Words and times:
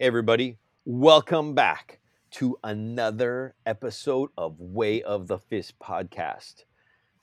everybody. 0.00 0.58
Welcome 0.84 1.54
back 1.54 2.00
to 2.32 2.58
another 2.64 3.54
episode 3.64 4.30
of 4.36 4.58
Way 4.58 5.02
of 5.02 5.28
the 5.28 5.38
Fist 5.38 5.78
podcast. 5.78 6.64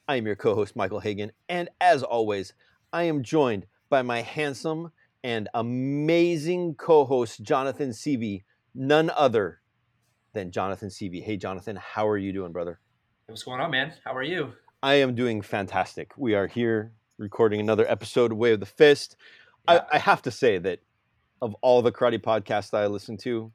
I 0.07 0.15
am 0.15 0.25
your 0.25 0.37
co 0.37 0.55
host, 0.55 0.75
Michael 0.75 1.01
Hagen, 1.01 1.33
and 1.49 1.69
as 1.81 2.01
always, 2.01 2.53
I 2.93 3.03
am 3.03 3.23
joined 3.23 3.65
by 3.89 4.03
my 4.03 4.21
handsome 4.21 4.93
and 5.21 5.49
amazing 5.53 6.75
co 6.75 7.03
host, 7.03 7.43
Jonathan 7.43 7.89
Seavey, 7.89 8.43
none 8.73 9.11
other 9.17 9.59
than 10.33 10.51
Jonathan 10.51 10.87
Seavey. 10.87 11.21
Hey, 11.21 11.35
Jonathan, 11.35 11.75
how 11.75 12.07
are 12.07 12.17
you 12.17 12.31
doing, 12.31 12.53
brother? 12.53 12.79
What's 13.27 13.43
going 13.43 13.59
on, 13.59 13.71
man? 13.71 13.93
How 14.05 14.15
are 14.15 14.23
you? 14.23 14.53
I 14.81 14.95
am 14.95 15.13
doing 15.13 15.41
fantastic. 15.41 16.13
We 16.15 16.35
are 16.35 16.47
here 16.47 16.93
recording 17.17 17.59
another 17.59 17.85
episode 17.89 18.31
of 18.31 18.37
Way 18.37 18.53
of 18.53 18.61
the 18.61 18.65
Fist. 18.65 19.17
Yeah. 19.67 19.83
I, 19.91 19.97
I 19.97 19.99
have 19.99 20.21
to 20.21 20.31
say 20.31 20.57
that 20.59 20.79
of 21.41 21.55
all 21.61 21.81
the 21.81 21.91
karate 21.91 22.21
podcasts 22.21 22.69
that 22.71 22.81
I 22.83 22.87
listen 22.87 23.17
to, 23.17 23.51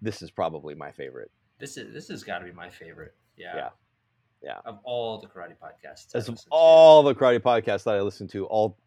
this 0.00 0.22
is 0.22 0.30
probably 0.30 0.74
my 0.74 0.90
favorite. 0.92 1.30
This 1.58 1.76
is 1.76 1.92
this 1.92 2.08
has 2.08 2.22
got 2.24 2.38
to 2.38 2.44
be 2.44 2.52
my 2.52 2.68
favorite. 2.70 3.14
Yeah. 3.36 3.54
Yeah. 3.56 3.68
Yeah. 4.42 4.58
Of 4.64 4.78
all 4.84 5.18
the 5.20 5.26
karate 5.26 5.54
podcasts, 5.60 6.14
As 6.14 6.28
of 6.28 6.34
listen 6.34 6.36
to. 6.36 6.48
all 6.50 7.02
the 7.02 7.14
karate 7.14 7.40
podcasts 7.40 7.84
that 7.84 7.94
I 7.96 8.00
listen 8.00 8.28
to, 8.28 8.46
all 8.46 8.78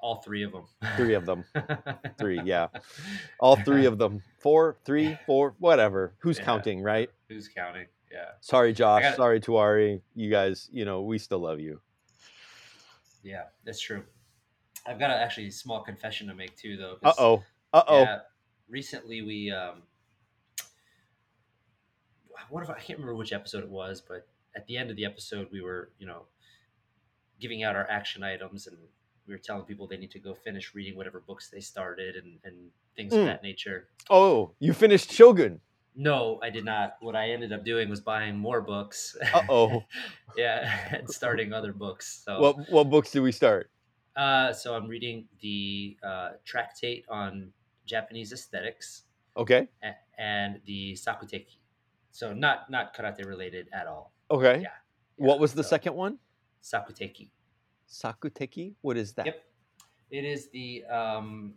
all 0.00 0.16
three 0.22 0.42
of 0.42 0.50
them. 0.52 0.64
three 0.96 1.14
of 1.14 1.26
them, 1.26 1.44
three, 2.18 2.40
yeah, 2.44 2.66
all 3.38 3.54
three 3.56 3.84
of 3.86 3.98
them, 3.98 4.20
four, 4.40 4.76
three, 4.84 5.16
four, 5.26 5.54
whatever. 5.60 6.14
Who's 6.18 6.38
Yeah. 6.38 6.44
counting, 6.44 6.82
right? 6.82 7.08
Who's 7.28 7.46
counting? 7.48 7.86
Yeah. 8.10 8.30
Sorry, 8.40 8.72
Josh. 8.72 9.02
got- 9.02 9.16
Sorry, 9.16 9.40
Tuari. 9.40 10.00
You 10.16 10.28
guys, 10.30 10.68
you 10.72 10.84
know, 10.84 11.02
we 11.02 11.18
still 11.18 11.38
love 11.38 11.60
you. 11.60 11.80
Yeah, 13.22 13.44
that's 13.64 13.80
true. 13.80 14.02
I've 14.86 14.98
got 14.98 15.10
a 15.10 15.14
actually 15.14 15.50
small 15.52 15.82
confession 15.82 16.26
to 16.28 16.34
make 16.34 16.56
too, 16.56 16.76
though. 16.76 16.96
Uh 17.04 17.12
oh. 17.18 17.44
Uh 17.72 17.82
oh. 17.88 18.00
Yeah, 18.02 18.18
recently 18.68 19.22
we 19.22 19.50
um, 19.50 19.82
what 22.50 22.62
if 22.62 22.70
I 22.70 22.74
can't 22.78 22.98
remember 22.98 23.14
which 23.14 23.32
episode 23.32 23.62
it 23.64 23.70
was, 23.70 24.00
but 24.06 24.26
at 24.54 24.66
the 24.66 24.76
end 24.76 24.90
of 24.90 24.96
the 24.96 25.04
episode 25.04 25.48
we 25.50 25.60
were, 25.62 25.90
you 25.98 26.06
know, 26.06 26.22
giving 27.40 27.62
out 27.62 27.76
our 27.76 27.88
action 27.90 28.22
items 28.22 28.66
and 28.66 28.76
we 29.26 29.34
were 29.34 29.38
telling 29.38 29.64
people 29.64 29.86
they 29.86 29.96
need 29.96 30.10
to 30.10 30.18
go 30.18 30.34
finish 30.34 30.74
reading 30.74 30.96
whatever 30.96 31.20
books 31.26 31.48
they 31.48 31.60
started 31.60 32.16
and, 32.16 32.38
and 32.44 32.54
things 32.96 33.12
Mm. 33.14 33.20
of 33.20 33.26
that 33.26 33.42
nature. 33.42 33.88
Oh, 34.10 34.52
you 34.58 34.72
finished 34.72 35.10
Shogun. 35.12 35.60
No, 35.94 36.40
I 36.42 36.50
did 36.50 36.64
not. 36.64 36.96
What 37.00 37.14
I 37.16 37.30
ended 37.30 37.52
up 37.52 37.64
doing 37.64 37.88
was 37.90 38.00
buying 38.00 38.36
more 38.38 38.60
books. 38.62 39.16
Uh-oh. 39.34 39.84
yeah, 40.36 40.88
and 40.90 41.08
starting 41.08 41.52
other 41.52 41.72
books. 41.72 42.22
So, 42.24 42.40
What 42.40 42.70
what 42.70 42.90
books 42.90 43.10
do 43.10 43.22
we 43.22 43.32
start? 43.32 43.70
uh, 44.16 44.52
so 44.52 44.74
I'm 44.74 44.88
reading 44.88 45.26
the 45.40 45.96
uh, 46.02 46.30
tractate 46.44 47.04
on 47.08 47.52
Japanese 47.86 48.32
aesthetics 48.32 49.04
Okay. 49.36 49.68
and 50.18 50.60
the 50.66 50.92
Sakuteiki. 50.94 51.58
So 52.10 52.32
not 52.32 52.70
not 52.70 52.94
karate 52.94 53.24
related 53.26 53.68
at 53.72 53.86
all. 53.86 54.12
Okay. 54.30 54.60
Yeah. 54.62 54.68
What 55.16 55.36
Yeah, 55.36 55.40
was 55.40 55.54
the 55.54 55.62
so 55.64 55.70
second 55.70 55.94
one? 55.94 56.18
Sakuteiki? 56.62 57.30
Sakuteiki? 57.88 58.74
What 58.82 58.96
is 58.96 59.12
that? 59.14 59.26
Yep. 59.26 59.42
It 60.10 60.24
is 60.24 60.48
the 60.50 60.84
um, 60.84 61.54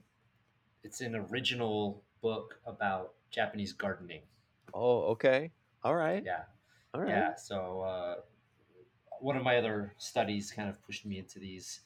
it's 0.83 1.01
an 1.01 1.15
original 1.15 2.03
book 2.21 2.59
about 2.65 3.13
Japanese 3.31 3.73
gardening. 3.73 4.21
Oh, 4.73 5.01
okay. 5.13 5.51
All 5.83 5.95
right. 5.95 6.23
Yeah. 6.25 6.43
All 6.93 7.01
right. 7.01 7.09
Yeah. 7.09 7.35
So 7.35 7.81
uh, 7.81 8.15
one 9.19 9.35
of 9.35 9.43
my 9.43 9.57
other 9.57 9.93
studies 9.97 10.51
kind 10.51 10.69
of 10.69 10.81
pushed 10.85 11.05
me 11.05 11.19
into 11.19 11.39
these 11.39 11.81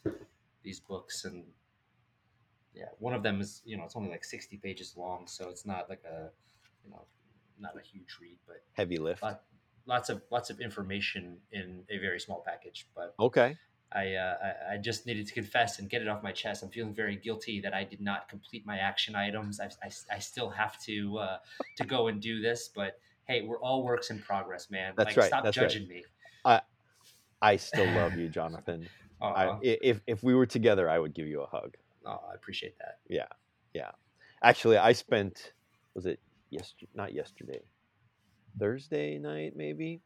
these 0.64 0.80
books, 0.80 1.26
and 1.26 1.44
yeah, 2.80 2.86
one 3.00 3.14
of 3.14 3.24
them 3.24 3.42
is 3.42 3.62
you 3.66 3.76
know 3.78 3.84
it's 3.84 3.96
only 3.96 4.10
like 4.10 4.24
sixty 4.24 4.58
pages 4.58 4.96
long, 4.96 5.28
so 5.28 5.50
it's 5.50 5.66
not 5.66 5.90
like 5.90 6.04
a 6.06 6.30
you 6.86 6.92
know 6.92 7.06
not 7.60 7.78
a 7.78 7.82
huge 7.82 8.18
read, 8.22 8.38
but 8.48 8.64
Heavy 8.74 8.98
lift. 8.98 9.22
lot, 9.22 9.44
lots 9.86 10.10
of 10.10 10.22
lots 10.32 10.50
of 10.50 10.62
information 10.62 11.38
in 11.52 11.84
a 11.90 11.98
very 11.98 12.20
small 12.20 12.42
package. 12.46 12.88
But 12.95 13.16
Okay. 13.20 13.58
I, 13.92 14.14
uh, 14.14 14.38
I 14.70 14.73
I 14.73 14.78
just 14.78 15.06
needed 15.08 15.28
to 15.28 15.34
confess 15.34 15.80
and 15.80 15.89
get 15.89 16.02
it 16.02 16.08
off 16.08 16.23
my 16.23 16.32
chest. 16.32 16.64
I'm 16.64 16.70
feeling 16.70 16.94
very 16.94 17.16
guilty 17.18 17.60
that 17.62 17.73
I 17.73 17.84
did 17.84 18.00
not 18.02 18.30
complete 18.30 18.66
my 18.66 18.78
action 18.78 19.16
items. 19.16 19.60
I, 19.60 19.66
I, 19.84 19.89
I 20.16 20.20
still 20.20 20.50
have 20.50 20.80
to 20.84 21.18
uh, 21.18 21.38
to 21.76 21.84
go 21.84 22.08
and 22.08 22.22
do 22.22 22.39
this, 22.39 22.70
but 22.73 23.00
hey, 23.26 23.42
we're 23.42 23.60
all 23.60 23.84
works 23.84 24.10
in 24.10 24.20
progress, 24.20 24.70
man. 24.70 24.94
That's 24.95 25.08
like, 25.08 25.18
right, 25.18 25.28
Stop 25.28 25.44
that's 25.44 25.58
right. 25.58 25.66
judging 25.66 25.88
me. 25.88 26.04
I 26.45 26.62
I 27.42 27.56
still 27.58 27.86
love 27.86 28.18
you, 28.18 28.30
Jonathan. 28.30 28.88
Aw. 29.22 29.60
i- 29.64 29.78
if 29.82 30.02
if 30.08 30.23
we 30.23 30.34
were 30.36 30.45
together, 30.45 30.89
I 30.89 31.00
would 31.00 31.14
give 31.14 31.28
you 31.28 31.42
a 31.42 31.48
hug. 31.48 31.76
Oh, 32.05 32.20
I 32.32 32.33
appreciate 32.36 32.77
that. 32.80 32.99
Yeah, 33.10 33.27
yeah. 33.73 33.92
Actually, 34.43 34.77
I 34.77 34.93
spent 34.93 35.54
was 35.95 36.05
it 36.05 36.20
yesterday? 36.49 36.92
Not 36.95 37.14
yesterday. 37.14 37.61
Thursday 38.60 39.17
night, 39.17 39.54
maybe. 39.55 40.02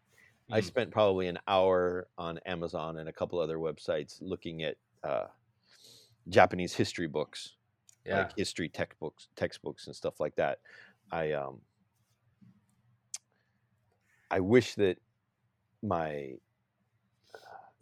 I 0.51 0.59
Mm. 0.59 0.63
spent 0.65 0.91
probably 0.91 1.27
an 1.27 1.39
hour 1.47 2.07
on 2.17 2.37
Amazon 2.45 2.97
and 2.97 3.07
a 3.09 3.13
couple 3.13 3.39
other 3.39 3.57
websites 3.57 4.17
looking 4.21 4.63
at 4.63 4.77
uh, 5.03 5.27
Japanese 6.29 6.73
history 6.73 7.07
books, 7.07 7.55
Yeah. 8.05 8.19
like 8.19 8.35
history 8.35 8.69
textbooks, 8.69 9.27
textbooks 9.35 9.87
and 9.87 9.95
stuff 9.95 10.19
like 10.19 10.35
that. 10.35 10.59
I 11.11 11.31
um, 11.33 11.61
I 14.31 14.39
wish 14.39 14.75
that 14.75 14.97
my, 15.83 16.33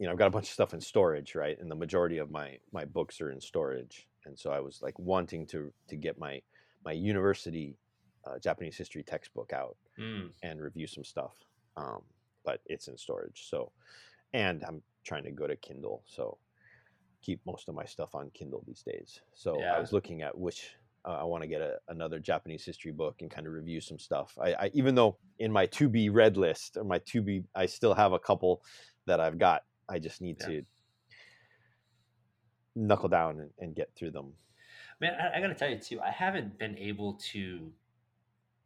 you 0.02 0.08
know, 0.08 0.12
I've 0.14 0.18
got 0.18 0.26
a 0.26 0.30
bunch 0.30 0.48
of 0.48 0.52
stuff 0.52 0.74
in 0.74 0.80
storage, 0.80 1.36
right, 1.36 1.56
and 1.60 1.70
the 1.70 1.76
majority 1.76 2.18
of 2.18 2.28
my 2.28 2.58
my 2.72 2.84
books 2.84 3.20
are 3.20 3.30
in 3.30 3.40
storage, 3.40 4.08
and 4.26 4.36
so 4.36 4.50
I 4.50 4.58
was 4.58 4.82
like 4.82 4.98
wanting 4.98 5.46
to 5.46 5.72
to 5.90 5.96
get 5.96 6.18
my 6.18 6.42
my 6.84 6.90
university 6.90 7.78
uh, 8.26 8.40
Japanese 8.40 8.76
history 8.76 9.04
textbook 9.04 9.52
out 9.52 9.76
Mm. 10.00 10.32
and 10.42 10.60
review 10.60 10.88
some 10.88 11.04
stuff. 11.04 11.36
Um, 11.76 12.02
but 12.44 12.62
it's 12.66 12.88
in 12.88 12.98
storage. 12.98 13.46
So, 13.48 13.70
and 14.32 14.64
I'm 14.64 14.82
trying 15.04 15.22
to 15.22 15.30
go 15.30 15.46
to 15.46 15.54
Kindle. 15.54 16.02
So, 16.04 16.38
keep 17.22 17.40
most 17.46 17.68
of 17.68 17.76
my 17.76 17.84
stuff 17.84 18.16
on 18.16 18.30
Kindle 18.34 18.64
these 18.66 18.82
days. 18.82 19.20
So, 19.34 19.60
I 19.60 19.78
was 19.78 19.92
looking 19.92 20.22
at 20.22 20.36
which 20.36 20.74
uh, 21.04 21.18
I 21.20 21.24
want 21.24 21.42
to 21.42 21.48
get 21.48 21.60
a, 21.60 21.78
another 21.88 22.18
Japanese 22.18 22.64
history 22.64 22.90
book 22.90 23.16
and 23.20 23.30
kind 23.30 23.46
of 23.46 23.52
review 23.52 23.80
some 23.80 24.00
stuff. 24.00 24.36
I, 24.42 24.54
I 24.54 24.70
even 24.74 24.96
though 24.96 25.18
in 25.38 25.52
my 25.52 25.66
to 25.66 25.88
be 25.88 26.08
read 26.08 26.36
list 26.36 26.76
or 26.76 26.84
my 26.84 26.98
to 26.98 27.22
be, 27.22 27.44
I 27.54 27.66
still 27.66 27.94
have 27.94 28.12
a 28.12 28.18
couple 28.18 28.62
that 29.06 29.20
I've 29.20 29.38
got. 29.38 29.62
I 29.88 29.98
just 29.98 30.20
need 30.20 30.36
Yeah. 30.40 30.46
to 30.48 30.62
knuckle 32.74 33.08
down 33.08 33.40
and, 33.40 33.50
and 33.58 33.74
get 33.74 33.90
through 33.94 34.10
them. 34.12 34.32
Man, 35.00 35.14
I, 35.20 35.38
I 35.38 35.40
got 35.40 35.48
to 35.48 35.54
tell 35.54 35.68
you 35.70 35.78
too. 35.78 36.00
I 36.00 36.10
haven't 36.10 36.58
been 36.58 36.76
able 36.78 37.14
to 37.32 37.72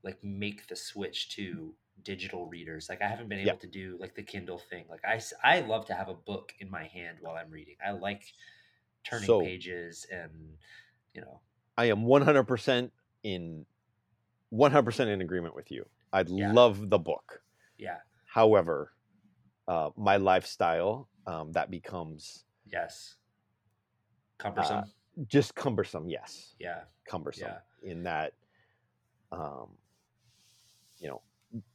like 0.03 0.22
make 0.22 0.69
the 0.69 0.77
switch 0.77 1.31
to 1.37 1.75
digital 2.03 2.47
readers. 2.47 2.88
Like 2.88 3.03
I 3.03 3.09
haven't 3.09 3.28
been 3.28 3.38
able 3.38 3.49
Yeah. 3.49 3.54
to 3.54 3.66
do 3.66 3.97
like 3.99 4.15
the 4.15 4.22
Kindle 4.22 4.59
thing. 4.59 4.84
Like 4.88 5.00
I, 5.04 5.21
I 5.43 5.60
love 5.60 5.87
to 5.87 5.94
have 5.94 6.09
a 6.09 6.15
book 6.15 6.53
in 6.60 6.71
my 6.71 6.84
hand 6.84 7.19
while 7.21 7.34
I'm 7.37 7.50
reading. 7.50 7.77
I 7.84 7.93
like 7.93 8.22
turning 9.04 9.27
So- 9.27 9.41
pages 9.41 10.06
and 10.12 10.31
you 11.15 11.21
know 11.22 11.41
I 11.78 11.87
am 11.87 12.04
100% 12.04 12.91
in 13.25 13.66
100% 14.53 15.06
in 15.09 15.21
agreement 15.21 15.54
with 15.54 15.71
you. 15.71 15.84
I 16.12 16.25
Yeah. 16.27 16.53
love 16.53 16.88
the 16.91 16.98
book. 16.98 17.43
yeah 17.78 17.98
However, 18.27 18.93
uh, 19.69 19.91
my 19.97 20.16
lifestyle 20.16 21.09
um, 21.27 21.53
that 21.53 21.71
becomes 21.71 22.44
yes 22.66 23.16
cumbersome 24.38 24.84
just 25.28 25.54
cumbersome. 25.54 26.09
Yes, 26.09 26.54
yeah 26.59 26.84
cumbersome 27.09 27.49
Yeah. 27.82 27.91
in 27.91 28.03
that, 28.04 28.34
um, 29.32 29.78
you 30.99 31.09
know, 31.09 31.22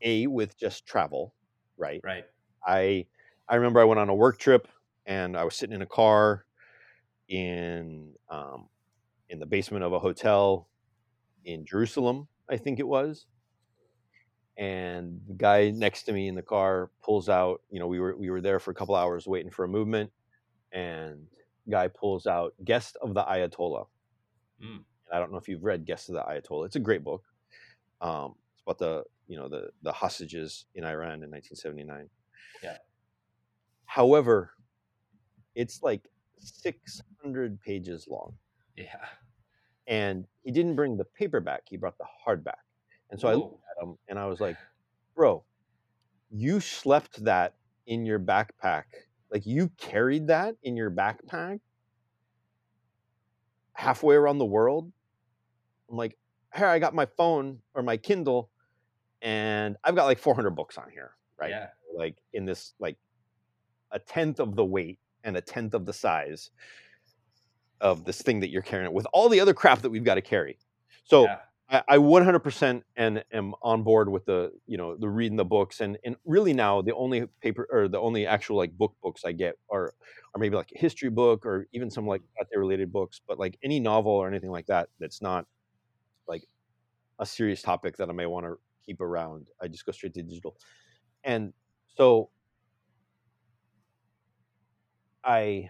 a 0.02 0.28
with 0.28 0.57
just 0.57 0.85
travel, 0.85 1.34
right? 1.78 2.02
right 2.03 2.25
I 2.66 3.07
I 3.47 3.56
remember 3.56 3.79
I 3.79 3.85
went 3.85 4.00
on 4.00 4.09
a 4.09 4.16
work 4.16 4.38
trip 4.38 4.68
and 5.06 5.35
I 5.35 5.44
was 5.44 5.56
sitting 5.56 5.75
in 5.75 5.81
a 5.81 5.88
car 5.88 6.46
in 7.28 8.13
um, 8.29 8.69
in 9.29 9.40
the 9.40 9.46
basement 9.46 9.84
of 9.84 9.94
a 9.94 10.00
hotel 10.00 10.69
in 11.46 11.66
Jerusalem, 11.66 12.28
I 12.50 12.58
think 12.58 12.79
it 12.79 12.87
was. 12.87 13.26
And 14.61 15.19
the 15.28 15.34
guy 15.34 15.72
next 15.72 16.03
to 16.03 16.13
me 16.13 16.28
in 16.28 16.35
the 16.35 16.43
car 16.43 16.91
pulls 17.03 17.29
out. 17.29 17.61
You 17.72 17.79
know, 17.79 17.87
we 17.87 17.99
were 17.99 18.16
we 18.16 18.29
were 18.29 18.41
there 18.41 18.59
for 18.59 18.69
a 18.69 18.75
couple 18.75 18.96
hours 18.96 19.25
waiting 19.25 19.49
for 19.49 19.66
a 19.66 19.67
movement, 19.67 20.11
and 20.72 21.25
guy 21.67 21.87
pulls 21.87 22.28
out 22.28 22.53
"Guest 22.63 22.96
of 23.02 23.16
the 23.16 23.23
Ayatollah." 23.23 23.87
Mm. 24.63 24.84
I 25.11 25.17
don't 25.17 25.31
know 25.31 25.40
if 25.40 25.49
you've 25.49 25.63
read 25.63 25.87
"Guest 25.87 26.09
of 26.09 26.13
the 26.16 26.22
Ayatollah." 26.22 26.67
It's 26.67 26.75
a 26.75 26.79
great 26.79 27.03
book. 27.03 27.23
Um, 28.02 28.35
it's 28.53 28.61
about 28.61 28.78
the 28.78 29.03
you 29.28 29.35
know 29.35 29.49
the 29.49 29.72
the 29.81 29.91
hostages 29.91 30.66
in 30.75 30.84
Iran 30.84 31.23
in 31.23 31.31
1979. 31.31 32.08
Yeah. 32.61 32.78
However, 33.85 34.52
it's 35.55 35.81
like 35.81 36.08
600 36.37 37.59
pages 37.61 38.08
long, 38.08 38.35
yeah 38.78 38.85
and 39.87 40.25
he 40.43 40.52
didn't 40.52 40.75
bring 40.75 40.97
the 40.97 41.05
paperback; 41.05 41.63
he 41.69 41.78
brought 41.78 41.97
the 41.97 42.05
hardback. 42.25 42.63
And 43.09 43.19
so 43.19 43.28
I 43.28 43.34
looked 43.34 43.61
Him 43.81 43.97
and 44.07 44.19
I 44.19 44.28
was 44.28 44.39
like, 44.39 44.57
"Bro, 45.16 45.43
you 46.29 46.59
slept 46.59 47.23
that 47.23 47.55
in 47.87 48.05
your 48.05 48.19
backpack. 48.19 48.83
Like 49.31 49.45
you 49.45 49.69
carried 49.78 50.28
that 50.28 50.55
in 50.63 50.75
your 50.75 50.91
backpack 50.91 51.59
halfway 53.73 54.16
around 54.16 54.37
the 54.37 54.45
world." 54.45 54.91
I'm 55.89 55.97
like, 55.97 56.17
here 56.55 56.67
I 56.67 56.79
got 56.79 56.95
my 56.95 57.05
phone 57.05 57.59
or 57.73 57.83
my 57.83 57.97
Kindle, 57.97 58.49
and 59.22 59.75
I've 59.84 59.95
got 59.95 60.05
like 60.05 60.19
400 60.19 60.51
books 60.51 60.77
on 60.77 60.89
here, 60.89 61.11
right? 61.37 61.49
Yeah. 61.49 61.67
Like 61.95 62.17
in 62.34 62.45
this 62.45 62.73
like 62.79 62.97
a 63.91 63.99
tenth 63.99 64.39
of 64.39 64.55
the 64.55 64.66
weight 64.66 64.99
and 65.23 65.35
a 65.37 65.41
tenth 65.41 65.73
of 65.73 65.85
the 65.85 65.93
size 65.93 66.51
of 67.81 68.05
this 68.05 68.22
thing 68.22 68.39
that 68.39 68.49
you're 68.49 68.61
carrying 68.61 68.93
with 68.93 69.07
all 69.13 69.27
the 69.27 69.39
other 69.39 69.53
crap 69.53 69.81
that 69.81 69.89
we've 69.89 70.03
got 70.03 70.16
to 70.16 70.22
carry. 70.22 70.57
So 71.03 71.23
yeah. 71.23 71.39
I, 71.72 71.84
I 71.88 71.97
100% 71.97 72.82
and 72.97 73.23
am 73.32 73.56
on 73.62 73.84
board 73.84 74.09
with 74.09 74.26
the 74.26 74.52
you 74.68 74.78
know 74.78 74.96
the 74.96 75.08
reading 75.08 75.38
the 75.38 75.46
books 75.46 75.79
and 75.79 75.97
and 76.03 76.18
really 76.26 76.53
now 76.53 76.82
the 76.82 76.94
only 76.94 77.28
paper 77.41 77.68
or 77.72 77.88
the 77.88 78.00
only 78.00 78.28
actual 78.28 78.58
like 78.58 78.78
book 78.78 78.94
books 79.02 79.23
I 79.26 79.32
get 79.32 79.56
are 79.70 79.94
are 80.35 80.40
maybe 80.40 80.56
like 80.56 80.72
a 80.76 80.79
history 80.79 81.09
book 81.09 81.46
or 81.46 81.68
even 81.72 81.90
some 81.90 82.06
like 82.06 82.22
mm-hmm. 82.22 82.44
they 82.52 82.59
related 82.59 82.91
books 82.91 83.22
but 83.26 83.40
like 83.40 83.58
any 83.64 83.79
novel 83.79 84.12
or 84.12 84.28
anything 84.28 84.52
like 84.52 84.68
that 84.68 84.90
that's 85.00 85.22
not 85.22 85.46
like 86.28 86.44
a 87.20 87.26
serious 87.26 87.62
topic 87.62 87.97
that 87.97 88.09
I 88.09 88.14
may 88.14 88.26
want 88.26 88.46
to 88.46 88.58
keep 88.85 89.00
around 89.00 89.47
I 89.62 89.68
just 89.68 89.85
go 89.85 89.91
straight 89.94 90.14
to 90.16 90.23
digital. 90.23 90.58
And 91.23 91.53
so 91.96 92.29
I 95.23 95.70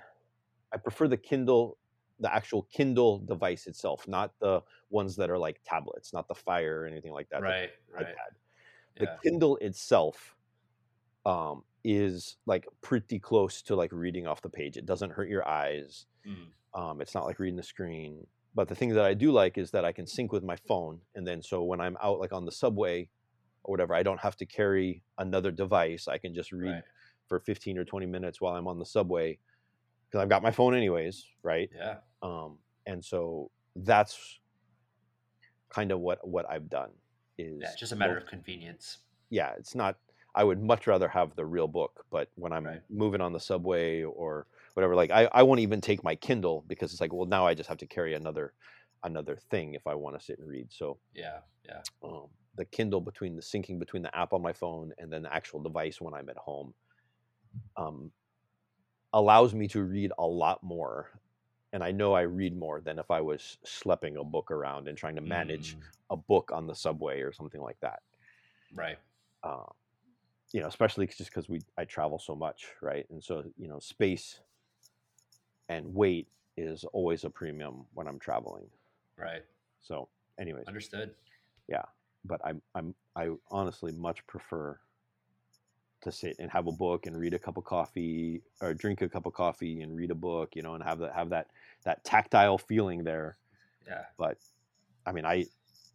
I 0.74 0.78
prefer 0.78 1.08
the 1.08 1.18
Kindle 1.18 1.78
the 2.22 2.34
actual 2.34 2.64
Kindle 2.72 3.20
device 3.20 3.68
itself, 3.68 4.08
not 4.08 4.32
the 4.40 4.62
ones 4.90 5.16
that 5.18 5.30
are 5.30 5.38
like 5.38 5.60
tablets, 5.66 6.14
not 6.14 6.28
the 6.28 6.36
Fire 6.36 6.82
or 6.82 6.86
anything 6.86 7.12
like 7.12 7.28
that. 7.30 7.42
the 7.42 7.48
Right. 7.48 7.70
Right. 7.94 8.08
iPad. 8.08 8.36
The 8.98 9.06
Yeah. 9.06 9.18
Kindle 9.24 9.58
itself 9.58 10.36
um, 11.26 11.64
is 11.84 12.38
like 12.46 12.68
pretty 12.82 13.20
close 13.20 13.62
to 13.64 13.76
like 13.76 13.92
reading 13.92 14.28
off 14.28 14.42
the 14.42 14.50
page. 14.50 14.78
It 14.78 14.86
doesn't 14.86 15.12
hurt 15.12 15.30
your 15.30 15.48
eyes. 15.48 16.06
Mm. 16.26 16.48
Um, 16.74 17.02
it's 17.02 17.14
not 17.14 17.26
like 17.26 17.40
reading 17.40 17.58
the 17.58 17.64
screen. 17.64 18.26
But 18.54 18.68
the 18.68 18.76
thing 18.76 18.90
that 18.90 19.06
I 19.06 19.14
do 19.14 19.32
like 19.32 19.58
is 19.58 19.72
that 19.72 19.86
I 19.86 19.92
can 19.92 20.06
sync 20.06 20.32
with 20.32 20.44
my 20.44 20.58
phone, 20.68 21.00
and 21.16 21.26
then 21.26 21.42
so 21.42 21.64
when 21.64 21.80
I'm 21.80 21.98
out 22.04 22.20
like 22.20 22.34
on 22.34 22.46
the 22.46 22.52
subway 22.52 23.10
or 23.64 23.72
whatever, 23.72 23.94
I 23.94 24.04
don't 24.04 24.20
have 24.20 24.36
to 24.38 24.46
carry 24.46 25.04
another 25.18 25.52
device. 25.52 26.08
I 26.08 26.18
can 26.18 26.34
just 26.36 26.52
read 26.52 26.72
Right. 26.72 26.84
for 27.28 27.40
15 27.40 27.78
or 27.78 27.86
20 27.86 28.06
minutes 28.08 28.42
while 28.42 28.56
I'm 28.56 28.68
on 28.68 28.78
the 28.78 28.86
subway 28.86 29.40
because 30.10 30.22
I've 30.22 30.30
got 30.30 30.44
my 30.44 30.52
phone 30.52 30.76
anyways, 30.76 31.26
right? 31.44 31.70
Yeah. 31.74 31.98
Um, 32.22 32.58
and 32.86 33.04
so 33.04 33.50
that's 33.76 34.40
kind 35.70 35.92
of 35.92 36.00
what 36.00 36.26
what 36.28 36.50
I've 36.50 36.70
done 36.70 36.92
is 37.38 37.62
Yeah. 37.62 37.76
Just 37.78 37.92
a 37.92 37.96
matter 37.96 38.14
both- 38.16 38.24
of 38.24 38.30
convenience. 38.30 39.00
yeah 39.30 39.54
it's 39.58 39.76
not 39.76 39.98
I 40.34 40.44
would 40.46 40.62
much 40.64 40.88
rather 40.88 41.08
have 41.10 41.36
the 41.36 41.46
real 41.46 41.68
book 41.68 42.06
but 42.12 42.30
when 42.36 42.54
I'm 42.54 42.66
Right. 42.66 42.82
moving 42.90 43.22
on 43.22 43.34
the 43.34 43.40
subway 43.40 44.04
or 44.04 44.48
whatever 44.74 44.96
like 44.96 45.12
I, 45.12 45.30
I 45.34 45.44
won't 45.44 45.60
even 45.62 45.82
take 45.82 46.04
my 46.04 46.16
Kindle 46.16 46.64
because 46.68 46.92
it's 46.92 47.02
like 47.02 47.14
well 47.14 47.26
now 47.28 47.46
I 47.48 47.54
just 47.54 47.70
have 47.70 47.78
to 47.80 47.86
carry 47.88 48.14
another 48.14 48.54
another 49.04 49.38
thing 49.50 49.74
if 49.74 49.88
I 49.88 49.96
want 49.96 50.18
to 50.20 50.24
sit 50.26 50.40
and 50.40 50.48
read 50.48 50.68
so 50.72 50.98
Yeah. 51.14 51.40
Yeah. 51.66 51.82
um, 52.04 52.28
the 52.56 52.66
Kindle 52.66 53.02
between 53.02 53.36
the 53.36 53.42
syncing 53.42 53.80
between 53.80 54.04
the 54.04 54.16
app 54.16 54.34
on 54.34 54.42
my 54.42 54.54
phone 54.54 54.92
and 54.98 55.12
then 55.12 55.24
the 55.24 55.34
actual 55.34 55.62
device 55.62 56.00
when 56.02 56.14
I'm 56.14 56.30
at 56.30 56.38
home 56.38 56.74
um, 57.78 58.12
allows 59.14 59.54
me 59.54 59.68
to 59.70 59.82
read 59.84 60.12
a 60.18 60.26
lot 60.26 60.62
more. 60.64 61.10
And 61.74 61.84
I 61.84 61.92
know 61.92 62.14
I 62.14 62.22
read 62.22 62.58
more 62.58 62.82
than 62.82 63.00
if 63.00 63.10
I 63.12 63.22
was 63.22 63.58
schlepping 63.66 64.20
a 64.20 64.24
book 64.24 64.52
around 64.52 64.88
and 64.88 64.98
trying 64.98 65.16
to 65.16 65.22
manage 65.22 65.78
Mm, 65.78 65.84
a 66.10 66.18
book 66.18 66.52
on 66.54 66.68
the 66.68 66.76
subway 66.76 67.22
or 67.22 67.32
something 67.32 67.62
like 67.62 67.80
that. 67.82 68.02
right. 68.76 68.98
Uh, 69.44 69.66
you 70.54 70.62
know, 70.62 70.68
especially 70.68 71.08
just 71.08 71.32
because 71.32 71.50
we 71.50 71.62
I 71.78 71.86
travel 71.86 72.20
so 72.20 72.36
much, 72.36 72.68
right? 72.82 73.06
And 73.10 73.24
so 73.24 73.44
you 73.58 73.68
know, 73.68 73.80
space 73.80 74.40
and 75.70 75.94
weight 75.94 76.28
is 76.58 76.84
always 76.94 77.24
a 77.24 77.30
premium 77.30 77.86
when 77.94 78.08
I'm 78.08 78.20
traveling. 78.20 78.70
Right. 79.18 79.44
So, 79.82 80.10
anyways, 80.40 80.68
Understood. 80.68 81.16
Yeah, 81.68 81.86
but 82.26 82.42
I'm 82.46 82.62
I'm 82.76 82.96
I 83.16 83.30
honestly 83.50 83.92
much 83.92 84.26
prefer 84.28 84.80
to 86.02 86.12
sit 86.12 86.36
and 86.40 86.50
have 86.52 86.68
a 86.68 86.72
book 86.72 87.06
and 87.06 87.18
read 87.18 87.34
a 87.34 87.40
cup 87.40 87.58
of 87.58 87.64
coffee 87.64 88.42
or 88.62 88.74
drink 88.74 89.02
a 89.02 89.10
cup 89.10 89.26
of 89.26 89.34
coffee 89.34 89.82
and 89.82 89.96
read 89.96 90.12
a 90.12 90.16
book, 90.16 90.56
you 90.56 90.62
know, 90.62 90.74
and 90.76 90.84
have 90.84 91.00
that 91.00 91.14
have 91.14 91.30
that 91.30 91.48
that 91.84 92.04
tactile 92.04 92.58
feeling 92.58 93.04
there. 93.04 93.38
Yeah. 93.88 94.04
But 94.18 94.38
I 95.06 95.12
mean, 95.12 95.26
I 95.26 95.46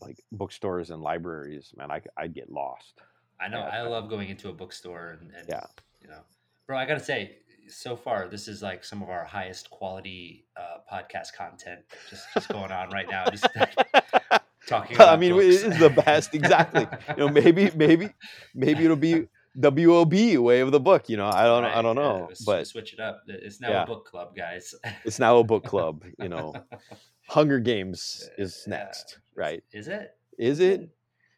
like 0.00 0.19
bookstores 0.32 0.91
and 0.91 1.03
libraries, 1.03 1.73
man. 1.76 1.91
I 1.91 2.03
I 2.17 2.26
get 2.29 2.50
lost. 2.50 3.00
I 3.41 3.49
know. 3.49 3.61
I 3.61 3.79
I- 3.79 3.82
love 3.82 4.08
going 4.08 4.29
into 4.29 4.49
a 4.49 4.53
bookstore 4.53 5.19
and, 5.20 5.31
and 5.37 5.47
Yeah. 5.49 5.64
you 6.03 6.08
know, 6.08 6.20
bro. 6.67 6.76
I 6.79 6.87
gotta 6.87 7.00
say, 7.00 7.37
so 7.69 7.97
far 7.97 8.29
this 8.29 8.47
is 8.49 8.62
like 8.62 8.85
some 8.85 9.03
of 9.03 9.08
our 9.08 9.25
highest 9.25 9.70
quality 9.70 10.47
uh, 10.56 10.79
podcast 10.93 11.32
content 11.37 11.81
just 12.08 12.25
just 12.35 12.49
going 12.49 12.70
on 12.70 12.91
right 12.91 13.08
now. 13.11 13.25
Just 13.31 13.47
talking. 14.69 15.00
I 15.00 15.17
mean, 15.17 15.32
books. 15.32 15.44
it 15.62 15.73
is 15.73 15.79
the 15.79 15.91
best. 15.91 16.35
Exactly. 16.35 16.87
You 17.11 17.17
know, 17.17 17.29
maybe 17.29 17.70
maybe 17.75 18.11
maybe 18.55 18.85
it'll 18.85 18.97
be 18.97 19.26
WOB 19.58 20.37
way 20.38 20.61
of 20.61 20.70
the 20.73 20.81
book. 20.81 21.08
You 21.08 21.17
know, 21.17 21.26
I 21.26 21.44
don't 21.44 21.64
I 21.64 21.82
don't 21.82 21.97
know, 21.97 22.29
s- 22.31 22.43
but 22.44 22.67
switch 22.67 22.93
it 22.93 23.00
up. 23.00 23.23
It's 23.26 23.61
now 23.61 23.70
Yeah. 23.70 23.82
a 23.82 23.87
book 23.87 24.05
club, 24.06 24.37
guys. 24.37 24.75
it's 25.05 25.19
now 25.19 25.38
a 25.38 25.44
book 25.44 25.64
club. 25.64 26.05
You 26.19 26.29
know, 26.29 26.55
Hunger 27.29 27.58
Games 27.58 28.29
is 28.38 28.64
Yeah. 28.67 28.76
next, 28.76 29.19
right? 29.35 29.62
Is 29.73 29.88
it? 29.88 30.17
Is 30.38 30.61
it? 30.61 30.91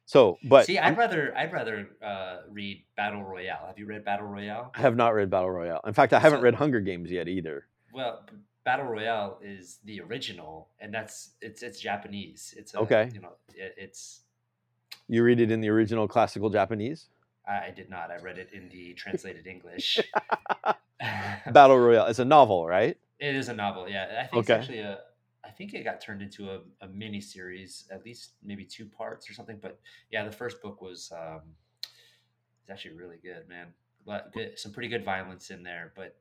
So, 0.07 0.39
but 0.45 0.65
See, 0.67 0.79
I'm- 0.79 0.93
I'd 0.95 0.99
rather 0.99 1.37
I'd 1.37 1.53
rather 1.53 1.89
uh, 2.03 2.39
read 2.51 2.83
Battle 2.97 3.23
Royale. 3.23 3.67
Have 3.67 3.79
you 3.79 3.87
read 3.87 4.05
Battle 4.05 4.27
Royale? 4.27 4.73
I 4.75 4.81
have 4.81 4.97
not 4.97 5.11
read 5.15 5.31
Battle 5.31 5.51
Royale. 5.51 5.81
In 5.87 5.93
fact, 5.95 6.13
I 6.13 6.19
haven't 6.19 6.41
So- 6.41 6.45
read 6.45 6.55
Hunger 6.55 6.81
Games 6.81 7.11
yet 7.11 7.29
either. 7.29 7.67
Well, 7.93 8.25
Battle 8.65 8.87
Royale 8.87 9.39
is 9.43 9.79
the 9.85 10.01
original, 10.01 10.69
and 10.81 10.93
that's 10.93 11.31
it's 11.41 11.63
it's 11.63 11.79
Japanese. 11.81 12.55
It's 12.57 12.75
a, 12.75 12.81
Okay. 12.81 13.11
You 13.15 13.21
know, 13.21 13.33
it, 13.55 13.75
it's 13.79 14.23
You 15.09 15.23
read 15.23 15.41
it 15.41 15.51
in 15.51 15.61
the 15.61 15.69
original 15.69 16.09
classical 16.09 16.51
Japanese? 16.51 17.09
I, 17.49 17.71
did 17.71 17.89
not. 17.91 18.11
I 18.11 18.17
read 18.19 18.39
it 18.39 18.51
in 18.53 18.69
the 18.69 18.95
translated 18.95 19.47
English. 19.47 19.99
Battle 21.53 21.79
Royale. 21.79 22.07
It's 22.07 22.19
a 22.19 22.25
novel, 22.25 22.67
right? 22.67 22.97
it 23.21 23.35
is 23.35 23.49
a 23.49 23.55
novel. 23.55 23.89
Yeah, 23.89 24.07
I 24.21 24.27
think 24.27 24.45
Okay. 24.45 24.55
it's 24.55 24.63
actually 24.63 24.81
a. 24.81 24.99
I 25.45 25.51
think 25.51 25.73
it 25.75 25.83
got 25.83 26.01
turned 26.01 26.21
into 26.23 26.51
a, 26.51 26.61
a 26.83 26.89
mini 26.89 27.21
series, 27.21 27.89
at 27.91 28.05
least 28.05 28.33
maybe 28.45 28.65
two 28.65 28.85
parts 28.87 29.29
or 29.31 29.33
something. 29.33 29.59
But 29.61 29.81
yeah, 30.11 30.25
the 30.25 30.33
first 30.33 30.61
book 30.63 30.83
was 30.83 31.11
um, 31.17 31.41
it's 32.63 32.71
actually 32.71 32.95
really 32.97 33.17
good, 33.23 33.49
man. 33.49 33.69
Good, 34.33 34.59
some 34.59 34.73
pretty 34.73 34.89
good 34.89 35.05
violence 35.05 35.51
in 35.51 35.63
there. 35.63 35.93
But 35.97 36.17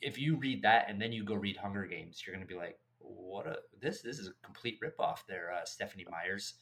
if 0.00 0.18
you 0.18 0.36
read 0.36 0.62
that 0.62 0.88
and 0.88 1.00
then 1.00 1.12
you 1.12 1.24
go 1.24 1.34
read 1.34 1.56
Hunger 1.56 1.86
Games, 1.86 2.22
you're 2.26 2.34
gonna 2.34 2.46
be 2.46 2.54
like, 2.54 2.78
"What 2.98 3.46
a 3.46 3.56
this 3.80 4.02
this 4.02 4.18
is 4.18 4.28
a 4.28 4.32
complete 4.44 4.78
ripoff." 4.80 5.26
There, 5.28 5.52
uh, 5.52 5.64
Stephanie 5.64 6.06
Myers. 6.10 6.54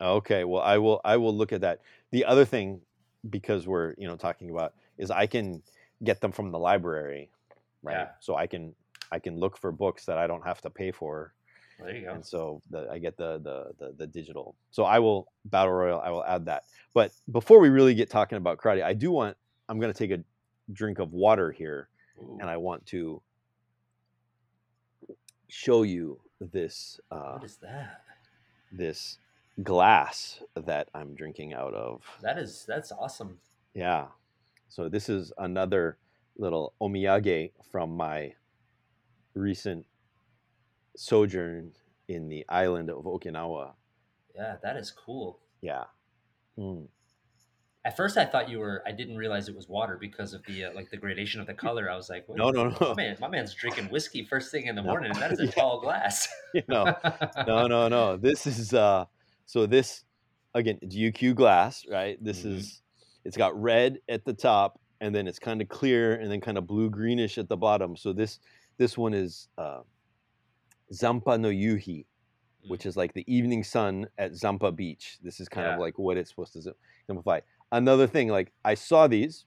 Okay. 0.00 0.44
Well, 0.44 0.62
I 0.62 0.78
will 0.78 1.00
I 1.04 1.16
will 1.16 1.34
look 1.34 1.52
at 1.52 1.60
that. 1.62 1.80
The 2.10 2.24
other 2.24 2.44
thing 2.44 2.80
because 3.30 3.66
we're, 3.66 3.94
you 3.98 4.06
know, 4.06 4.16
talking 4.16 4.50
about 4.50 4.74
is 4.98 5.10
I 5.10 5.26
can 5.26 5.62
get 6.04 6.20
them 6.20 6.32
from 6.32 6.50
the 6.50 6.58
library, 6.58 7.30
right? 7.82 7.94
Yeah. 7.94 8.08
So 8.20 8.36
I 8.36 8.46
can 8.46 8.74
I 9.12 9.18
can 9.18 9.38
look 9.38 9.56
for 9.56 9.72
books 9.72 10.04
that 10.06 10.18
I 10.18 10.26
don't 10.26 10.44
have 10.44 10.60
to 10.62 10.70
pay 10.70 10.90
for 10.90 11.32
there 11.78 11.94
you 11.94 12.06
go. 12.06 12.12
and 12.12 12.24
so 12.24 12.62
the, 12.70 12.88
I 12.90 12.98
get 12.98 13.16
the, 13.16 13.38
the 13.38 13.72
the 13.78 13.94
the 13.96 14.06
digital. 14.06 14.54
So 14.70 14.84
I 14.84 14.98
will 14.98 15.28
battle 15.44 15.72
royal. 15.72 16.00
I 16.00 16.10
will 16.10 16.24
add 16.24 16.46
that. 16.46 16.64
But 16.94 17.12
before 17.30 17.60
we 17.60 17.68
really 17.68 17.94
get 17.94 18.10
talking 18.10 18.38
about 18.38 18.58
karate, 18.58 18.82
I 18.82 18.94
do 18.94 19.10
want. 19.10 19.36
I'm 19.68 19.80
going 19.80 19.92
to 19.92 19.98
take 19.98 20.16
a 20.16 20.22
drink 20.72 21.00
of 21.00 21.12
water 21.12 21.50
here, 21.50 21.88
Ooh, 22.20 22.38
and 22.40 22.48
I 22.48 22.56
want 22.56 22.86
to 22.86 23.20
show 25.48 25.82
you 25.82 26.20
this 26.40 27.00
uh, 27.10 27.32
what 27.32 27.44
is 27.44 27.56
that? 27.56 28.02
this 28.72 29.18
glass 29.62 30.40
that 30.54 30.88
I'm 30.94 31.14
drinking 31.14 31.54
out 31.54 31.74
of. 31.74 32.02
That 32.22 32.38
is 32.38 32.64
that's 32.66 32.92
awesome. 32.92 33.38
Yeah. 33.74 34.06
So 34.68 34.88
this 34.88 35.08
is 35.08 35.32
another 35.38 35.98
little 36.36 36.74
omiyage 36.80 37.52
from 37.70 37.96
my 37.96 38.34
recent 39.34 39.86
sojourn 40.96 41.72
in 42.08 42.28
the 42.28 42.44
island 42.48 42.90
of 42.90 43.04
Okinawa. 43.04 43.72
Yeah, 44.34 44.56
that 44.62 44.76
is 44.76 44.90
cool. 44.90 45.40
Yeah. 45.60 45.84
Mm. 46.58 46.88
At 47.84 47.96
first, 47.96 48.16
I 48.16 48.24
thought 48.24 48.48
you 48.50 48.58
were. 48.58 48.82
I 48.84 48.90
didn't 48.90 49.16
realize 49.16 49.48
it 49.48 49.54
was 49.54 49.68
water 49.68 49.96
because 50.00 50.34
of 50.34 50.42
the 50.44 50.64
uh, 50.64 50.70
like 50.74 50.90
the 50.90 50.96
gradation 50.96 51.40
of 51.40 51.46
the 51.46 51.54
color. 51.54 51.88
I 51.90 51.94
was 51.96 52.10
like, 52.10 52.28
Wait, 52.28 52.36
No, 52.36 52.50
no, 52.50 52.64
My 52.64 52.76
no. 52.80 52.94
man, 52.96 53.16
my 53.20 53.28
man's 53.28 53.54
drinking 53.54 53.84
whiskey 53.86 54.24
first 54.24 54.50
thing 54.50 54.66
in 54.66 54.74
the 54.74 54.82
No. 54.82 54.88
morning, 54.88 55.12
and 55.12 55.20
that 55.22 55.30
is 55.32 55.38
a 55.38 55.44
Yeah. 55.46 55.50
tall 55.52 55.80
glass. 55.80 56.28
you 56.52 56.62
know, 56.68 56.92
no, 57.46 57.66
no, 57.68 57.86
no. 57.88 58.16
This 58.16 58.46
is 58.46 58.74
uh 58.74 59.04
so 59.46 59.66
this 59.66 60.04
again, 60.54 60.78
it's 60.82 60.94
Ryukyu 60.96 61.34
glass, 61.34 61.84
right? 61.90 62.22
This 62.22 62.42
Mhm. 62.42 62.52
is 62.56 62.82
it's 63.24 63.36
got 63.36 63.60
red 63.60 63.98
at 64.08 64.24
the 64.24 64.32
top 64.34 64.80
and 65.00 65.14
then 65.14 65.26
it's 65.26 65.38
kind 65.38 65.60
of 65.60 65.68
clear 65.68 66.14
and 66.14 66.30
then 66.30 66.40
kind 66.40 66.56
of 66.56 66.66
blue 66.66 66.88
greenish 66.90 67.38
at 67.38 67.48
the 67.48 67.56
bottom. 67.56 67.96
So 67.96 68.12
this 68.12 68.38
this 68.78 68.96
one 68.98 69.14
is 69.14 69.48
uh 69.58 69.82
Zampa 70.92 71.36
no 71.38 71.48
Yuhi, 71.48 72.06
which 72.68 72.86
is 72.86 72.96
like 72.96 73.12
the 73.14 73.24
evening 73.32 73.64
sun 73.64 74.06
at 74.18 74.34
Zampa 74.34 74.70
Beach. 74.72 75.18
This 75.22 75.40
is 75.40 75.48
kind 75.48 75.66
Yeah. 75.66 75.74
of 75.74 75.80
like 75.80 75.98
what 75.98 76.16
it's 76.16 76.30
supposed 76.30 76.52
to 76.54 76.62
sim- 76.62 76.74
simplify. 77.06 77.40
Another 77.72 78.06
thing, 78.06 78.28
like 78.28 78.52
I 78.64 78.74
saw 78.74 79.06
these 79.08 79.44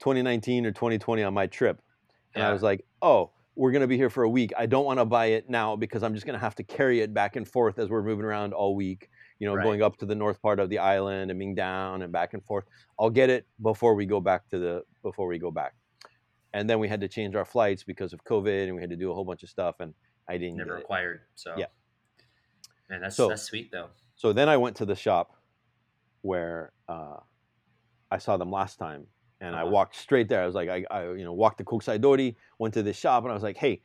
2019 0.00 0.66
or 0.66 0.72
2020 0.72 1.22
on 1.22 1.34
my 1.34 1.46
trip, 1.46 1.80
and 2.34 2.44
I 2.44 2.52
was 2.52 2.62
like, 2.62 2.84
oh, 3.02 3.32
we're 3.58 3.72
going 3.72 3.80
to 3.80 3.88
be 3.88 3.96
here 3.96 4.08
for 4.08 4.22
a 4.22 4.28
week. 4.28 4.52
I 4.56 4.66
don't 4.66 4.84
want 4.84 5.00
to 5.00 5.04
buy 5.04 5.26
it 5.26 5.50
now 5.50 5.74
because 5.74 6.04
I'm 6.04 6.14
just 6.14 6.24
going 6.24 6.34
to 6.38 6.40
have 6.40 6.54
to 6.54 6.62
carry 6.62 7.00
it 7.00 7.12
back 7.12 7.34
and 7.34 7.46
forth 7.46 7.80
as 7.80 7.88
we're 7.90 8.04
moving 8.04 8.24
around 8.24 8.52
all 8.52 8.76
week. 8.76 9.10
You 9.40 9.48
know, 9.48 9.54
Right. 9.54 9.64
going 9.64 9.82
up 9.82 9.96
to 9.98 10.06
the 10.06 10.14
north 10.14 10.40
part 10.40 10.60
of 10.60 10.68
the 10.70 10.78
island 10.78 11.32
and 11.32 11.38
being 11.40 11.56
down 11.56 12.02
and 12.02 12.12
back 12.12 12.34
and 12.34 12.44
forth. 12.44 12.66
I'll 13.00 13.10
get 13.10 13.30
it 13.30 13.46
before 13.60 13.96
we 13.96 14.06
go 14.06 14.20
back 14.20 14.48
to 14.50 14.58
the 14.60 14.84
before 15.02 15.26
we 15.26 15.38
go 15.38 15.50
back. 15.50 15.74
And 16.52 16.70
then 16.70 16.78
we 16.78 16.86
had 16.88 17.00
to 17.00 17.08
change 17.08 17.34
our 17.34 17.44
flights 17.44 17.82
because 17.82 18.12
of 18.12 18.22
COVID, 18.24 18.64
and 18.68 18.74
we 18.76 18.80
had 18.80 18.90
to 18.90 18.96
do 18.96 19.10
a 19.10 19.14
whole 19.14 19.24
bunch 19.24 19.42
of 19.42 19.48
stuff, 19.48 19.80
and 19.80 19.92
I 20.28 20.38
didn't 20.38 20.56
Never 20.58 20.70
get 20.70 20.78
it. 20.78 20.82
acquired. 20.84 21.20
So 21.34 21.54
Yeah. 21.58 21.66
Man, 22.88 23.00
that's 23.00 23.16
So- 23.16 23.28
that's 23.28 23.42
sweet 23.42 23.70
though. 23.72 23.90
So 24.14 24.32
then 24.32 24.48
I 24.48 24.56
went 24.56 24.76
to 24.76 24.86
the 24.86 24.94
shop 24.96 25.34
where 26.22 26.72
uh, 26.88 27.18
I 28.10 28.18
saw 28.18 28.36
them 28.36 28.50
last 28.52 28.76
time, 28.76 29.08
and 29.40 29.54
I 29.54 29.62
Uh-huh. 29.62 29.70
walked 29.70 29.96
straight 29.96 30.28
there. 30.28 30.42
I 30.42 30.46
was 30.46 30.54
like, 30.54 30.68
I, 30.68 30.84
I 30.90 31.12
you 31.12 31.24
know, 31.24 31.32
walked 31.32 31.58
to 31.58 31.64
Kokusai 31.64 32.00
Dori, 32.00 32.36
went 32.58 32.74
to 32.74 32.82
this 32.82 32.96
shop, 32.96 33.22
and 33.24 33.30
I 33.30 33.34
was 33.34 33.42
like, 33.42 33.56
hey, 33.56 33.80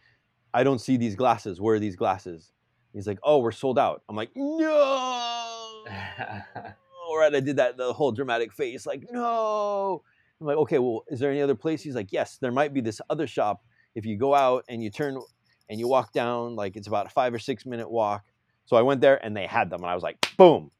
I 0.54 0.64
don't 0.64 0.80
see 0.80 0.98
these 0.98 1.16
glasses. 1.16 1.60
Where 1.62 1.76
are 1.76 1.80
these 1.80 1.96
glasses? 1.96 2.52
He's 2.94 3.08
like, 3.08 3.20
oh, 3.24 3.40
we're 3.40 3.52
sold 3.52 3.80
out. 3.80 4.04
I'm 4.08 4.16
like, 4.16 4.30
no. 4.36 5.84
All 7.08 7.18
right, 7.18 7.34
I 7.34 7.40
did 7.40 7.58
that 7.58 7.78
the 7.78 7.94
whole 7.94 8.12
dramatic 8.12 8.52
face, 8.54 8.86
like, 8.86 9.04
no. 9.12 10.02
I'm 10.40 10.48
like, 10.48 10.58
okay, 10.58 10.80
well, 10.80 11.04
is 11.10 11.20
there 11.20 11.32
any 11.32 11.42
other 11.42 11.56
place? 11.56 11.82
He's 11.82 11.96
like, 11.96 12.12
yes, 12.12 12.38
there 12.42 12.52
might 12.52 12.74
be 12.74 12.82
this 12.82 13.00
other 13.10 13.28
shop. 13.28 13.64
If 13.96 14.06
you 14.06 14.18
go 14.18 14.34
out 14.34 14.66
and 14.68 14.84
you 14.84 14.90
turn 14.90 15.18
and 15.70 15.80
you 15.80 15.88
walk 15.88 16.12
down, 16.14 16.56
like 16.56 16.76
it's 16.76 16.88
about 16.88 17.06
a 17.06 17.10
five 17.10 17.34
or 17.34 17.40
six 17.40 17.66
minute 17.66 17.90
walk. 17.90 18.24
So 18.66 18.76
I 18.76 18.82
went 18.82 19.02
there 19.02 19.24
and 19.24 19.36
they 19.38 19.46
had 19.48 19.70
them, 19.70 19.82
and 19.82 19.90
I 19.90 19.94
was 19.96 20.04
like, 20.04 20.26
boom, 20.38 20.72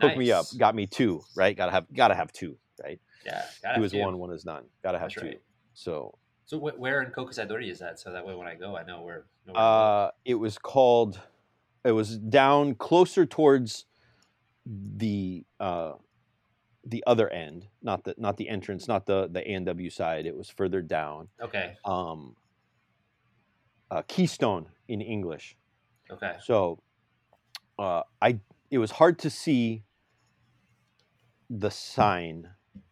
hook 0.00 0.16
me 0.18 0.32
up, 0.32 0.46
got 0.58 0.74
me 0.74 0.86
two, 0.86 1.22
right? 1.36 1.56
Gotta 1.56 1.72
have, 1.72 1.86
gotta 1.94 2.14
have 2.14 2.32
two, 2.32 2.56
right? 2.82 3.00
Yeah, 3.24 3.44
Two 3.76 3.84
is 3.84 3.92
two. 3.92 3.98
one, 3.98 4.18
one 4.18 4.32
is 4.32 4.44
none. 4.44 4.64
Gotta 4.82 4.98
have 4.98 5.08
That's 5.08 5.22
two. 5.22 5.26
right. 5.28 5.40
So 5.74 6.18
So 6.44 6.58
wh- 6.58 6.78
where 6.78 7.02
in 7.02 7.10
Kokusai 7.12 7.48
Dori 7.48 7.70
is 7.70 7.78
that? 7.78 7.98
So 7.98 8.12
that 8.12 8.26
way 8.26 8.34
when 8.34 8.46
I 8.46 8.54
go, 8.54 8.76
I 8.76 8.84
know 8.84 9.02
where. 9.02 9.24
Know 9.46 9.52
where 9.54 9.62
uh, 9.62 10.10
it 10.24 10.34
was 10.34 10.58
called, 10.58 11.20
it 11.84 11.92
was 11.92 12.18
down 12.18 12.74
closer 12.74 13.26
towards 13.26 13.86
the 14.66 15.44
uh, 15.58 15.92
the 16.84 17.02
other 17.06 17.28
end, 17.28 17.68
not 17.82 18.04
the 18.04 18.14
not 18.18 18.36
the 18.36 18.48
entrance, 18.48 18.88
not 18.88 19.06
the 19.06 19.28
the 19.30 19.40
A 19.50 19.90
side. 19.90 20.26
It 20.26 20.36
was 20.36 20.48
further 20.48 20.82
down. 20.82 21.28
okay, 21.40 21.76
Um, 21.84 22.36
uh, 23.90 24.02
Keystone 24.08 24.66
in 24.88 25.00
English. 25.00 25.56
okay, 26.10 26.36
So, 26.40 26.82
uh, 27.78 28.02
I 28.20 28.38
it 28.70 28.78
was 28.78 28.92
hard 28.92 29.18
to 29.20 29.30
see 29.30 29.84
the 31.50 31.70
sign 31.70 32.48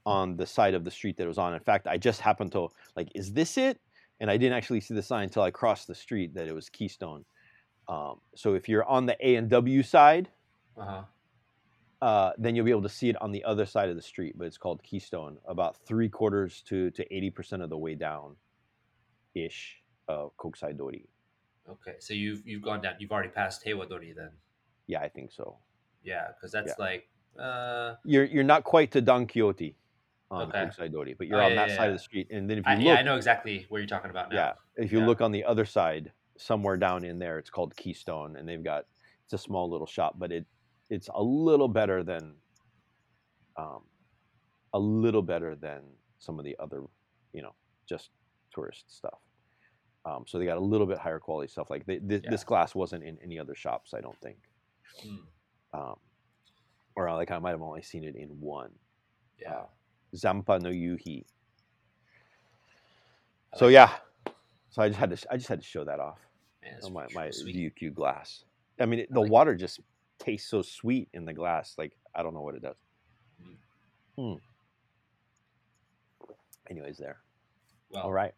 on 0.06 0.36
the 0.36 0.46
side 0.46 0.74
of 0.74 0.84
the 0.84 0.90
street 0.90 1.16
that 1.16 1.24
it 1.24 1.28
was 1.28 1.38
on. 1.38 1.54
In 1.54 1.60
fact, 1.60 1.86
I 1.86 1.98
just 1.98 2.20
happened 2.20 2.52
to 2.52 2.68
like, 2.96 3.10
is 3.14 3.32
this 3.32 3.56
it? 3.58 3.80
And 4.20 4.30
I 4.30 4.36
didn't 4.36 4.56
actually 4.56 4.80
see 4.80 4.94
the 4.94 5.02
sign 5.02 5.24
until 5.24 5.42
I 5.42 5.50
crossed 5.50 5.86
the 5.86 5.94
street 5.94 6.34
that 6.34 6.46
it 6.46 6.54
was 6.54 6.68
Keystone. 6.68 7.24
Um, 7.88 8.20
so 8.34 8.54
if 8.54 8.68
you're 8.68 8.84
on 8.84 9.06
the 9.06 9.16
A 9.26 9.36
and 9.36 9.48
W 9.48 9.82
side, 9.82 10.28
uh 10.76 10.84
huh. 10.84 11.02
uh, 12.02 12.32
then 12.38 12.54
you'll 12.54 12.66
be 12.66 12.70
able 12.70 12.82
to 12.82 12.88
see 12.88 13.08
it 13.08 13.20
on 13.22 13.32
the 13.32 13.42
other 13.44 13.66
side 13.66 13.88
of 13.88 13.96
the 13.96 14.02
street. 14.02 14.34
But 14.36 14.46
it's 14.46 14.58
called 14.58 14.82
Keystone, 14.82 15.38
about 15.48 15.76
three 15.86 16.08
quarters 16.08 16.62
to 16.68 16.90
to 16.92 17.14
eighty 17.14 17.30
percent 17.30 17.62
of 17.62 17.70
the 17.70 17.78
way 17.78 17.94
down, 17.94 18.36
ish 19.34 19.78
of 20.06 20.36
Kokusai 20.36 20.76
Dori. 20.76 21.08
Okay, 21.68 21.96
so 21.98 22.14
you've 22.14 22.46
you've 22.46 22.62
gone 22.62 22.82
down. 22.82 22.94
You've 22.98 23.12
already 23.12 23.30
passed 23.30 23.64
Heiwadori 23.64 24.14
then. 24.14 24.30
Yeah, 24.86 25.00
I 25.00 25.08
think 25.08 25.32
so. 25.32 25.56
Yeah, 26.04 26.28
because 26.34 26.52
that's 26.52 26.78
like 26.78 27.08
uh, 27.38 27.94
you're 28.04 28.24
you're 28.24 28.44
not 28.44 28.64
quite 28.64 28.90
to 28.92 29.00
Don 29.00 29.26
Quijote 29.26 29.74
on 30.30 30.48
Okay. 30.48 30.58
Kokusai 30.66 30.92
Dori, 30.92 31.14
but 31.14 31.26
you're 31.26 31.40
Oh, 31.40 31.44
on 31.46 31.50
yeah, 31.52 31.56
that 31.56 31.68
yeah, 31.70 31.76
side 31.76 31.82
yeah. 31.84 31.88
of 31.90 31.94
the 31.94 31.98
street. 31.98 32.28
And 32.30 32.48
then 32.48 32.58
if 32.58 32.66
you 32.66 32.72
I, 32.72 32.74
look, 32.76 32.84
yeah, 32.84 32.94
I 32.94 33.02
know 33.02 33.16
exactly 33.16 33.66
where 33.68 33.80
you're 33.80 33.88
talking 33.88 34.10
about 34.10 34.30
now. 34.30 34.36
yeah, 34.36 34.52
if 34.76 34.92
you 34.92 35.00
look 35.00 35.20
on 35.20 35.32
the 35.32 35.44
other 35.44 35.64
side, 35.64 36.12
somewhere 36.38 36.76
down 36.76 37.04
in 37.04 37.18
there, 37.18 37.38
it's 37.38 37.50
called 37.50 37.74
Keystone, 37.76 38.36
and 38.36 38.48
they've 38.48 38.62
got 38.64 38.86
it's 39.24 39.32
a 39.32 39.38
small 39.38 39.70
little 39.70 39.86
shop, 39.86 40.16
but 40.18 40.30
it 40.32 40.46
it's 40.88 41.08
a 41.14 41.22
little 41.22 41.68
better 41.68 42.02
than, 42.02 42.34
um, 43.56 43.82
a 44.72 44.78
little 44.78 45.22
better 45.22 45.54
than 45.54 45.82
some 46.18 46.38
of 46.38 46.44
the 46.44 46.56
other, 46.58 46.82
you 47.32 47.42
know, 47.42 47.54
just 47.88 48.10
tourist 48.52 48.84
stuff. 48.94 49.18
Um, 50.04 50.24
so 50.26 50.38
they 50.38 50.46
got 50.46 50.56
a 50.56 50.60
little 50.60 50.86
bit 50.86 50.98
higher 50.98 51.18
quality 51.20 51.48
stuff. 51.48 51.70
Like 51.70 51.86
they, 51.86 51.98
this, 51.98 52.22
this 52.28 52.42
glass 52.44 52.74
wasn't 52.74 53.04
in 53.04 53.18
any 53.22 53.38
other 53.38 53.54
shops, 53.54 53.94
I 53.94 54.00
don't 54.00 54.18
think. 54.20 54.38
Hmm, 55.02 55.16
Um, 55.78 55.96
or 56.96 57.10
like 57.14 57.30
I 57.30 57.38
might 57.38 57.50
have 57.50 57.62
only 57.62 57.82
seen 57.82 58.04
it 58.04 58.16
in 58.16 58.28
one. 58.40 58.70
yeah. 59.40 59.62
Zampa 60.14 60.58
no 60.58 60.70
Yuhi. 60.70 61.24
I 63.52 63.58
So 63.58 63.64
like 63.66 63.72
yeah, 63.74 63.90
so 64.70 64.82
I 64.82 64.88
just 64.88 64.98
had 64.98 65.10
to 65.16 65.32
I 65.32 65.36
just 65.36 65.48
had 65.48 65.60
to 65.60 65.66
show 65.66 65.84
that 65.84 66.00
off 66.00 66.18
Man, 66.62 66.78
on 66.84 66.92
my 66.92 67.06
my 67.14 67.30
sweet. 67.30 67.94
Glass. 67.94 68.44
I 68.80 68.86
mean, 68.86 69.00
it, 69.00 69.08
I 69.10 69.14
the 69.14 69.20
like- 69.20 69.30
water 69.30 69.54
just 69.54 69.80
tastes 70.18 70.48
so 70.50 70.62
sweet 70.62 71.08
in 71.12 71.24
the 71.24 71.32
glass. 71.32 71.74
Like 71.78 71.92
I 72.14 72.22
don't 72.22 72.34
know 72.34 72.42
what 72.42 72.54
it 72.56 72.62
does. 72.62 72.76
Mm. 73.42 73.56
Hmm. 74.16 74.38
Anyways, 76.68 76.98
there. 76.98 77.18
Well, 77.90 78.02
All 78.04 78.12
right. 78.12 78.32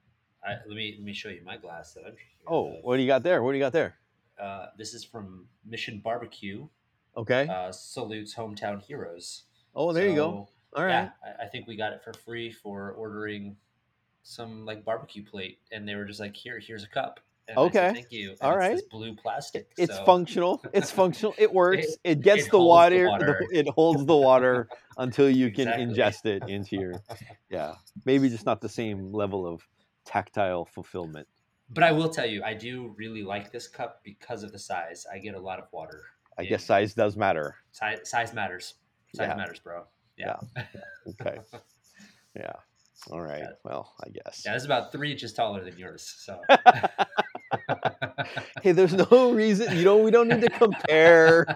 I, 0.44 0.52
let 0.66 0.76
me 0.76 0.94
let 0.99 1.04
me 1.04 1.12
show 1.12 1.28
you 1.28 1.42
my 1.44 1.56
glass 1.56 1.92
that 1.94 2.00
I'm 2.00 2.14
drinking. 2.14 2.47
Oh, 2.49 2.73
what 2.82 2.97
do 2.97 3.02
you 3.02 3.09
got 3.09 3.23
there? 3.23 3.42
What 3.42 3.52
do 3.52 3.59
you 3.59 3.62
got 3.64 3.73
there? 3.73 3.94
Uh, 4.40 4.66
this 4.76 4.92
is 4.94 5.04
from 5.04 5.47
Mission 5.64 6.00
Barbecue. 6.02 6.66
Okay. 7.16 7.47
Uh, 7.49 7.71
salutes 7.73 8.35
hometown 8.35 8.83
heroes. 8.83 9.45
oh, 9.75 9.92
there 9.92 10.09
you 10.09 10.14
go. 10.14 10.49
All 10.75 10.85
right. 10.85 10.90
Yeah, 10.90 11.11
I, 11.40 11.45
I 11.45 11.49
think 11.49 11.66
we 11.66 11.76
got 11.76 11.92
it 11.92 12.02
for 12.02 12.12
free 12.14 12.50
for 12.50 12.92
ordering 12.92 13.57
some 14.23 14.64
like 14.64 14.85
barbecue 14.85 15.25
plate, 15.25 15.59
and 15.71 15.87
they 15.87 15.95
were 15.95 16.04
just 16.04 16.21
like, 16.21 16.35
"Here, 16.37 16.59
here's 16.59 16.85
a 16.85 16.88
cup." 16.88 17.21
And 17.49 17.59
I 17.59 17.62
said, 17.62 17.66
Okay. 17.66 17.92
Thank 17.95 18.12
you. 18.12 18.31
And 18.31 18.52
All 18.52 18.59
it's 18.61 18.81
this 18.83 18.88
blue 18.88 19.14
plastic. 19.16 19.71
It's 19.76 19.95
so- 19.97 20.04
functional. 20.04 20.62
It's 20.73 20.90
functional. 20.92 21.35
It 21.38 21.52
works. 21.62 21.87
It- 21.87 21.99
It, 22.04 22.21
gets 22.21 22.47
it 22.47 22.50
the, 22.52 22.59
holds 22.59 22.62
the 22.62 22.69
water, 22.69 23.09
water. 23.09 23.47
It 23.52 23.69
holds 23.69 24.04
the 24.07 24.16
water 24.16 24.69
until 24.97 25.28
you 25.28 25.49
Exactly. 25.49 25.85
can 25.87 25.92
ingest 25.95 26.25
it 26.25 26.45
into 26.49 26.76
your. 26.76 26.92
Yeah, 27.50 27.75
maybe 28.04 28.28
just 28.28 28.47
not 28.47 28.61
the 28.61 28.69
same 28.69 29.12
level 29.12 29.47
of 29.47 29.61
tactile 30.07 30.64
fulfillment. 30.66 31.26
But 31.69 31.83
I 31.85 31.90
will 31.92 32.09
tell 32.11 32.26
you, 32.26 32.42
I 32.45 32.54
do 32.54 32.95
really 32.97 33.23
like 33.25 33.50
this 33.50 33.66
cup 33.66 34.00
because 34.04 34.42
of 34.45 34.52
the 34.52 34.59
size. 34.59 35.04
I 35.12 35.19
get 35.19 35.35
a 35.35 35.40
lot 35.40 35.59
of 35.59 35.66
water. 35.73 36.02
I 36.38 36.42
in- 36.42 36.48
guess 36.48 36.64
size 36.64 36.94
does 36.94 37.16
matter. 37.16 37.56
size, 37.72 38.00
size 38.04 38.32
matters. 38.34 38.74
Size 39.14 39.28
Yeah. 39.28 39.36
matters, 39.36 39.58
bro. 39.60 39.84
Yeah. 40.16 40.36
Okay. 41.08 41.38
Yeah. 42.34 42.52
All 43.10 43.20
right. 43.20 43.40
Yeah. 43.42 43.50
Well, 43.62 43.92
I 44.02 44.08
guess. 44.08 44.42
Yeah, 44.46 44.54
this 44.54 44.62
is 44.62 44.66
about 44.66 44.90
three 44.90 45.12
inches 45.12 45.34
taller 45.34 45.62
than 45.62 45.76
yours. 45.76 46.02
So 46.18 46.40
hey, 48.62 48.72
there's 48.72 48.94
no 48.94 49.32
reason 49.32 49.76
you 49.76 49.84
don't. 49.84 50.02
We 50.02 50.10
don't 50.10 50.28
need 50.28 50.40
to 50.42 50.50
compare. 50.50 51.46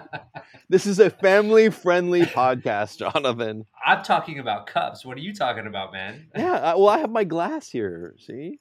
This 0.69 0.85
is 0.85 0.99
a 0.99 1.09
family-friendly 1.09 2.23
podcast, 2.27 2.97
Jonathan. 2.99 3.65
I'm 3.85 4.03
talking 4.03 4.39
about 4.39 4.67
cups. 4.67 5.05
What 5.05 5.17
are 5.17 5.21
you 5.21 5.33
talking 5.33 5.67
about, 5.67 5.93
man? 5.93 6.27
Yeah. 6.35 6.75
Well, 6.75 6.89
I 6.89 6.99
have 6.99 7.11
my 7.11 7.23
glass 7.23 7.69
here. 7.69 8.15
See. 8.19 8.59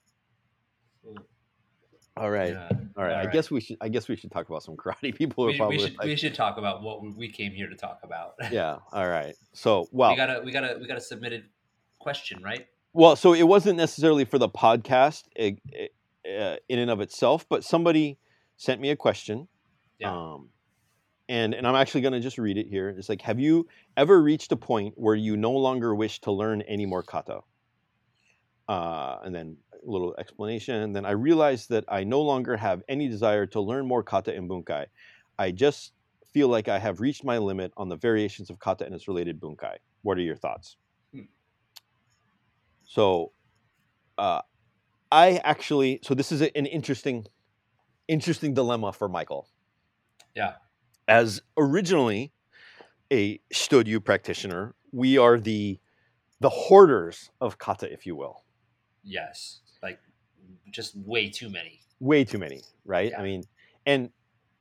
All 2.16 2.30
right. 2.30 2.52
Yeah. 2.52 2.68
All 2.96 3.04
right. 3.04 3.12
I 3.12 3.25
right. 3.25 3.32
guess 3.32 3.50
we 3.50 3.61
should. 3.61 3.76
I 3.80 3.88
guess 3.88 4.08
we 4.08 4.16
should 4.16 4.30
talk 4.32 4.49
about 4.49 4.62
some 4.62 4.76
karate. 4.76 5.14
People 5.18 5.46
We, 5.46 5.56
probably 5.56 5.76
we 5.76 5.82
should 5.82 5.99
like, 5.99 6.06
we 6.06 6.16
should 6.16 6.35
talk 6.35 6.56
about 6.56 6.82
what 6.82 7.02
we- 7.02 7.28
came 7.28 7.52
here 7.52 7.68
to 7.68 7.75
talk 7.75 8.00
about. 8.02 8.35
yeah. 8.50 8.78
All 8.92 9.08
right. 9.08 9.35
So, 9.52 9.88
well, 9.92 10.11
we 10.11 10.16
got 10.16 10.30
a 10.30 10.40
we 10.42 10.52
got 10.52 10.64
a 10.64 10.78
we 10.80 10.87
got 10.87 10.96
a 10.96 11.00
submitted 11.00 11.44
question, 11.99 12.42
right? 12.42 12.66
Well, 12.94 13.16
so 13.16 13.35
it 13.35 13.42
wasn't 13.42 13.76
necessarily 13.76 14.25
for 14.25 14.38
the 14.38 14.49
podcast 14.49 15.25
eh, 15.37 15.52
eh, 15.75 15.88
uh, 16.38 16.56
in 16.68 16.78
and 16.78 16.90
of 16.90 17.00
itself, 17.00 17.46
but 17.49 17.62
somebody 17.62 18.18
sent 18.56 18.80
me 18.80 18.90
a 18.90 18.96
question. 18.96 19.49
Yeah. 19.99 20.12
Um, 20.12 20.49
and 21.28 21.52
and 21.52 21.66
I'm 21.66 21.75
actually 21.75 22.00
going 22.00 22.14
to 22.14 22.20
just 22.20 22.38
read 22.38 22.56
it 22.56 22.68
here. 22.68 22.88
It's 22.88 23.11
like, 23.11 23.20
have 23.23 23.38
you 23.38 23.66
ever 23.96 24.23
reached 24.23 24.52
a 24.52 24.56
point 24.56 24.94
where 24.96 25.14
you 25.14 25.37
no 25.37 25.52
longer 25.52 25.94
wish 25.94 26.20
to 26.23 26.32
learn 26.32 26.62
any 26.62 26.87
more 26.87 27.02
kata? 27.02 27.40
Uh, 28.68 29.18
and 29.25 29.35
then 29.35 29.56
little 29.87 30.14
explanation. 30.19 30.75
And 30.76 30.95
then 30.95 31.07
I 31.07 31.12
realized 31.12 31.71
that 31.71 31.85
I 31.88 32.05
no 32.05 32.23
longer 32.23 32.57
have 32.57 32.83
any 32.88 33.09
desire 33.09 33.47
to 33.47 33.61
learn 33.61 33.87
more 33.87 34.02
kata 34.02 34.35
and 34.35 34.49
bunkai. 34.49 34.87
I 35.38 35.50
just 35.52 35.93
feel 36.33 36.49
like 36.49 36.69
I 36.69 36.78
have 36.78 37.00
reached 37.00 37.25
my 37.25 37.38
limit 37.38 37.73
on 37.76 37.88
the 37.88 37.97
variations 37.97 38.50
of 38.50 38.59
kata 38.59 38.85
and 38.85 38.95
its 38.95 39.09
related 39.09 39.40
bunkai. 39.40 39.76
What 40.02 40.19
are 40.19 40.23
your 40.23 40.37
thoughts? 40.37 40.76
Hmm. 41.12 41.23
So, 42.85 43.33
uh, 44.19 44.43
I 45.12 45.40
actually 45.45 46.00
so 46.02 46.14
this 46.14 46.33
is 46.33 46.43
a- 46.43 46.57
an 46.57 46.66
interesting, 46.66 47.26
interesting 48.09 48.55
dilemma 48.55 48.93
for 48.93 49.09
Michael. 49.09 49.49
Yeah. 50.35 50.55
As 51.09 51.40
originally 51.57 52.33
a 53.12 53.38
Shito-ryu 53.55 54.00
practitioner, 54.00 54.75
we 54.93 55.16
are 55.16 55.38
the 55.38 55.81
the 56.40 56.50
hoarders 56.50 57.31
of 57.40 57.59
kata, 57.59 57.90
if 57.90 58.05
you 58.05 58.14
will. 58.14 58.45
Yes. 59.02 59.61
Just 60.70 60.96
way 60.96 61.30
too 61.30 61.49
many. 61.49 61.80
Way 62.00 62.25
too 62.25 62.38
many, 62.38 62.62
right? 62.85 63.12
I 63.16 63.23
mean, 63.23 63.44
and 63.87 64.11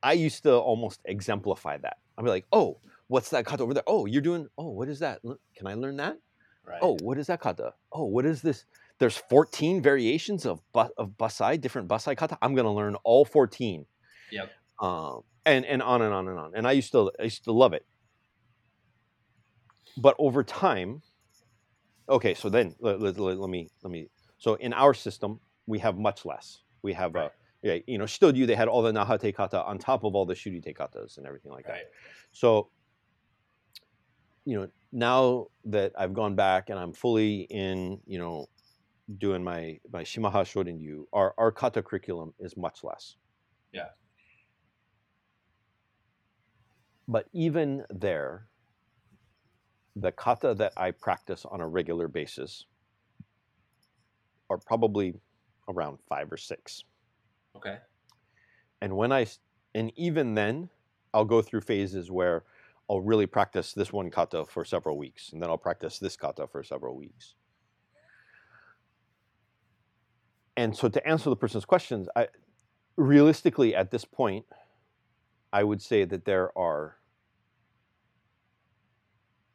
I 0.02 0.12
used 0.12 0.42
to 0.44 0.54
almost 0.54 1.00
exemplify 1.04 1.78
that. 1.78 1.98
I'd 2.16 2.24
be 2.24 2.30
like, 2.30 2.46
"Oh, 2.52 2.78
what's 3.08 3.30
that 3.30 3.44
kata 3.44 3.62
over 3.62 3.74
there? 3.74 3.82
Oh, 3.86 4.06
you're 4.06 4.22
doing. 4.22 4.48
Oh, 4.56 4.70
what 4.70 4.88
is 4.88 5.00
that? 5.00 5.20
Can 5.22 5.66
I 5.66 5.74
learn 5.74 5.96
that? 5.98 6.16
Right. 6.64 6.78
Oh, 6.80 6.96
what 7.02 7.18
is 7.18 7.26
that 7.26 7.40
kata? 7.40 7.74
Oh, 7.92 8.04
what 8.04 8.24
is 8.24 8.42
this 8.42 8.64
there's 8.98 9.16
14 9.16 9.82
variations 9.82 10.46
of 10.46 10.60
bu- 10.72 10.94
of 10.96 11.10
basai, 11.10 11.60
different 11.60 11.88
basai 11.88 12.16
kata. 12.16 12.38
I'm 12.40 12.54
gonna 12.54 12.72
learn 12.72 12.96
all 13.04 13.24
14. 13.24 13.86
Yep. 14.30 14.50
Um, 14.80 15.22
and 15.44 15.64
and 15.64 15.82
on 15.82 16.02
and 16.02 16.12
on 16.14 16.28
and 16.28 16.38
on. 16.38 16.52
And 16.54 16.66
I 16.66 16.72
used 16.72 16.92
to 16.92 17.10
I 17.20 17.24
used 17.24 17.44
to 17.44 17.52
love 17.52 17.72
it. 17.72 17.84
But 19.98 20.14
over 20.18 20.44
time, 20.44 21.02
okay. 22.08 22.34
So 22.34 22.48
then 22.48 22.74
let, 22.80 23.00
let, 23.00 23.18
let, 23.18 23.38
let 23.38 23.50
me 23.50 23.68
let 23.82 23.90
me. 23.90 24.08
So 24.38 24.54
in 24.54 24.72
our 24.72 24.94
system, 24.94 25.40
we 25.66 25.78
have 25.78 25.98
much 25.98 26.24
less. 26.24 26.62
We 26.82 26.92
have 26.94 27.14
Right. 27.14 27.26
a 27.26 27.32
yeah, 27.62 27.78
you 27.86 27.98
know, 27.98 28.04
Shito-ryu, 28.04 28.46
they 28.46 28.54
had 28.54 28.68
all 28.68 28.82
the 28.82 28.92
Nahate 28.92 29.34
kata 29.34 29.64
on 29.64 29.78
top 29.78 30.04
of 30.04 30.14
all 30.14 30.24
the 30.24 30.34
Shurite 30.34 30.72
katas 30.76 31.18
and 31.18 31.26
everything 31.26 31.50
like 31.50 31.66
that. 31.66 31.90
So, 32.30 32.70
you 34.44 34.56
know, 34.60 34.68
now 34.92 35.48
that 35.64 35.92
I've 35.98 36.14
gone 36.14 36.36
back 36.36 36.70
and 36.70 36.78
I'm 36.78 36.92
fully 36.92 37.40
in, 37.40 38.00
you 38.06 38.18
know, 38.18 38.46
doing 39.18 39.42
my 39.42 39.80
my 39.92 40.04
Shimaha 40.04 40.44
Shorinryu, 40.44 41.06
our 41.12 41.34
our 41.38 41.50
kata 41.50 41.82
curriculum 41.82 42.34
is 42.38 42.56
much 42.56 42.84
less. 42.84 43.16
Yeah. 43.72 43.88
But 47.08 47.26
even 47.32 47.84
there, 47.90 48.46
the 49.96 50.12
kata 50.12 50.54
that 50.54 50.72
I 50.76 50.90
practice 50.90 51.44
on 51.44 51.60
a 51.60 51.66
regular 51.66 52.06
basis 52.06 52.66
are 54.50 54.58
probably 54.58 55.14
around 55.68 55.98
five 56.08 56.30
or 56.30 56.36
six. 56.36 56.84
Okay. 57.56 57.78
And 58.80 58.96
when 58.96 59.12
I, 59.12 59.26
and 59.74 59.92
even 59.96 60.34
then, 60.34 60.68
I'll 61.14 61.24
go 61.24 61.42
through 61.42 61.62
phases 61.62 62.10
where 62.10 62.44
I'll 62.88 63.00
really 63.00 63.26
practice 63.26 63.72
this 63.72 63.92
one 63.92 64.10
kata 64.10 64.44
for 64.44 64.64
several 64.64 64.96
weeks, 64.96 65.32
and 65.32 65.42
then 65.42 65.50
I'll 65.50 65.58
practice 65.58 65.98
this 65.98 66.16
kata 66.16 66.46
for 66.46 66.62
several 66.62 66.94
weeks. 66.94 67.34
And 70.56 70.76
so, 70.76 70.88
to 70.88 71.06
answer 71.06 71.28
the 71.28 71.36
person's 71.36 71.64
questions, 71.64 72.08
I 72.14 72.28
realistically 72.96 73.74
at 73.74 73.90
this 73.90 74.04
point, 74.04 74.46
I 75.52 75.64
would 75.64 75.82
say 75.82 76.04
that 76.04 76.24
there 76.24 76.56
are 76.56 76.96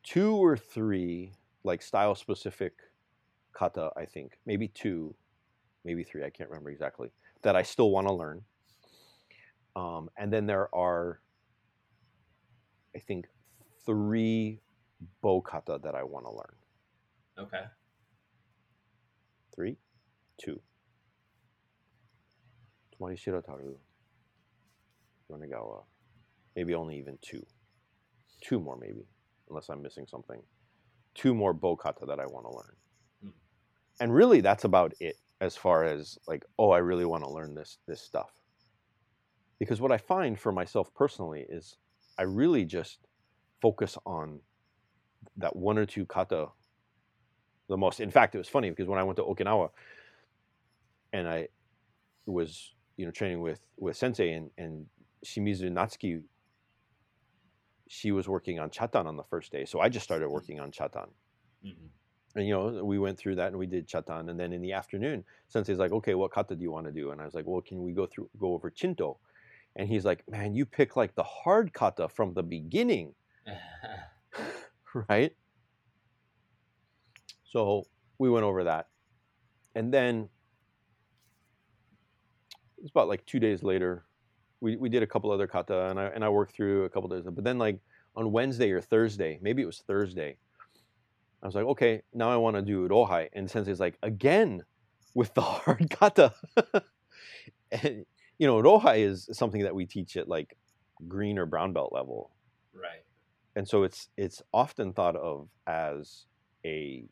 two 0.03 0.35
or 0.35 0.57
three 0.57 1.33
like 1.63 1.81
style 1.81 2.15
specific 2.15 2.73
kata. 3.53 3.91
I 3.95 4.05
think 4.05 4.37
maybe 4.45 4.67
two, 4.67 5.15
maybe 5.83 6.03
three. 6.03 6.23
I 6.23 6.29
can't 6.29 6.49
remember 6.49 6.69
exactly 6.69 7.09
that 7.43 7.55
I 7.55 7.63
still 7.63 7.91
want 7.91 8.07
to 8.07 8.13
learn. 8.13 8.41
Um, 9.75 10.09
and 10.17 10.31
then 10.31 10.45
there 10.45 10.73
are, 10.75 11.21
I 12.95 12.99
think, 12.99 13.27
three 13.85 14.59
bow 15.21 15.41
kata 15.41 15.79
that 15.83 15.95
I 15.95 16.03
want 16.03 16.25
to 16.25 16.31
learn. 16.31 17.47
Okay. 17.47 17.63
Three, 19.55 19.77
two. 20.37 20.59
Tomari 22.93 23.17
Shirotaru, 23.17 23.75
Yonegawa. 25.31 25.83
Maybe 26.55 26.75
only 26.75 26.97
even 26.97 27.17
two. 27.21 27.45
Two 28.41 28.59
more, 28.59 28.77
maybe, 28.77 29.05
unless 29.49 29.69
I'm 29.69 29.81
missing 29.81 30.05
something. 30.07 30.41
Two 31.15 31.33
more 31.33 31.53
bow 31.53 31.75
kata 31.75 32.05
that 32.07 32.19
I 32.19 32.25
want 32.25 32.45
to 32.45 32.51
learn. 32.51 32.75
Hmm. 33.23 33.29
And 33.99 34.13
really, 34.13 34.41
that's 34.41 34.65
about 34.65 34.93
it 34.99 35.15
as 35.41 35.57
far 35.57 35.83
as 35.83 36.17
like, 36.27 36.45
oh, 36.59 36.69
I 36.71 36.77
really 36.77 37.05
want 37.05 37.23
to 37.25 37.29
learn 37.29 37.55
this 37.55 37.79
this 37.87 38.01
stuff. 38.01 38.31
Because 39.59 39.81
what 39.81 39.91
I 39.91 39.97
find 39.97 40.39
for 40.39 40.51
myself 40.51 40.93
personally 40.93 41.45
is 41.49 41.77
I 42.17 42.23
really 42.23 42.65
just 42.65 42.99
focus 43.61 43.97
on 44.05 44.39
that 45.37 45.55
one 45.55 45.77
or 45.77 45.85
two 45.85 46.05
kata 46.05 46.49
the 47.69 47.77
most. 47.77 47.99
In 47.99 48.11
fact, 48.11 48.35
it 48.35 48.39
was 48.39 48.49
funny 48.49 48.69
because 48.69 48.87
when 48.87 48.99
I 48.99 49.03
went 49.03 49.17
to 49.17 49.23
Okinawa 49.23 49.69
and 51.13 51.27
I 51.27 51.49
was, 52.25 52.73
you 52.97 53.05
know, 53.05 53.11
training 53.11 53.41
with 53.41 53.61
with 53.77 53.97
Sensei 53.97 54.33
and 54.33 54.51
and 54.57 54.85
Shimizu 55.25 55.71
Natsuki, 55.71 56.23
she 57.87 58.11
was 58.11 58.27
working 58.27 58.59
on 58.59 58.69
chatan 58.69 59.05
on 59.05 59.17
the 59.17 59.23
first 59.23 59.51
day, 59.51 59.65
so 59.65 59.79
I 59.79 59.89
just 59.89 60.03
started 60.05 60.29
working 60.29 60.59
on 60.59 60.71
chatan. 60.71 61.09
hmm 61.63 62.00
And 62.35 62.47
you 62.47 62.53
know, 62.53 62.83
we 62.83 62.99
went 62.99 63.17
through 63.17 63.35
that 63.35 63.47
and 63.47 63.57
we 63.57 63.67
did 63.67 63.87
chatan, 63.87 64.29
and 64.29 64.39
then 64.39 64.53
in 64.53 64.61
the 64.61 64.73
afternoon, 64.73 65.23
Sensei's 65.47 65.77
like, 65.77 65.91
"Okay, 65.91 66.15
what 66.15 66.31
kata 66.31 66.55
do 66.55 66.63
you 66.63 66.71
want 66.71 66.85
to 66.85 66.91
do?" 66.91 67.11
And 67.11 67.21
I 67.21 67.25
was 67.25 67.33
like, 67.33 67.45
"Well, 67.45 67.61
can 67.61 67.83
we 67.83 67.91
go 67.91 68.05
through 68.05 68.29
go 68.39 68.53
over 68.53 68.69
Chinto?" 68.69 69.17
And 69.75 69.87
he's 69.87 70.05
like, 70.05 70.23
"Man, 70.29 70.53
you 70.53 70.65
pick 70.65 70.95
like 70.95 71.15
the 71.15 71.23
hard 71.23 71.73
kata 71.73 72.09
from 72.09 72.33
the 72.33 72.43
beginning." 72.43 73.13
right? 75.09 75.35
So 77.43 77.85
we 78.17 78.29
went 78.29 78.43
over 78.43 78.63
that. 78.65 78.87
And 79.75 79.93
then 79.93 80.29
it's 82.81 82.91
about 82.91 83.07
like 83.07 83.25
two 83.25 83.39
days 83.39 83.63
later, 83.63 84.05
we, 84.59 84.75
we 84.75 84.89
did 84.89 85.03
a 85.03 85.07
couple 85.07 85.31
other 85.31 85.47
kata 85.47 85.89
and 85.89 85.99
I, 85.99 86.05
and 86.05 86.23
I 86.23 86.29
worked 86.29 86.55
through 86.55 86.85
a 86.85 86.89
couple 86.89 87.09
days. 87.09 87.23
But 87.25 87.43
then, 87.43 87.57
like 87.57 87.79
on 88.15 88.31
Wednesday 88.31 88.71
or 88.71 88.81
Thursday, 88.81 89.39
maybe 89.41 89.61
it 89.61 89.65
was 89.65 89.79
Thursday, 89.87 90.37
I 91.41 91.47
was 91.47 91.55
like, 91.55 91.65
okay, 91.65 92.03
now 92.13 92.29
I 92.29 92.37
want 92.37 92.55
to 92.55 92.61
do 92.61 92.87
Rohai. 92.87 93.29
And 93.33 93.49
Sensei's 93.49 93.79
like, 93.79 93.97
again 94.03 94.63
with 95.13 95.33
the 95.33 95.41
hard 95.41 95.89
kata. 95.89 96.33
and, 97.71 98.05
you 98.37 98.47
know, 98.47 98.61
Rohai 98.61 98.99
is 98.99 99.29
something 99.33 99.63
that 99.63 99.73
we 99.75 99.85
teach 99.85 100.17
at 100.17 100.27
like 100.27 100.55
green 101.07 101.37
or 101.37 101.45
brown 101.45 101.73
belt 101.73 101.91
level 101.93 102.31
right. 102.73 103.03
and 103.55 103.67
so 103.67 103.83
it's 103.83 104.09
it's 104.17 104.41
often 104.53 104.93
thought 104.93 105.15
of 105.15 105.49
as 105.67 106.25
a 106.65 107.03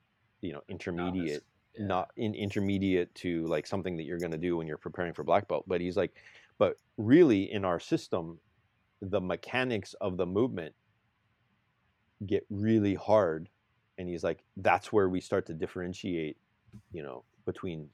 you 0.42 0.54
know 0.54 0.62
intermediate 0.70 1.44
Yeah. 1.74 1.88
not 1.88 2.12
in 2.15 2.36
intermediate 2.36 3.13
to 3.15 3.46
like 3.48 3.65
something 3.65 3.98
that 3.98 4.04
you're 4.04 4.20
going 4.20 4.32
to 4.32 4.38
do 4.38 4.58
when 4.58 4.68
you're 4.68 4.78
preparing 4.78 5.13
for 5.13 5.24
black 5.24 5.48
belt 5.48 5.63
but 5.68 5.82
he's 5.82 5.98
like 5.98 6.13
but 6.58 6.78
really 6.98 7.52
in 7.52 7.65
our 7.65 7.80
system 7.80 8.39
the 9.02 9.22
mechanics 9.22 9.96
of 10.02 10.18
the 10.18 10.26
movement 10.26 10.76
get 12.26 12.46
really 12.50 12.96
hard 12.96 13.50
and 14.00 14.10
he's 14.10 14.24
like 14.24 14.44
that's 14.58 14.92
where 14.92 15.10
we 15.10 15.22
start 15.22 15.46
to 15.46 15.54
differentiate 15.54 16.38
you 16.92 17.04
know 17.04 17.24
between 17.46 17.88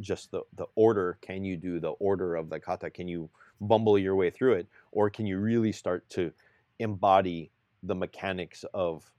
just 0.00 0.30
the 0.30 0.42
the 0.56 0.66
order. 0.74 1.18
Can 1.22 1.44
you 1.44 1.56
do 1.56 1.80
the 1.80 1.90
order 1.98 2.36
of 2.36 2.50
the 2.50 2.60
kata? 2.60 2.90
Can 2.90 3.08
you 3.08 3.30
bumble 3.60 3.98
your 3.98 4.14
way 4.16 4.30
through 4.30 4.54
it? 4.54 4.66
Or 4.92 5.10
can 5.10 5.26
you 5.26 5.38
really 5.38 5.72
start 5.72 6.08
to 6.10 6.32
embody 6.78 7.50
the 7.82 7.94
mechanics 7.94 8.64
of 8.74 9.10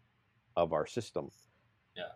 of 0.55 0.71
our 0.73 0.85
system? 0.85 1.29
Yeah. 1.97 2.13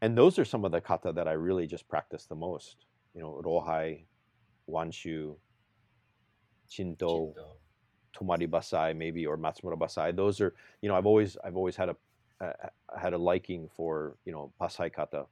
and 0.00 0.16
those 0.16 0.38
are 0.38 0.44
some 0.44 0.64
of 0.64 0.72
the 0.72 0.80
kata 0.80 1.12
that 1.12 1.28
i 1.28 1.32
really 1.32 1.66
just 1.66 1.88
practice 1.88 2.24
the 2.26 2.34
most. 2.36 2.86
You 3.14 3.20
know 3.22 3.42
rohai 3.44 4.04
wanshu 4.70 5.36
chinto 6.70 7.34
Shinto. 7.34 7.56
tomari 8.16 8.46
basai 8.48 8.96
maybe 8.96 9.26
or 9.26 9.36
matsumura 9.36 9.76
basai. 9.78 10.14
Those 10.16 10.40
are 10.40 10.54
you 10.82 10.88
know 10.88 10.94
i've 10.96 11.06
always 11.06 11.36
i've 11.44 11.56
always 11.56 11.76
had 11.76 11.88
a 11.90 11.96
had 12.96 13.12
a 13.12 13.18
liking 13.18 13.68
for 13.76 14.16
you 14.24 14.32
know 14.32 14.52
pasai 14.60 14.92
kata 14.92 15.26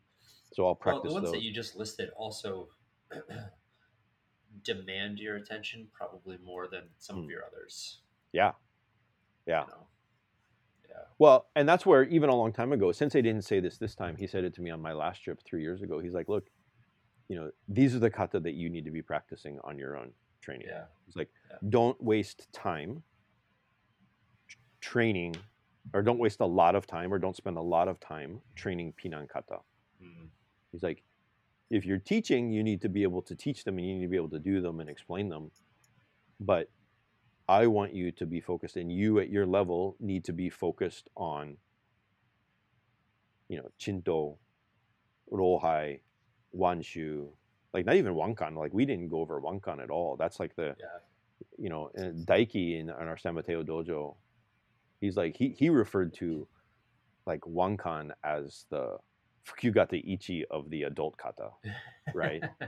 so 0.53 0.63
i'll 0.65 0.69
Well, 0.69 0.75
practice 0.75 1.11
the 1.11 1.15
ones 1.15 1.25
those 1.27 1.33
that 1.35 1.43
you 1.43 1.53
just 1.53 1.77
listed 1.77 2.11
also 2.17 2.69
demand 4.65 5.19
your 5.19 5.37
attention 5.37 5.89
probably 5.93 6.39
more 6.45 6.67
than 6.69 6.85
some 6.99 7.17
Hmm. 7.17 7.23
of 7.25 7.31
your 7.31 7.45
others. 7.45 8.01
yeah 8.33 8.53
yeah 9.47 9.63
You 9.63 9.69
know? 9.69 9.87
Yeah. 10.89 11.03
Well, 11.19 11.47
and 11.55 11.69
that's 11.69 11.85
where 11.85 12.05
even 12.05 12.31
a 12.31 12.35
long 12.35 12.53
time 12.53 12.73
ago, 12.73 12.91
Sensei 12.91 13.21
didn't 13.21 13.43
say 13.43 13.61
this 13.61 13.77
this 13.77 13.95
time. 13.95 14.17
He 14.17 14.27
said 14.27 14.45
it 14.45 14.55
to 14.55 14.63
me 14.63 14.71
on 14.71 14.81
my 14.81 14.93
last 14.93 15.19
trip 15.23 15.41
three 15.45 15.61
years 15.63 15.83
ago. 15.83 15.99
He's 16.01 16.15
like, 16.15 16.29
"Look, 16.29 16.49
you 17.29 17.37
know, 17.37 17.51
these 17.69 17.95
are 17.95 17.99
the 17.99 18.09
kata 18.11 18.41
that 18.41 18.55
you 18.55 18.71
need 18.71 18.85
to 18.87 18.91
be 18.91 19.03
practicing 19.03 19.59
on 19.63 19.79
your 19.79 19.97
own 19.99 20.13
training." 20.41 20.69
Yeah. 20.69 20.85
He's 21.05 21.15
like, 21.17 21.29
Yeah. 21.51 21.59
"Don't 21.69 22.01
waste 22.03 22.51
time 22.53 23.03
training, 24.81 25.37
or 25.93 26.03
don't 26.03 26.19
waste 26.19 26.41
a 26.41 26.47
lot 26.47 26.75
of 26.75 26.87
time, 26.87 27.13
or 27.13 27.19
don't 27.19 27.37
spend 27.37 27.57
a 27.57 27.63
lot 27.63 27.89
of 27.89 27.99
time 28.01 28.41
training 28.55 28.93
pinan 28.95 29.29
kata." 29.29 29.59
Mm. 30.03 30.29
He's 30.73 30.83
like, 30.83 31.03
"If 31.71 31.85
you're 31.87 31.99
teaching, 31.99 32.53
you 32.53 32.63
need 32.63 32.81
to 32.83 32.89
be 32.89 33.03
able 33.03 33.23
to 33.23 33.35
teach 33.35 33.65
them, 33.65 33.79
and 33.79 33.87
you 33.87 33.95
need 33.95 34.03
to 34.05 34.11
be 34.11 34.17
able 34.17 34.31
to 34.31 34.39
do 34.39 34.61
them 34.61 34.81
and 34.81 34.89
explain 34.91 35.29
them, 35.29 35.51
but." 36.41 36.71
I 37.49 37.69
want 37.69 37.95
you 37.95 38.11
to 38.11 38.27
be 38.27 38.41
focused, 38.41 38.77
and 38.77 38.91
you 38.91 39.21
at 39.21 39.31
your 39.31 39.47
level 39.47 39.95
need 40.01 40.25
to 40.25 40.33
be 40.33 40.51
focused 40.51 41.09
on, 41.17 41.59
you 43.49 43.57
know, 43.57 43.71
Chinto, 43.79 44.39
Rohai, 45.31 46.01
Wanshu, 46.53 47.29
like 47.73 47.87
not 47.87 47.95
even 47.95 48.15
Wankan. 48.15 48.57
Like 48.57 48.75
we 48.75 48.85
didn't 48.85 49.11
go 49.11 49.21
over 49.21 49.41
Wankan 49.41 49.81
at 49.81 49.91
all. 49.91 50.17
That's 50.17 50.41
like 50.41 50.57
the, 50.57 50.75
Yeah. 50.81 50.99
you 51.57 51.69
know, 51.71 51.93
and 51.95 52.27
Daiki 52.27 52.81
in, 52.81 52.91
in 52.91 52.91
our 52.91 53.17
San 53.17 53.35
Mateo 53.35 53.63
dojo, 53.63 54.17
he's 55.01 55.17
like 55.17 55.37
he 55.37 55.51
he 55.51 55.69
referred 55.71 56.15
to 56.15 56.47
like 57.27 57.41
Wankan 57.41 58.11
as 58.25 58.65
the 58.71 58.99
Fukyugata 59.47 60.03
Ichi 60.05 60.45
of 60.51 60.69
the 60.71 60.85
adult 60.85 61.17
kata. 61.19 61.51
Right. 62.15 62.43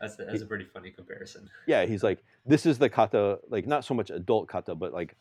that's 0.00 0.18
a, 0.18 0.24
that's 0.24 0.42
a 0.42 0.46
pretty 0.46 0.64
funny 0.64 0.90
comparison. 0.90 1.48
yeah 1.66 1.84
he's 1.86 2.02
like 2.02 2.22
this 2.46 2.64
is 2.66 2.78
the 2.78 2.88
kata 2.88 3.38
like 3.50 3.66
not 3.66 3.84
so 3.84 3.92
much 3.94 4.10
adult 4.10 4.48
kata 4.48 4.74
but 4.74 4.92
like 4.92 5.14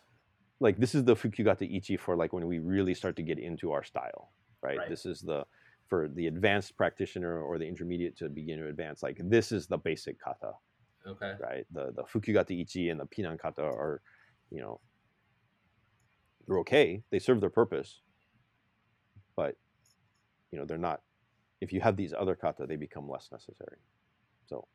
like 0.62 0.78
this 0.78 0.96
is 0.96 1.04
the 1.04 1.16
fukyugata 1.16 1.70
ichi 1.70 1.98
for 1.98 2.16
like 2.16 2.32
when 2.34 2.48
we 2.48 2.60
really 2.60 2.94
start 2.94 3.16
to 3.16 3.22
get 3.24 3.40
into 3.40 3.72
our 3.72 3.84
style 3.84 4.32
right, 4.62 4.78
Right. 4.78 4.90
this 4.90 5.06
is 5.06 5.22
the 5.22 5.44
for 5.88 6.08
the 6.08 6.28
advanced 6.28 6.78
practitioner 6.78 7.42
or 7.42 7.58
the 7.58 7.66
intermediate 7.68 8.16
to 8.18 8.30
begin 8.30 8.60
to 8.60 8.68
advance, 8.68 9.02
like 9.02 9.18
this 9.24 9.52
is 9.52 9.66
the 9.66 9.78
basic 9.78 10.20
kata, 10.22 10.52
Okay. 11.08 11.34
right? 11.42 11.66
The 11.74 11.92
the 11.96 12.04
fukyugata 12.04 12.52
ichi 12.52 12.90
and 12.90 13.00
the 13.00 13.06
pinan 13.08 13.40
kata 13.40 13.64
are, 13.64 14.00
you 14.52 14.62
know, 14.62 14.80
they're 16.50 16.60
okay. 16.60 17.04
They 17.12 17.20
serve 17.20 17.40
their 17.40 17.52
purpose, 17.52 18.02
but 19.36 19.56
you 20.52 20.58
know 20.58 20.66
they're 20.66 20.78
not. 20.80 21.02
If 21.62 21.72
you 21.72 21.80
have 21.80 21.96
these 21.96 22.14
other 22.14 22.36
kata, 22.36 22.66
they 22.66 22.76
become 22.76 23.08
less 23.08 23.30
necessary. 23.32 23.78
So, 24.48 24.68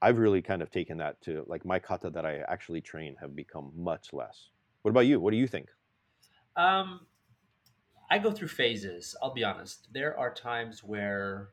I've 0.00 0.18
really 0.18 0.40
kind 0.40 0.62
of 0.62 0.70
taken 0.70 0.96
that 0.98 1.20
to 1.22 1.44
like 1.46 1.66
my 1.66 1.78
kata 1.78 2.08
that 2.10 2.24
I 2.24 2.38
actually 2.48 2.80
train 2.80 3.14
have 3.20 3.36
become 3.36 3.72
much 3.76 4.14
less. 4.14 4.48
What 4.82 4.90
about 4.90 5.00
you? 5.00 5.20
What 5.20 5.32
do 5.32 5.36
you 5.36 5.46
think? 5.46 5.68
Um, 6.56 7.00
I 8.10 8.18
go 8.18 8.32
through 8.32 8.48
phases. 8.48 9.14
I'll 9.22 9.34
be 9.34 9.44
honest. 9.44 9.88
There 9.92 10.18
are 10.18 10.32
times 10.32 10.82
where 10.82 11.50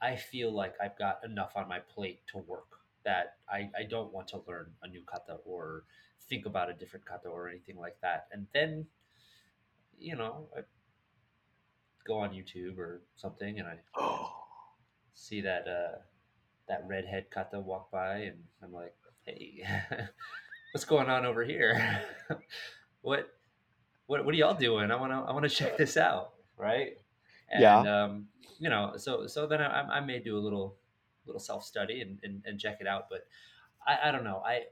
I 0.00 0.16
feel 0.16 0.50
like 0.50 0.74
I've 0.82 0.98
got 0.98 1.20
enough 1.24 1.52
on 1.56 1.68
my 1.68 1.80
plate 1.80 2.20
to 2.32 2.38
work 2.38 2.68
that 3.04 3.36
I, 3.48 3.70
I 3.78 3.84
don't 3.88 4.12
want 4.12 4.28
to 4.28 4.42
learn 4.48 4.72
a 4.82 4.88
new 4.88 5.02
kata 5.06 5.38
or 5.44 5.84
think 6.28 6.46
about 6.46 6.70
a 6.70 6.74
different 6.74 7.06
kata 7.06 7.28
or 7.28 7.48
anything 7.48 7.76
like 7.78 7.96
that. 8.02 8.28
And 8.32 8.46
then, 8.52 8.86
you 9.98 10.16
know, 10.16 10.48
I 10.56 10.60
go 12.06 12.18
on 12.18 12.30
YouTube 12.30 12.78
or 12.78 13.02
something 13.16 13.58
and 13.58 13.68
I 13.68 13.78
see 15.14 15.40
that 15.42 15.66
uh, 15.68 15.98
that 16.68 16.84
redhead 16.86 17.26
kata 17.30 17.60
walk 17.60 17.90
by 17.90 18.18
and 18.18 18.38
I'm 18.62 18.72
like, 18.72 18.94
hey, 19.24 19.64
what's 20.72 20.84
going 20.84 21.08
on 21.08 21.24
over 21.24 21.44
here? 21.44 22.02
what 23.02 23.28
what 24.06 24.24
what 24.24 24.34
are 24.34 24.38
y'all 24.38 24.54
doing? 24.54 24.90
I 24.90 24.96
want 24.96 25.12
to 25.12 25.16
I 25.16 25.32
want 25.32 25.44
to 25.44 25.48
check 25.48 25.76
this 25.76 25.96
out, 25.96 26.32
right? 26.56 26.98
And, 27.50 27.62
Yeah. 27.62 27.78
Um, 27.80 28.26
you 28.58 28.70
know, 28.70 28.94
so 28.96 29.26
so 29.26 29.46
then 29.46 29.60
I, 29.60 29.82
I 29.82 30.00
may 30.00 30.18
do 30.18 30.38
a 30.38 30.40
little 30.40 30.76
little 31.26 31.40
self 31.40 31.64
study 31.64 32.00
and, 32.00 32.18
and, 32.22 32.42
and 32.46 32.58
check 32.58 32.78
it 32.80 32.86
out, 32.86 33.08
but 33.10 33.26
I, 33.86 34.08
I 34.08 34.12
don't 34.12 34.24
know. 34.24 34.42
I 34.44 34.62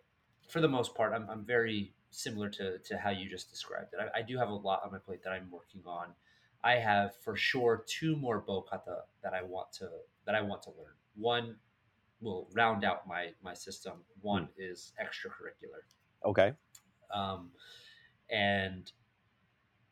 for 0.48 0.61
the 0.61 0.68
most 0.68 0.94
part, 0.94 1.12
I'm, 1.12 1.28
I'm 1.30 1.44
very 1.44 1.92
similar 2.11 2.48
to, 2.50 2.78
to 2.78 2.98
how 2.98 3.11
you 3.11 3.28
just 3.28 3.50
described 3.50 3.94
it. 3.94 3.98
I, 4.14 4.20
I 4.20 4.22
do 4.22 4.38
have 4.38 4.48
a 4.48 4.54
lot 4.54 4.83
on 4.85 4.92
my 4.92 4.98
plate 4.98 5.22
that 5.24 5.33
I'm 5.33 5.50
working 5.50 5.83
on. 5.87 6.09
I 6.62 6.74
have 6.76 7.16
for 7.22 7.37
sure 7.37 7.85
two 7.87 8.16
more 8.16 8.40
bow 8.40 8.62
kata 8.62 9.02
that 9.22 9.35
I 9.35 9.42
want 9.42 9.72
to 9.74 9.88
that 10.24 10.35
I 10.35 10.40
want 10.40 10.62
to 10.62 10.70
learn. 10.70 10.94
One 11.14 11.57
will 12.20 12.48
round 12.54 12.85
out 12.85 13.07
my 13.07 13.33
my 13.42 13.52
system. 13.52 13.94
One 14.22 14.48
is 14.57 14.92
extracurricular 15.02 15.83
Okay. 16.24 16.54
um, 17.12 17.50
and 18.30 18.90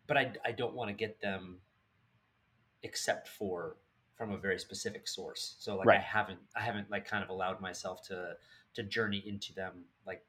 but 0.07 0.17
I, 0.17 0.33
I 0.45 0.53
don't 0.53 0.75
want 0.75 0.89
to 0.89 0.95
get 0.95 1.21
them 1.21 1.59
except 2.83 3.29
for 3.29 3.77
from 4.17 4.33
a 4.33 4.37
very 4.37 4.59
specific 4.59 5.09
source 5.09 5.57
so 5.59 5.77
like 5.77 5.89
i 5.89 5.99
haven't 5.99 6.39
i 6.57 6.61
haven't 6.61 6.91
like 6.91 7.07
kind 7.07 7.23
of 7.25 7.31
allowed 7.31 7.61
myself 7.61 8.03
to 8.07 8.37
to 8.75 8.83
journey 8.83 9.23
into 9.27 9.53
them 9.55 9.85
like 10.07 10.25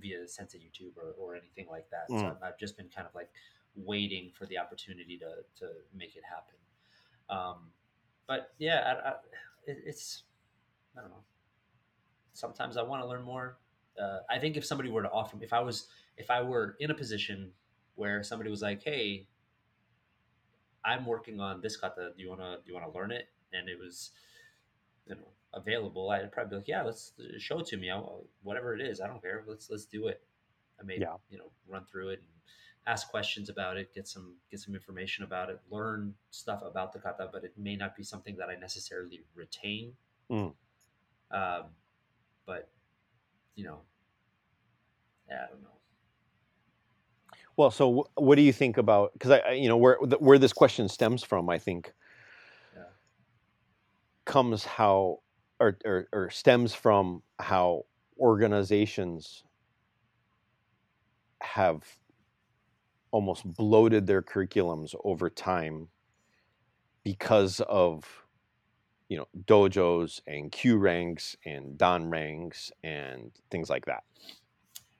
via 0.00 0.26
sensei 0.26 0.58
youtube 0.58 0.96
or, 0.96 1.14
or 1.18 1.36
anything 1.36 1.66
like 1.70 1.88
that 1.90 2.08
so 2.08 2.16
Mm. 2.16 2.30
I've, 2.30 2.42
I've 2.42 2.58
just 2.58 2.76
been 2.76 2.88
kind 2.88 3.06
of 3.06 3.14
like 3.14 3.30
waiting 3.76 4.30
for 4.32 4.46
the 4.46 4.58
opportunity 4.58 5.18
to 5.18 5.30
to 5.60 5.72
make 5.94 6.16
it 6.16 6.22
happen 6.24 6.56
um 7.30 7.70
but 8.26 8.52
yeah 8.58 8.94
I, 9.04 9.08
I, 9.08 9.12
it, 9.66 9.82
it's 9.84 10.24
i 10.96 11.00
don't 11.00 11.10
know 11.10 11.24
sometimes 12.32 12.76
i 12.76 12.82
want 12.82 13.02
to 13.02 13.08
learn 13.08 13.22
more 13.22 13.58
uh, 14.00 14.20
i 14.30 14.38
think 14.38 14.56
if 14.56 14.64
somebody 14.64 14.90
were 14.90 15.02
to 15.02 15.10
offer 15.10 15.36
me 15.36 15.44
if 15.44 15.52
i 15.52 15.60
was 15.60 15.88
if 16.18 16.30
I 16.30 16.42
were 16.42 16.76
in 16.80 16.90
a 16.90 16.94
position 16.94 17.52
where 17.94 18.22
somebody 18.22 18.50
was 18.50 18.60
like, 18.60 18.82
"Hey, 18.82 19.28
I'm 20.84 21.06
working 21.06 21.40
on 21.40 21.60
this 21.60 21.76
kata. 21.76 22.12
Do 22.16 22.22
you 22.22 22.28
wanna 22.28 22.58
do 22.64 22.72
you 22.72 22.74
wanna 22.74 22.92
learn 22.92 23.12
it?" 23.12 23.28
and 23.52 23.68
it 23.68 23.78
was, 23.78 24.10
available, 25.54 26.10
I'd 26.10 26.30
probably 26.32 26.50
be 26.50 26.56
like, 26.56 26.68
"Yeah, 26.68 26.82
let's 26.82 27.12
show 27.38 27.60
it 27.60 27.66
to 27.66 27.76
me. 27.76 27.90
I'll, 27.90 28.26
whatever 28.42 28.74
it 28.74 28.80
is, 28.80 29.00
I 29.00 29.06
don't 29.06 29.20
care. 29.22 29.44
Let's 29.46 29.70
let's 29.70 29.84
do 29.86 30.08
it." 30.08 30.22
I 30.80 30.84
may 30.84 30.98
Yeah. 30.98 31.16
you 31.30 31.38
know 31.38 31.50
run 31.66 31.84
through 31.84 32.10
it 32.10 32.20
and 32.20 32.28
ask 32.86 33.08
questions 33.10 33.48
about 33.48 33.76
it, 33.76 33.92
get 33.94 34.06
some 34.08 34.36
get 34.50 34.60
some 34.60 34.74
information 34.74 35.24
about 35.24 35.50
it, 35.50 35.60
learn 35.70 36.14
stuff 36.30 36.62
about 36.62 36.92
the 36.92 36.98
kata, 36.98 37.28
but 37.32 37.44
it 37.44 37.52
may 37.58 37.76
not 37.76 37.96
be 37.96 38.02
something 38.02 38.36
that 38.36 38.48
I 38.48 38.56
necessarily 38.56 39.24
retain. 39.34 39.92
Mm. 40.30 40.54
Um, 41.30 41.64
but 42.46 42.70
you 43.54 43.64
know, 43.64 43.80
yeah, 45.28 45.44
I 45.44 45.50
don't 45.50 45.62
know. 45.62 45.68
Well, 47.56 47.70
so 47.72 48.08
what 48.14 48.36
do 48.36 48.42
you 48.42 48.52
think 48.52 48.76
about? 48.78 49.12
Because 49.14 49.32
I, 49.32 49.38
I, 49.38 49.52
you 49.52 49.68
know, 49.68 49.76
where 49.76 49.96
where 49.96 50.38
this 50.38 50.52
question 50.52 50.88
stems 50.88 51.24
from, 51.24 51.50
I 51.50 51.58
think, 51.58 51.92
Yeah. 52.74 52.84
comes 54.24 54.64
how, 54.64 55.18
or, 55.60 55.78
or 55.84 56.08
or 56.12 56.30
stems 56.30 56.74
from 56.74 57.22
how 57.38 57.84
organizations 58.18 59.44
have 61.40 61.84
almost 63.10 63.44
bloated 63.44 64.06
their 64.06 64.22
curriculums 64.22 64.94
over 65.04 65.30
time 65.30 65.88
because 67.04 67.60
of 67.68 68.04
you 69.08 69.16
know 69.16 69.26
dojos 69.46 70.20
and 70.26 70.52
kyu 70.52 70.76
ranks 70.76 71.36
and 71.46 71.78
dan 71.78 72.10
ranks 72.10 72.70
and 72.82 73.32
things 73.50 73.70
like 73.70 73.86
that. 73.86 74.04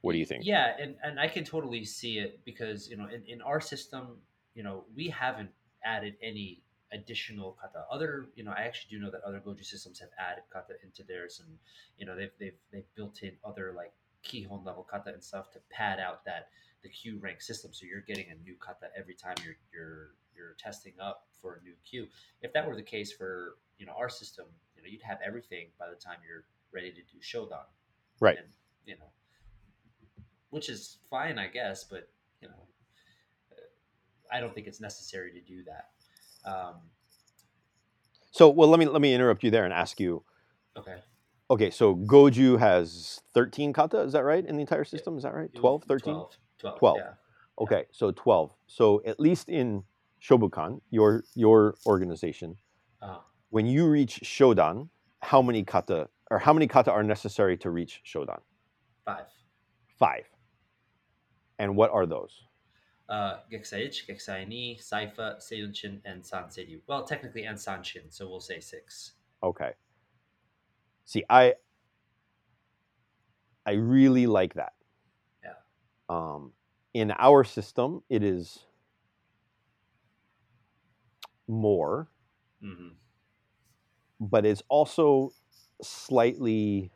What 0.01 0.13
do 0.13 0.19
you 0.19 0.27
think? 0.27 0.45
Yeah, 0.47 0.75
and, 0.81 0.95
and 1.03 1.19
I 1.19 1.27
can 1.27 1.45
totally 1.45 1.85
see 1.85 2.19
it 2.19 2.41
because 2.45 2.89
you 2.89 2.97
know 2.97 3.07
in, 3.07 3.23
in 3.27 3.43
our 3.43 3.61
system, 3.61 4.19
you 4.55 4.63
know, 4.63 4.85
we 4.97 5.09
haven't 5.09 5.51
added 5.85 6.15
any 6.23 6.63
additional 6.93 7.57
kata. 7.61 7.85
Other, 7.91 8.29
you 8.35 8.45
know, 8.45 8.53
I 8.53 8.63
actually 8.63 8.97
do 8.97 9.03
know 9.03 9.11
that 9.11 9.23
other 9.23 9.41
Goju 9.41 9.65
systems 9.65 9.99
have 10.01 10.11
added 10.19 10.45
kata 10.53 10.75
into 10.83 11.03
theirs, 11.03 11.43
and 11.45 11.59
you 11.97 12.07
know 12.07 12.17
they've 12.17 12.33
they've 12.39 12.59
they've 12.73 12.95
built 12.95 13.23
in 13.23 13.33
other 13.45 13.73
like 13.77 13.93
keyhole 14.23 14.63
level 14.65 14.87
kata 14.89 15.13
and 15.13 15.23
stuff 15.23 15.51
to 15.53 15.61
pad 15.71 16.01
out 16.01 16.25
that 16.25 16.49
the 16.83 16.89
kyu 16.89 17.19
rank 17.21 17.41
system. 17.41 17.73
So 17.73 17.87
you're 17.87 18.03
getting 18.03 18.27
a 18.31 18.43
new 18.45 18.57
kata 18.59 18.89
every 18.97 19.15
time 19.15 19.37
you're 19.45 19.57
you're 19.73 20.11
you're 20.37 20.55
testing 20.59 20.95
up 21.01 21.27
for 21.41 21.55
a 21.55 21.63
new 21.63 21.75
kyu. 21.85 22.07
If 22.43 22.53
that 22.53 22.67
were 22.67 22.77
the 22.77 22.83
case 22.83 23.13
for 23.13 23.57
you 23.79 23.87
know 23.87 23.95
our 23.99 24.09
system, 24.09 24.47
you 24.77 24.83
know 24.83 24.89
you'd 24.89 25.03
have 25.03 25.19
everything 25.25 25.69
by 25.79 25.89
the 25.89 25.97
time 25.97 26.19
you're 26.27 26.45
ready 26.73 26.91
to 26.91 27.01
do 27.01 27.19
Shodan. 27.23 27.65
Right. 28.21 28.39
And, 28.39 28.49
you 28.87 28.97
know, 28.97 29.11
which 30.51 30.69
is 30.69 30.99
fine, 31.11 31.39
I 31.39 31.47
guess, 31.49 31.85
but 31.85 32.09
you 32.41 32.49
know, 32.49 32.67
I 34.33 34.41
don't 34.41 34.55
think 34.55 34.67
it's 34.67 34.81
necessary 34.81 35.33
to 35.33 35.41
do 35.41 35.65
that. 35.65 35.91
Um, 36.49 36.75
So, 38.31 38.49
well, 38.49 38.69
let 38.69 38.79
me 38.79 38.87
let 38.87 39.01
me 39.01 39.15
interrupt 39.15 39.43
you 39.43 39.51
there 39.51 39.65
and 39.65 39.73
ask 39.73 39.99
you. 40.01 40.23
okay. 40.77 40.99
Okay, 41.51 41.71
so 41.71 41.97
Goju 41.97 42.59
has 42.59 43.23
13 43.33 43.73
kata, 43.73 44.01
is 44.03 44.13
that 44.13 44.23
right? 44.23 44.45
In 44.45 44.57
the 44.57 44.61
entire 44.61 44.85
system, 44.85 45.17
is 45.17 45.23
that 45.23 45.33
right? 45.35 45.49
12, 45.55 45.85
13? 45.85 46.13
12. 46.13 46.37
12. 46.59 46.79
12. 46.79 46.97
Yeah. 46.99 47.13
Okay, 47.59 47.85
so 47.91 48.11
12. 48.13 48.53
So 48.67 49.01
at 49.07 49.19
least 49.19 49.49
in 49.49 49.83
Shobukan, 50.21 50.81
your 50.91 51.25
your 51.35 51.77
organization, 51.87 52.57
Uh, 53.01 53.19
when 53.51 53.65
you 53.67 53.89
reach 53.89 54.21
Shodan, 54.25 54.91
how 55.23 55.41
many 55.41 55.65
kata 55.65 56.09
or 56.31 56.39
how 56.39 56.53
many 56.53 56.67
kata 56.69 56.93
are 56.93 57.03
necessary 57.03 57.57
to 57.59 57.71
reach 57.71 58.03
Shodan? 58.05 58.41
five. 59.07 59.27
5. 59.99 60.25
And 61.59 61.77
what 61.77 61.91
are 61.91 62.05
those? 62.07 62.45
Uh, 63.09 63.39
Geksaichi, 63.51 64.07
Gekisai 64.07 64.47
ni, 64.47 64.79
Saifa, 64.81 65.39
Seiunchin, 65.39 66.01
and 66.05 66.23
Sanseiryu. 66.23 66.81
Well, 66.87 67.05
technically, 67.05 67.45
and 67.45 67.57
Sanshin, 67.57 68.11
so 68.11 68.29
we'll 68.29 68.41
say 68.41 68.61
six. 68.61 69.13
Okay. 69.43 69.73
See, 71.07 71.25
I 71.31 71.55
I 73.65 73.73
really 73.73 74.27
like 74.27 74.55
that. 74.55 74.73
Yeah. 75.43 75.55
Um, 76.09 76.53
in 76.93 77.13
our 77.19 77.45
system, 77.45 78.03
it 78.11 78.23
is 78.23 78.59
more, 81.47 82.09
hmm 82.61 82.89
but 84.21 84.45
it's 84.45 84.63
also 84.69 85.33
slightly 85.83 86.91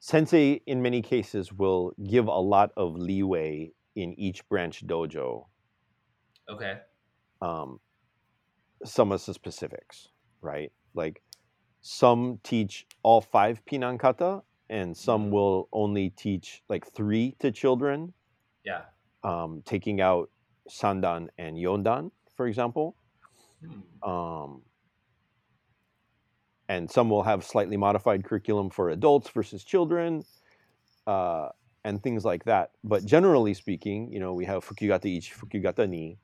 sensei 0.00 0.60
in 0.66 0.82
many 0.82 1.02
cases 1.02 1.52
will 1.52 1.92
give 2.08 2.26
a 2.26 2.40
lot 2.40 2.72
of 2.76 2.96
leeway 2.96 3.70
in 3.94 4.14
each 4.18 4.48
branch 4.48 4.86
dojo 4.86 5.46
Okay. 6.48 6.82
um, 7.40 7.80
some 8.84 9.12
of 9.12 9.24
the 9.24 9.34
specifics 9.34 10.08
right 10.40 10.72
like 10.94 11.22
some 11.82 12.38
teach 12.42 12.86
all 13.02 13.20
five 13.20 13.64
pinan 13.66 13.98
kata 13.98 14.42
and 14.70 14.96
some 14.96 15.30
Mhm. 15.30 15.30
will 15.30 15.68
only 15.72 16.10
teach 16.10 16.62
like 16.68 16.86
three 16.86 17.32
to 17.40 17.50
children 17.52 18.14
Yeah. 18.64 18.86
um, 19.22 19.62
taking 19.64 20.00
out 20.00 20.30
sandan 20.68 21.28
and 21.38 21.56
yondan 21.56 22.10
for 22.36 22.46
example 22.46 22.96
Hmm. 23.60 23.80
um, 24.02 24.62
and 26.68 26.90
some 26.90 27.10
will 27.10 27.22
have 27.22 27.44
slightly 27.44 27.76
modified 27.76 28.24
curriculum 28.24 28.70
for 28.70 28.90
adults 28.90 29.28
versus 29.30 29.64
children 29.64 30.24
uh, 31.06 31.48
and 31.84 32.02
things 32.02 32.24
like 32.24 32.44
that 32.44 32.70
but 32.82 33.04
generally 33.04 33.54
speaking 33.54 34.10
you 34.12 34.20
know 34.20 34.32
we 34.32 34.44
have 34.44 34.64
fukyugata 34.64 35.04
ichi 35.04 35.32
fukyugata 35.32 35.88
ni 35.88 36.18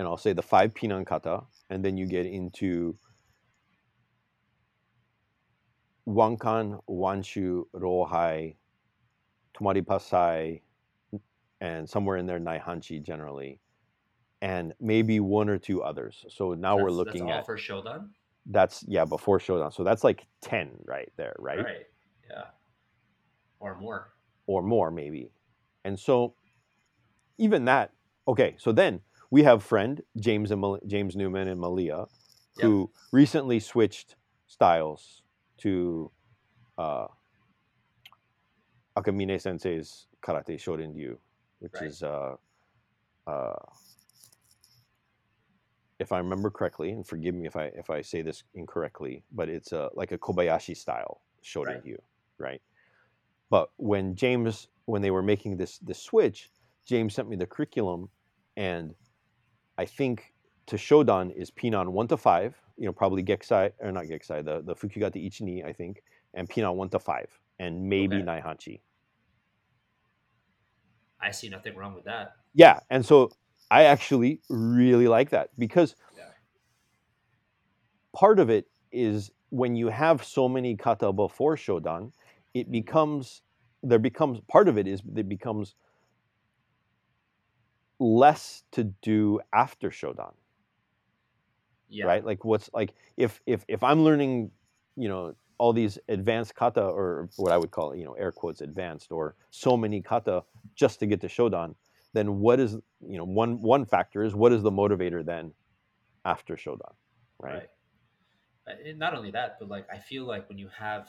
and 0.00 0.08
I'll 0.08 0.16
say 0.16 0.32
the 0.32 0.42
five 0.42 0.72
Pinan 0.72 1.04
kata, 1.04 1.42
and 1.68 1.84
then 1.84 1.98
you 1.98 2.06
get 2.06 2.24
into 2.24 2.96
Wankan, 6.08 6.80
Wanshu, 6.88 7.64
Rohai, 7.74 8.56
Tomari 9.54 9.82
Pasai, 9.82 10.62
and 11.60 11.86
somewhere 11.86 12.16
in 12.16 12.24
there 12.24 12.40
Naihanchi 12.40 13.02
generally, 13.02 13.60
and 14.40 14.72
maybe 14.80 15.20
one 15.20 15.50
or 15.50 15.58
two 15.58 15.82
others. 15.82 16.24
So 16.30 16.54
now 16.54 16.78
we're 16.78 16.90
looking 16.90 17.26
that's 17.26 17.40
at 17.40 17.44
for 17.46 17.58
Shodan. 17.58 18.08
that's 18.46 18.82
yeah 18.88 19.04
before 19.04 19.38
Shodan. 19.38 19.70
So 19.70 19.84
that's 19.84 20.02
like 20.02 20.24
ten 20.40 20.70
right 20.86 21.12
there, 21.18 21.36
right? 21.38 21.58
Right. 21.58 21.86
Yeah. 22.30 22.44
Or 23.60 23.76
more. 23.78 24.12
Or 24.46 24.62
more 24.62 24.90
maybe. 24.90 25.30
And 25.84 25.98
so 25.98 26.34
even 27.38 27.64
that, 27.66 27.92
okay. 28.26 28.56
So 28.58 28.72
then 28.72 29.00
we 29.30 29.42
have 29.44 29.62
friend 29.62 30.02
James 30.18 30.50
and 30.50 30.60
Mal- 30.60 30.80
James 30.86 31.14
Newman 31.16 31.48
and 31.48 31.60
Malia, 31.60 32.06
Yep. 32.56 32.64
who 32.66 32.90
recently 33.12 33.60
switched 33.60 34.16
styles 34.46 35.22
to 35.58 36.10
uh, 36.76 37.06
Akamine 38.96 39.40
Sensei's 39.40 40.06
Karate 40.22 40.56
Shorin 40.58 40.94
Ryu, 40.94 41.16
which 41.60 41.72
Right. 41.74 41.84
is 41.84 42.02
uh, 42.02 42.36
uh, 43.26 43.54
if 45.98 46.12
I 46.12 46.18
remember 46.18 46.50
correctly, 46.50 46.90
and 46.90 47.06
forgive 47.06 47.34
me 47.34 47.46
if 47.46 47.56
I 47.56 47.64
if 47.76 47.90
I 47.90 48.02
say 48.02 48.22
this 48.22 48.42
incorrectly, 48.54 49.22
but 49.32 49.48
it's 49.48 49.72
uh, 49.72 49.90
like 49.94 50.12
a 50.12 50.18
Kobayashi 50.18 50.76
style 50.76 51.20
Shorin 51.44 51.66
Right. 51.66 51.84
Ryu, 51.84 52.02
right? 52.38 52.62
But 53.50 53.70
when 53.76 54.14
James, 54.14 54.68
when 54.86 55.02
they 55.02 55.10
were 55.10 55.22
making 55.22 55.56
this 55.56 55.78
this 55.78 56.00
switch, 56.00 56.50
James 56.86 57.14
sent 57.14 57.28
me 57.28 57.36
the 57.36 57.46
curriculum, 57.46 58.08
and 58.56 58.94
I 59.76 59.84
think 59.84 60.32
to 60.66 60.76
Shodan 60.76 61.34
is 61.34 61.50
Pinan 61.50 61.90
one 61.92 62.06
to 62.08 62.16
five, 62.16 62.56
you 62.76 62.86
know, 62.86 62.92
probably 62.92 63.22
Gekisai 63.24 63.72
or 63.80 63.92
not 63.92 64.04
Gekisai, 64.04 64.44
the 64.44 64.62
the 64.62 64.74
Fukyugata 64.74 65.16
Ichini, 65.16 65.64
I 65.64 65.72
think, 65.72 66.02
and 66.34 66.48
Pinan 66.48 66.76
one 66.76 66.88
to 66.90 66.98
five, 66.98 67.28
and 67.58 67.82
maybe 67.88 68.16
Okay. 68.16 68.24
Naihanchi. 68.24 68.80
I 71.20 71.32
see 71.32 71.48
nothing 71.48 71.76
wrong 71.76 71.94
with 71.94 72.04
that. 72.04 72.36
Yeah, 72.54 72.80
and 72.88 73.04
so 73.04 73.30
I 73.70 73.84
actually 73.84 74.40
really 74.48 75.06
like 75.08 75.30
that 75.30 75.50
because 75.58 75.94
Yeah. 76.16 76.30
part 78.14 78.38
of 78.38 78.48
it 78.48 78.66
is 78.90 79.30
when 79.50 79.74
you 79.76 79.88
have 79.88 80.24
so 80.24 80.48
many 80.48 80.76
kata 80.76 81.12
before 81.12 81.56
Shodan, 81.56 82.12
it 82.54 82.70
becomes 82.70 83.42
there 83.82 83.98
becomes 83.98 84.40
part 84.48 84.68
of 84.68 84.78
it 84.78 84.86
is 84.86 85.02
it 85.16 85.28
becomes 85.28 85.74
less 87.98 88.64
to 88.72 88.84
do 89.02 89.40
after 89.52 89.90
Shodan, 89.90 90.34
Yeah. 91.88 92.06
right? 92.06 92.24
Like 92.24 92.44
what's 92.44 92.70
like 92.74 92.94
if 93.16 93.40
if 93.46 93.64
if 93.68 93.82
I'm 93.82 94.04
learning, 94.04 94.50
you 94.96 95.08
know, 95.08 95.34
all 95.58 95.72
these 95.72 95.98
advanced 96.08 96.54
kata 96.54 96.82
or 96.82 97.28
what 97.36 97.52
I 97.52 97.58
would 97.58 97.70
call, 97.70 97.94
you 97.94 98.04
know, 98.04 98.14
air 98.14 98.32
quotes 98.32 98.62
advanced 98.62 99.12
or 99.12 99.36
so 99.50 99.76
many 99.76 100.00
kata 100.02 100.44
just 100.74 101.00
to 101.00 101.06
get 101.06 101.20
to 101.22 101.28
Shodan, 101.28 101.74
then 102.14 102.40
what 102.40 102.60
is 102.60 102.74
you 103.06 103.18
know 103.18 103.24
one 103.24 103.60
one 103.62 103.84
factor 103.84 104.22
is 104.24 104.34
what 104.34 104.52
is 104.52 104.62
the 104.62 104.72
motivator 104.72 105.24
then 105.24 105.52
after 106.24 106.56
Shodan, 106.56 106.94
right? 107.38 107.54
Right. 107.54 107.68
Uh, 108.66 108.88
and 108.88 108.98
not 108.98 109.14
only 109.16 109.30
that, 109.32 109.58
but 109.58 109.68
like 109.68 109.86
I 109.92 109.98
feel 109.98 110.24
like 110.24 110.48
when 110.48 110.58
you 110.58 110.68
have 110.78 111.08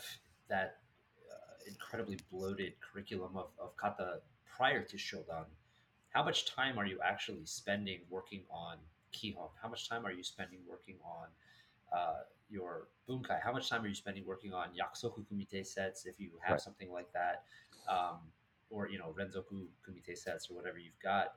that 0.49 0.77
incredibly 1.71 2.17
bloated 2.31 2.73
curriculum 2.81 3.37
of, 3.37 3.47
of 3.59 3.75
kata 3.77 4.19
prior 4.57 4.83
to 4.83 4.97
Shodan, 4.97 5.45
how 6.09 6.23
much 6.23 6.45
time 6.45 6.77
are 6.77 6.85
you 6.85 6.99
actually 7.03 7.45
spending 7.45 7.99
working 8.09 8.43
on 8.51 8.77
Kihon? 9.13 9.49
How 9.61 9.69
much 9.69 9.89
time 9.89 10.05
are 10.05 10.11
you 10.11 10.23
spending 10.23 10.59
working 10.69 10.97
on 11.03 11.27
uh, 11.97 12.21
your 12.49 12.87
bunkai? 13.07 13.41
How 13.41 13.51
much 13.51 13.69
time 13.69 13.83
are 13.83 13.87
you 13.87 13.95
spending 13.95 14.25
working 14.25 14.53
on 14.53 14.69
yakusoku 14.69 15.25
kumite 15.31 15.65
sets 15.65 16.05
if 16.05 16.19
you 16.19 16.31
have 16.41 16.53
Right. 16.53 16.61
something 16.61 16.91
like 16.91 17.11
that, 17.13 17.43
um, 17.87 18.19
or 18.69 18.89
you 18.89 18.97
know 18.99 19.15
renzoku 19.17 19.67
kumite 19.83 20.17
sets 20.17 20.49
or 20.49 20.55
whatever 20.55 20.77
you've 20.77 20.99
got? 21.01 21.35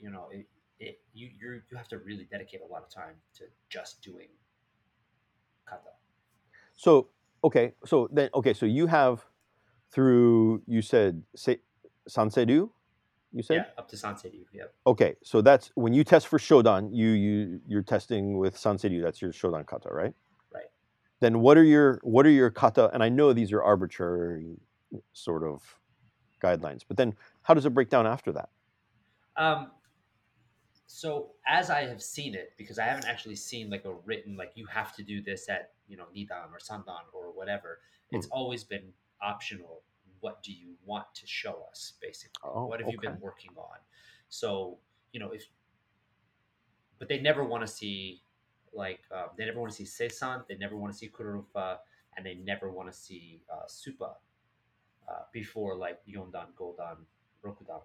You 0.00 0.10
know, 0.10 0.28
it, 0.32 0.46
it 0.80 1.00
you 1.14 1.30
you 1.40 1.62
you 1.70 1.76
have 1.76 1.88
to 1.88 1.98
really 1.98 2.26
dedicate 2.30 2.60
a 2.62 2.72
lot 2.72 2.82
of 2.82 2.90
time 2.90 3.14
to 3.38 3.44
just 3.68 4.02
doing 4.02 4.28
kata. 5.66 5.94
So 6.74 7.08
okay, 7.44 7.74
so 7.84 8.08
then 8.12 8.30
okay, 8.34 8.54
so 8.54 8.66
you 8.66 8.86
have 8.86 9.24
through 9.90 10.62
you 10.66 10.82
said 10.82 11.22
say 11.34 11.58
Sanseiryu, 12.08 12.70
you 13.32 13.42
said 13.42 13.56
Yeah, 13.56 13.64
up 13.76 13.88
to 13.88 13.96
Sanseiryu. 13.96 14.44
Yep. 14.52 14.74
okay, 14.86 15.16
so 15.22 15.40
that's 15.40 15.70
when 15.74 15.92
you 15.92 16.04
test 16.04 16.28
for 16.28 16.38
Shodan, 16.38 16.90
you 16.92 17.08
you 17.10 17.60
you're 17.66 17.82
testing 17.82 18.38
with 18.38 18.56
Sanseiryu. 18.56 19.02
That's 19.02 19.20
your 19.20 19.32
Shodan 19.32 19.66
kata, 19.66 19.88
right? 19.90 20.14
Right. 20.52 20.64
Then 21.20 21.40
what 21.40 21.56
are 21.58 21.64
your 21.64 22.00
what 22.02 22.26
are 22.26 22.30
your 22.30 22.50
kata? 22.50 22.90
And 22.92 23.02
I 23.02 23.08
know 23.08 23.32
these 23.32 23.52
are 23.52 23.62
arbitrary 23.62 24.56
sort 25.12 25.44
of 25.44 25.62
guidelines, 26.42 26.82
but 26.86 26.96
then 26.96 27.14
how 27.42 27.54
does 27.54 27.66
it 27.66 27.70
break 27.70 27.90
down 27.90 28.06
after 28.06 28.32
that? 28.32 28.50
Um, 29.36 29.70
so 30.86 31.30
as 31.46 31.70
I 31.70 31.82
have 31.82 32.02
seen 32.02 32.34
it, 32.34 32.52
because 32.56 32.78
I 32.78 32.84
haven't 32.84 33.06
actually 33.06 33.36
seen 33.36 33.70
like 33.70 33.84
a 33.84 33.92
written 34.04 34.36
like 34.36 34.52
you 34.54 34.66
have 34.66 34.96
to 34.96 35.02
do 35.02 35.20
this 35.22 35.48
at 35.48 35.72
you 35.86 35.96
know 35.96 36.04
Nidan 36.16 36.50
or 36.52 36.58
Sandan 36.58 37.04
or 37.12 37.32
whatever. 37.34 37.80
It's 38.10 38.26
always 38.28 38.64
been 38.64 38.94
optional. 39.22 39.82
What 40.20 40.42
do 40.42 40.52
you 40.52 40.74
want 40.84 41.06
to 41.14 41.26
show 41.26 41.64
us, 41.70 41.92
basically? 42.00 42.40
Oh, 42.44 42.66
what 42.66 42.80
have 42.80 42.90
you 42.90 43.00
been 43.00 43.18
working 43.20 43.52
on? 43.56 43.78
So 44.28 44.78
you 45.12 45.20
know 45.20 45.30
if, 45.30 45.44
but 46.98 47.08
they 47.08 47.20
never 47.20 47.44
want 47.44 47.64
to 47.66 47.72
see 47.72 48.22
like 48.72 49.00
um, 49.12 49.28
they 49.36 49.44
never 49.44 49.60
want 49.60 49.72
to 49.72 49.84
see 49.84 49.84
Seisan, 49.84 50.46
they 50.48 50.56
never 50.56 50.76
want 50.76 50.92
to 50.92 50.98
see 50.98 51.08
Kururunfa, 51.08 51.78
and 52.16 52.26
they 52.26 52.34
never 52.34 52.70
want 52.70 52.90
to 52.90 52.96
see 52.96 53.40
uh, 53.52 53.66
Supa 53.66 54.14
uh, 55.08 55.22
before 55.32 55.76
like 55.76 56.00
Yondan, 56.06 56.48
Godan, 56.58 56.98
Rokudan 57.44 57.80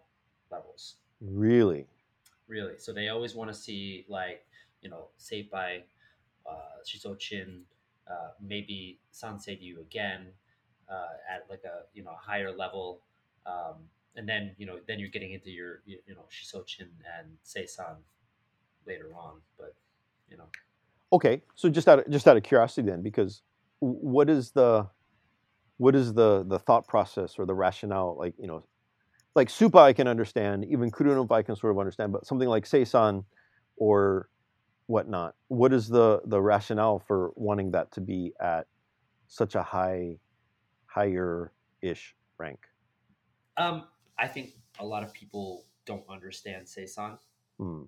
levels 0.52 0.96
Really? 1.22 1.88
really. 2.48 2.78
So 2.78 2.94
they 2.94 3.10
always 3.10 3.36
want 3.36 3.50
to 3.50 3.54
see 3.54 4.06
like 4.08 4.46
you 4.82 4.90
know 4.90 5.08
Seipai, 5.20 5.84
uh, 6.46 6.82
Shisochin, 6.86 7.62
uh, 8.10 8.32
maybe 8.42 9.00
Sanseiryu 9.14 9.80
again 9.80 10.28
uh, 10.90 11.34
at 11.34 11.46
like 11.50 11.64
a 11.66 11.84
you 11.94 12.04
know 12.04 12.14
higher 12.20 12.52
level, 12.56 13.02
um, 13.46 13.76
and 14.16 14.28
then 14.28 14.56
you 14.58 14.66
know 14.66 14.80
then 14.88 15.00
you're 15.00 15.10
getting 15.10 15.34
into 15.34 15.50
your 15.50 15.82
you, 15.86 16.00
you 16.08 16.16
know 16.16 16.26
Shisochin 16.32 16.90
and 17.18 17.38
Seisan 17.46 17.98
later 18.86 19.12
on. 19.16 19.42
But 19.58 19.76
you 20.30 20.38
know 20.38 20.46
Okay, 21.14 21.44
so 21.54 21.70
just 21.70 21.88
out 21.88 22.00
of, 22.00 22.10
just 22.10 22.28
out 22.28 22.38
of 22.38 22.44
curiosity 22.44 22.90
then, 22.90 23.04
because 23.04 23.44
what 23.80 24.32
is 24.32 24.50
the 24.52 24.88
what 25.78 25.96
is 25.96 26.12
the 26.16 26.44
the 26.48 26.58
thought 26.58 26.88
process 26.88 27.36
or 27.38 27.46
the 27.46 27.54
rationale? 27.54 28.18
Like 28.18 28.34
you 28.40 28.48
know, 28.48 28.66
like 29.36 29.50
Supa 29.50 29.80
I 29.80 29.94
can 29.94 30.08
understand, 30.08 30.66
even 30.66 30.90
Kururunfa 30.90 31.32
I 31.32 31.44
can 31.44 31.56
sort 31.56 31.72
of 31.72 31.78
understand, 31.78 32.14
but 32.14 32.26
something 32.26 32.50
like 32.50 32.66
Seisan 32.66 33.26
or 33.78 34.28
whatnot, 34.88 35.36
what 35.50 35.72
is 35.72 35.88
the 35.88 36.22
the 36.26 36.42
rationale 36.42 36.98
for 36.98 37.32
wanting 37.36 37.70
that 37.72 37.92
to 37.92 38.02
be 38.02 38.34
at 38.42 38.66
such 39.28 39.54
a 39.54 39.62
high 39.62 40.18
higher 40.94 41.52
ish 41.82 42.16
rank? 42.38 42.68
um, 43.58 43.84
I 44.18 44.28
think 44.28 44.52
a 44.80 44.86
lot 44.86 45.04
of 45.04 45.14
people 45.14 45.66
don't 45.86 46.04
understand 46.10 46.66
Seisan. 46.66 47.18
Hmm. 47.60 47.84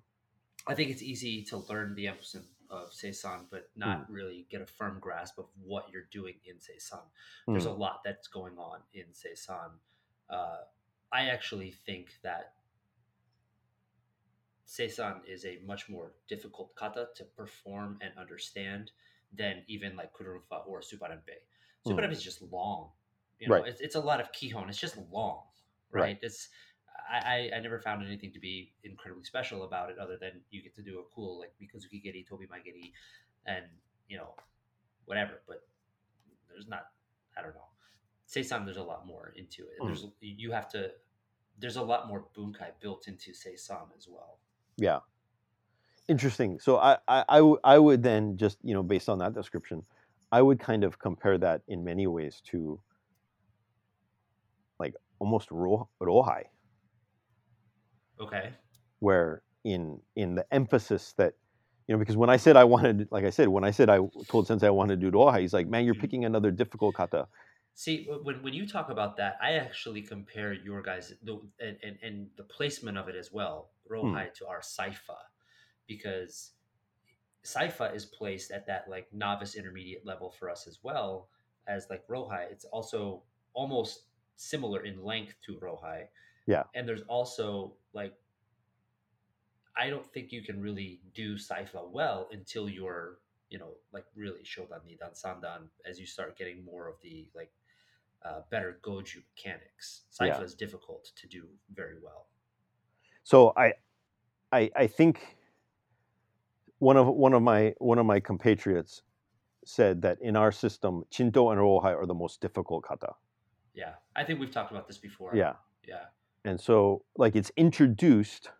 I 0.66 0.74
think 0.74 0.90
it's 0.90 1.02
easy 1.02 1.42
to 1.44 1.58
learn 1.58 1.94
the 1.94 2.08
emphasis 2.08 2.46
of 2.68 2.90
Seisan, 2.90 3.44
but 3.50 3.70
not 3.76 4.10
really 4.10 4.46
get 4.50 4.60
a 4.60 4.66
firm 4.66 4.98
grasp 5.00 5.38
of 5.38 5.46
what 5.62 5.86
you're 5.92 6.08
doing 6.10 6.34
in 6.44 6.56
Seisan. 6.56 7.02
There's 7.46 7.66
a 7.66 7.70
lot 7.70 8.00
that's 8.04 8.26
going 8.26 8.58
on 8.58 8.80
in 8.92 9.04
Seisan. 9.12 9.70
Uh, 10.28 10.58
I 11.12 11.28
actually 11.28 11.70
think 11.70 12.08
that 12.24 12.54
Seisan 14.66 15.20
is 15.28 15.44
a 15.44 15.60
much 15.64 15.88
more 15.88 16.12
difficult 16.28 16.74
kata 16.74 17.08
to 17.14 17.24
perform 17.24 17.98
and 18.00 18.10
understand 18.18 18.90
than 19.32 19.62
even 19.68 19.94
like 19.94 20.12
Kururunfa 20.12 20.66
or 20.66 20.80
Suparinpei. 21.86 22.08
Mm. 22.08 22.12
Is 22.12 22.22
just 22.22 22.42
long. 22.42 22.90
You 23.38 23.48
know, 23.48 23.56
Right. 23.56 23.66
it's, 23.68 23.80
it's 23.80 23.94
a 23.96 24.00
lot 24.00 24.20
of 24.20 24.32
kihon. 24.32 24.68
It's 24.68 24.78
just 24.78 24.96
long, 25.10 25.42
Right. 25.90 26.02
right? 26.02 26.18
It's 26.22 26.48
I, 27.10 27.50
I 27.52 27.56
I 27.56 27.60
never 27.60 27.78
found 27.78 28.04
anything 28.04 28.32
to 28.32 28.40
be 28.40 28.72
incredibly 28.82 29.24
special 29.24 29.62
about 29.64 29.90
it 29.90 29.98
other 29.98 30.16
than 30.16 30.40
you 30.50 30.62
get 30.62 30.74
to 30.76 30.82
do 30.82 30.98
a 31.00 31.04
cool 31.14 31.38
like 31.38 31.52
Mikazuki 31.62 32.02
Geri, 32.02 32.24
Tobi 32.28 32.48
Mageri, 32.48 32.92
and 33.46 33.64
you 34.08 34.16
know 34.16 34.34
whatever. 35.04 35.42
But 35.46 35.66
there's 36.48 36.66
not 36.68 36.86
I 37.38 37.42
don't 37.42 37.54
know. 37.54 37.68
Seisan, 38.28 38.64
there's 38.64 38.78
a 38.78 38.82
lot 38.82 39.06
more 39.06 39.32
into 39.36 39.62
it. 39.64 39.80
Mm. 39.80 39.86
There's 39.88 40.06
you 40.20 40.50
have 40.52 40.68
to. 40.70 40.90
There's 41.58 41.76
a 41.76 41.82
lot 41.82 42.08
more 42.08 42.26
bunkai 42.36 42.72
built 42.80 43.06
into 43.08 43.30
Seisan 43.32 43.88
as 43.96 44.08
well. 44.10 44.40
Yeah. 44.76 45.00
Interesting. 46.08 46.60
So 46.60 46.76
I, 46.78 46.98
I, 47.08 47.24
I, 47.28 47.36
w- 47.38 47.58
I 47.64 47.78
would 47.78 48.02
then 48.02 48.36
just, 48.36 48.58
you 48.62 48.74
know, 48.74 48.82
based 48.82 49.08
on 49.08 49.18
that 49.18 49.32
description, 49.34 49.82
I 50.32 50.42
would 50.42 50.60
kind 50.60 50.84
of 50.84 50.98
compare 50.98 51.38
that 51.38 51.62
in 51.68 51.84
many 51.84 52.06
ways 52.06 52.42
to 52.52 52.80
like 54.80 54.94
almost 55.20 55.50
ro- 55.50 55.88
rohai, 56.02 56.44
Okay. 58.20 58.52
where, 59.00 59.42
in 59.64 60.00
in 60.16 60.36
the 60.36 60.46
emphasis 60.54 61.14
that 61.18 61.34
you 61.88 61.94
know 61.94 61.98
because 61.98 62.16
when 62.16 62.30
I 62.30 62.36
said 62.36 62.56
I 62.56 62.64
wanted 62.64 63.08
like 63.10 63.24
I 63.24 63.30
said 63.30 63.48
when 63.48 63.64
I 63.64 63.72
said 63.72 63.90
I 63.90 63.98
told 64.28 64.46
Sensei 64.46 64.66
I 64.68 64.70
wanted 64.70 65.00
to 65.00 65.10
do 65.10 65.16
Rohai, 65.16 65.40
he's 65.40 65.52
like, 65.54 65.68
man, 65.68 65.84
you're 65.84 65.94
Mhm. 65.94 66.00
picking 66.00 66.24
another 66.24 66.50
difficult 66.50 66.94
kata. 66.94 67.26
See, 67.74 68.06
when, 68.22 68.42
when 68.42 68.54
you 68.54 68.66
talk 68.66 68.90
about 68.90 69.16
that, 69.18 69.36
I 69.42 69.52
actually 69.54 70.02
compare 70.02 70.54
your 70.54 70.82
guys 70.82 71.12
the, 71.22 71.40
and, 71.60 71.76
and, 71.82 71.98
and 72.02 72.28
the 72.36 72.44
placement 72.44 72.96
of 72.96 73.08
it 73.08 73.16
as 73.16 73.32
well, 73.32 73.70
Rohai 73.90 74.32
to 74.34 74.46
our 74.46 74.60
Saifa, 74.60 75.18
because 75.86 76.52
Saifa 77.46 77.94
is 77.94 78.04
placed 78.04 78.50
at 78.50 78.66
that 78.66 78.86
like 78.88 79.06
novice 79.12 79.54
intermediate 79.54 80.04
level 80.04 80.30
for 80.30 80.50
us 80.50 80.66
as 80.66 80.80
well 80.82 81.28
as 81.68 81.86
like 81.88 82.06
Rohai. 82.08 82.50
It's 82.50 82.64
also 82.66 83.22
almost 83.54 84.02
similar 84.36 84.84
in 84.84 85.04
length 85.04 85.34
to 85.46 85.54
Rohai. 85.54 86.08
Yeah. 86.46 86.64
And 86.74 86.88
there's 86.88 87.02
also 87.02 87.74
like, 87.92 88.14
I 89.76 89.90
don't 89.90 90.06
think 90.12 90.32
you 90.32 90.42
can 90.42 90.60
really 90.60 91.00
do 91.14 91.36
Saifa 91.36 91.88
well 91.90 92.28
until 92.32 92.68
you're, 92.68 93.18
you 93.48 93.58
know, 93.58 93.74
like 93.92 94.06
really 94.16 94.42
Shodan, 94.42 94.82
Nidan, 94.86 95.14
Sandan, 95.14 95.68
as 95.88 96.00
you 96.00 96.06
start 96.06 96.36
getting 96.36 96.64
more 96.64 96.88
of 96.88 96.96
the 97.02 97.28
like 97.34 97.52
uh, 98.24 98.40
better 98.50 98.78
Goju 98.82 99.22
mechanics. 99.36 100.02
Saifa 100.10 100.38
Yeah. 100.38 100.42
is 100.42 100.54
difficult 100.54 101.12
to 101.14 101.28
do 101.28 101.44
very 101.72 101.98
well. 102.02 102.26
So 103.22 103.52
I, 103.56 103.74
I, 104.50 104.70
I 104.74 104.86
think 104.86 105.36
one 106.78 106.96
of 106.96 107.06
one 107.08 107.32
of 107.34 107.42
my 107.42 107.74
one 107.78 107.98
of 107.98 108.06
my 108.06 108.20
compatriots 108.20 109.02
said 109.64 110.02
that 110.02 110.18
in 110.20 110.36
our 110.36 110.52
system, 110.52 111.04
Chinto 111.10 111.50
and 111.50 111.60
Rohai 111.60 111.94
are 111.96 112.06
the 112.06 112.14
most 112.14 112.40
difficult 112.40 112.84
kata. 112.84 113.14
Yeah. 113.74 113.94
I 114.14 114.24
think 114.24 114.38
we've 114.40 114.50
talked 114.50 114.70
about 114.70 114.86
this 114.86 114.98
before. 114.98 115.34
Yeah, 115.34 115.54
Yeah. 115.86 116.04
and 116.44 116.60
so 116.60 117.04
like 117.16 117.34
it's 117.36 117.50
introduced 117.56 118.50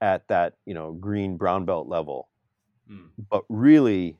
at 0.00 0.26
that 0.28 0.56
you 0.66 0.74
know 0.74 0.92
green 0.92 1.36
brown 1.36 1.64
belt 1.64 1.86
level, 1.88 2.28
Mm. 2.90 3.10
but 3.30 3.44
really, 3.48 4.18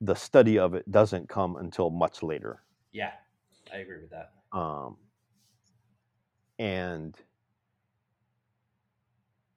the 0.00 0.14
study 0.14 0.58
of 0.58 0.74
it 0.74 0.90
doesn't 0.90 1.28
come 1.28 1.56
until 1.56 1.88
much 1.90 2.22
later. 2.22 2.62
Yeah. 2.92 3.12
I 3.72 3.78
agree 3.78 4.00
with 4.02 4.10
that. 4.10 4.32
um, 4.52 4.98
and 6.58 7.16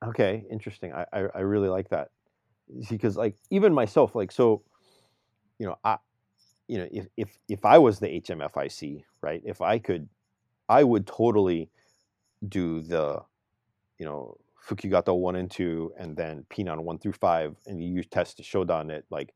okay 0.04 0.46
interesting 0.50 0.94
I, 0.94 1.06
I 1.14 1.20
i 1.36 1.40
really 1.40 1.70
like 1.70 1.90
that 1.90 2.10
because 2.90 3.18
like 3.18 3.36
even 3.50 3.74
myself 3.74 4.16
like 4.16 4.32
so 4.32 4.64
you 5.60 5.66
know 5.68 5.76
i 5.84 5.98
you 6.68 6.78
know 6.78 6.88
if 6.92 7.08
if 7.18 7.40
if 7.48 7.66
i 7.66 7.78
was 7.78 8.00
the 8.00 8.08
hmfic 8.22 9.04
right 9.22 9.42
if 9.46 9.62
i 9.62 9.80
could 9.80 10.10
i 10.70 10.84
would 10.84 11.08
totally 11.08 11.70
do 12.48 12.82
the 12.82 13.22
you 14.00 14.06
know 14.06 14.38
fukyugata 14.68 15.16
1 15.16 15.36
and 15.36 15.52
2 15.52 15.94
and 15.98 16.18
then 16.18 16.46
pinan 16.50 16.84
1 16.84 17.00
through 17.00 17.14
5 17.14 17.56
and 17.68 17.84
you 17.84 18.04
test 18.04 18.38
to 18.38 18.44
shodan 18.44 18.96
at 18.96 19.06
like 19.10 19.34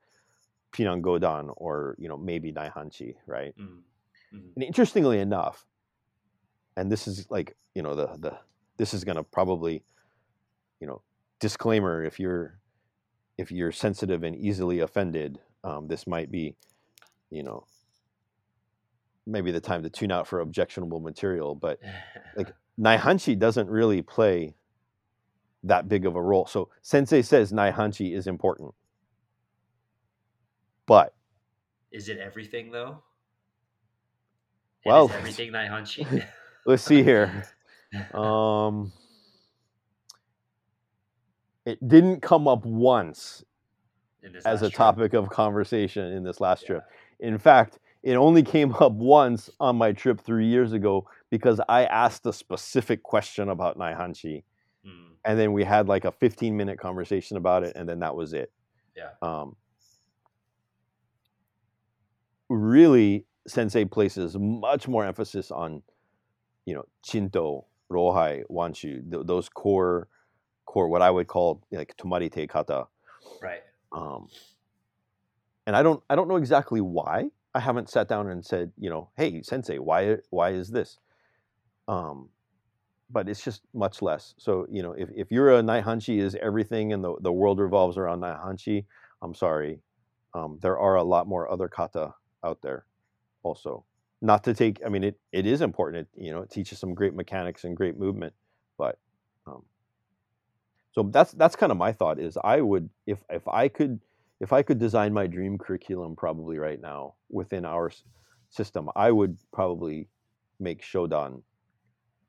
pinan 0.73 1.01
godan 1.01 1.53
or 1.57 1.95
you 1.99 2.07
know 2.09 2.17
maybe 2.17 2.51
Naihanchi, 2.53 3.15
right 3.27 3.55
Mm. 3.57 3.83
Mm. 4.33 4.51
and 4.55 4.63
interestingly 4.63 5.19
enough, 5.19 5.65
and 6.77 6.91
this 6.91 7.07
is 7.07 7.29
like, 7.29 7.55
you 7.75 7.81
know, 7.81 7.95
the 7.95 8.07
the 8.19 8.39
this 8.77 8.93
is 8.93 9.03
gonna 9.03 9.23
probably, 9.23 9.83
you 10.79 10.87
know, 10.87 11.01
disclaimer 11.39 12.03
if 12.03 12.19
you're 12.19 12.60
if 13.37 13.51
you're 13.51 13.71
sensitive 13.71 14.23
and 14.23 14.35
easily 14.35 14.79
offended, 14.79 15.39
um, 15.63 15.87
this 15.87 16.05
might 16.07 16.31
be, 16.31 16.55
you 17.29 17.43
know, 17.43 17.65
maybe 19.25 19.51
the 19.51 19.61
time 19.61 19.83
to 19.83 19.89
tune 19.89 20.11
out 20.11 20.27
for 20.27 20.39
objectionable 20.39 20.99
material. 20.99 21.55
But 21.55 21.79
like- 22.35 22.53
Naihanchi 22.79 23.37
doesn't 23.37 23.69
really 23.69 24.01
play 24.01 24.55
that 25.63 25.87
big 25.87 26.05
of 26.05 26.15
a 26.15 26.21
role. 26.21 26.47
So 26.47 26.69
Sensei 26.81 27.21
says 27.21 27.51
Naihanchi 27.51 28.15
is 28.15 28.27
important. 28.27 28.73
But 30.87 31.13
is 31.91 32.09
it 32.09 32.17
everything 32.17 32.71
though? 32.71 33.03
Well, 34.85 35.05
is 35.09 35.11
everything 35.15 35.51
Naihanchi? 35.51 36.25
let's 36.65 36.83
see 36.83 37.03
here. 37.03 37.45
Um, 38.13 38.93
it 41.65 41.85
didn't 41.87 42.21
come 42.21 42.47
up 42.47 42.65
once 42.65 43.43
as 44.45 44.61
a 44.61 44.65
trip? 44.69 44.73
topic 44.77 45.13
of 45.13 45.29
conversation 45.29 46.11
in 46.13 46.23
this 46.23 46.39
last 46.39 46.63
Yeah. 46.63 46.67
trip. 46.67 46.83
In 47.19 47.37
fact, 47.37 47.79
it 48.03 48.15
only 48.15 48.41
came 48.43 48.73
up 48.75 48.93
once 48.93 49.49
on 49.59 49.75
my 49.77 49.91
trip 49.91 50.19
three 50.21 50.47
years 50.47 50.73
ago 50.73 51.07
because 51.29 51.61
I 51.69 51.85
asked 51.85 52.25
a 52.25 52.33
specific 52.33 53.03
question 53.03 53.49
about 53.49 53.77
Naihanchi, 53.77 54.43
Mm. 54.85 55.11
and 55.25 55.37
then 55.39 55.53
we 55.53 55.63
had 55.63 55.87
like 55.87 56.05
a 56.05 56.11
15 56.11 56.57
minute 56.57 56.79
conversation 56.79 57.37
about 57.37 57.63
it, 57.63 57.75
and 57.75 57.87
then 57.87 57.99
that 57.99 58.15
was 58.15 58.33
it. 58.33 58.51
Yeah. 58.95 59.11
Um, 59.21 59.55
really, 62.49 63.25
Sensei 63.47 63.85
places 63.85 64.35
much 64.37 64.87
more 64.87 65.05
emphasis 65.05 65.51
on, 65.51 65.83
you 66.65 66.73
know, 66.75 66.85
Chinto, 67.03 67.65
Rohai, 67.91 68.43
Wanshu, 68.49 69.09
th- 69.11 69.25
those 69.25 69.49
core, 69.49 70.07
core 70.71 70.87
what 70.87 71.01
I 71.01 71.11
would 71.11 71.27
call 71.27 71.61
like 71.71 71.95
Tomarite 71.97 72.47
kata. 72.47 72.87
Right. 73.41 73.61
Um, 73.91 74.29
and 75.67 75.75
I 75.75 75.83
don't 75.83 76.01
I 76.09 76.15
don't 76.15 76.29
know 76.29 76.37
exactly 76.37 76.79
why. 76.79 77.29
I 77.53 77.59
haven't 77.59 77.89
sat 77.89 78.07
down 78.07 78.29
and 78.29 78.45
said, 78.45 78.71
you 78.77 78.89
know, 78.89 79.09
hey 79.17 79.41
sensei, 79.41 79.79
why 79.79 80.17
why 80.29 80.51
is 80.51 80.69
this? 80.69 80.99
Um, 81.89 82.29
but 83.09 83.27
it's 83.27 83.43
just 83.43 83.61
much 83.73 84.01
less. 84.01 84.33
So 84.37 84.65
you 84.71 84.81
know, 84.81 84.93
if, 84.93 85.09
if 85.13 85.31
you're 85.31 85.57
a 85.57 85.61
Naihanchi 85.61 86.21
is 86.21 86.35
everything 86.35 86.93
and 86.93 87.03
the, 87.03 87.15
the 87.19 87.33
world 87.33 87.59
revolves 87.59 87.97
around 87.97 88.21
Naihanchi, 88.21 88.85
I'm 89.21 89.35
sorry. 89.35 89.81
Um, 90.33 90.57
there 90.61 90.79
are 90.79 90.95
a 90.95 91.03
lot 91.03 91.27
more 91.27 91.51
other 91.51 91.67
kata 91.67 92.13
out 92.45 92.61
there, 92.61 92.85
also. 93.43 93.83
Not 94.21 94.45
to 94.45 94.53
take, 94.53 94.79
I 94.85 94.89
mean, 94.89 95.03
it, 95.03 95.19
it 95.33 95.45
is 95.45 95.59
important. 95.61 96.07
It, 96.07 96.23
you 96.23 96.31
know, 96.31 96.43
it 96.43 96.49
teaches 96.49 96.79
some 96.79 96.93
great 96.93 97.13
mechanics 97.13 97.65
and 97.65 97.75
great 97.75 97.97
movement, 97.97 98.33
but 98.77 98.97
so 100.91 101.03
that's 101.03 101.31
that's 101.33 101.55
kind 101.55 101.71
of 101.71 101.77
my 101.77 101.91
thought. 101.91 102.19
Is 102.19 102.37
I 102.43 102.61
would 102.61 102.89
if 103.07 103.19
if 103.29 103.47
I 103.47 103.67
could 103.67 103.99
if 104.39 104.51
I 104.51 104.61
could 104.61 104.79
design 104.79 105.13
my 105.13 105.27
dream 105.27 105.57
curriculum 105.57 106.15
probably 106.15 106.57
right 106.57 106.81
now 106.81 107.15
within 107.29 107.65
our 107.65 107.91
system, 108.49 108.89
I 108.95 109.11
would 109.11 109.37
probably 109.53 110.09
make 110.59 110.81
Shodan 110.81 111.41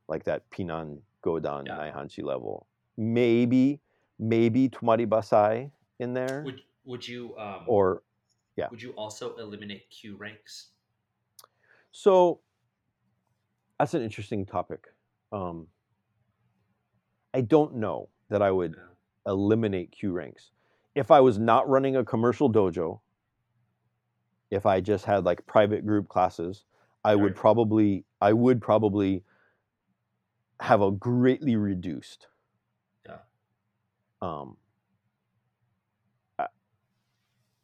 like 0.09 0.25
that 0.25 0.49
Pinan 0.51 0.99
Godan 1.25 1.67
Yeah. 1.67 1.77
Naihanchi 1.77 2.23
level. 2.23 2.67
Maybe 2.97 3.81
maybe 4.19 4.69
Tomari 4.69 5.07
Basai 5.07 5.71
in 5.99 6.15
there 6.15 6.43
Would 6.45 6.61
would 6.85 7.07
you 7.07 7.37
um 7.39 7.65
or 7.67 8.03
yeah. 8.57 8.69
would 8.71 8.83
you 8.83 8.93
also 8.93 9.35
eliminate 9.37 9.91
kyu 9.91 10.17
ranks? 10.17 10.69
So 11.91 12.41
that's 13.79 13.95
an 13.95 14.03
interesting 14.03 14.47
topic. 14.47 14.87
Um, 15.33 15.67
I 17.35 17.41
don't 17.41 17.77
know 17.77 18.09
that 18.33 18.43
I 18.43 18.51
would 18.51 18.77
eliminate 19.27 19.93
kyu 19.93 20.13
ranks. 20.13 20.51
If 20.95 21.11
I 21.11 21.21
was 21.21 21.39
not 21.39 21.69
running 21.69 21.97
a 21.97 22.05
commercial 22.05 22.51
dojo, 22.53 23.01
if 24.51 24.67
I 24.67 24.81
just 24.81 25.05
had 25.05 25.25
like 25.25 25.47
private 25.47 25.87
group 25.87 26.09
classes, 26.09 26.65
I 27.05 27.15
would 27.15 27.37
probably 27.37 28.05
I 28.21 28.33
would 28.33 28.61
probably 28.61 29.25
have 30.61 30.81
a 30.81 30.91
greatly 30.91 31.57
reduced. 31.57 32.29
Yeah. 33.07 33.19
Um, 34.23 34.57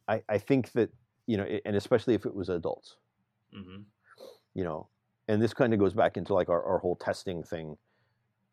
I- 0.07 0.23
I 0.29 0.37
think 0.37 0.71
that 0.73 0.89
you 1.27 1.37
know, 1.37 1.43
and 1.65 1.75
especially 1.75 2.15
if 2.15 2.25
it 2.25 2.33
was 2.33 2.49
adults 2.49 2.97
hmm 3.53 3.81
you 4.53 4.63
know 4.63 4.87
and 5.27 5.41
this 5.41 5.53
kind 5.53 5.73
of 5.73 5.79
goes 5.79 5.93
back 5.93 6.17
into 6.17 6.33
like 6.33 6.49
our, 6.49 6.63
our 6.63 6.79
whole 6.79 6.95
testing 6.95 7.43
thing 7.43 7.77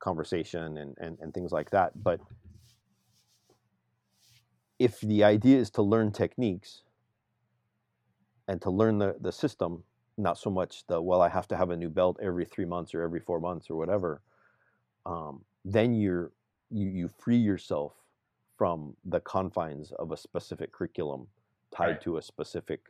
conversation 0.00 0.78
and, 0.78 0.96
and 0.98 1.18
and 1.20 1.34
things 1.34 1.52
like 1.52 1.70
that. 1.70 2.02
But 2.02 2.20
if 4.78 5.00
the 5.00 5.24
idea 5.24 5.58
is 5.58 5.70
to 5.70 5.82
learn 5.82 6.12
techniques 6.12 6.82
and 8.48 8.60
to 8.62 8.70
learn 8.70 8.98
the, 8.98 9.16
the 9.20 9.32
system 9.32 9.82
not 10.18 10.38
so 10.38 10.50
much 10.50 10.84
the 10.88 11.00
well 11.00 11.20
i 11.20 11.28
have 11.28 11.48
to 11.48 11.56
have 11.56 11.70
a 11.70 11.76
new 11.76 11.90
belt 11.90 12.18
every 12.22 12.44
three 12.44 12.64
months 12.64 12.94
or 12.94 13.02
every 13.02 13.20
four 13.20 13.40
months 13.40 13.70
or 13.70 13.76
whatever 13.76 14.22
um, 15.06 15.44
then 15.64 15.94
you're 15.94 16.32
you, 16.70 16.88
you 16.88 17.08
free 17.18 17.36
yourself 17.36 17.92
from 18.58 18.96
the 19.04 19.20
confines 19.20 19.92
of 19.92 20.12
a 20.12 20.16
specific 20.16 20.72
curriculum 20.72 21.28
tied 21.74 21.88
Right. 21.88 22.00
to 22.02 22.16
a 22.16 22.22
specific 22.22 22.86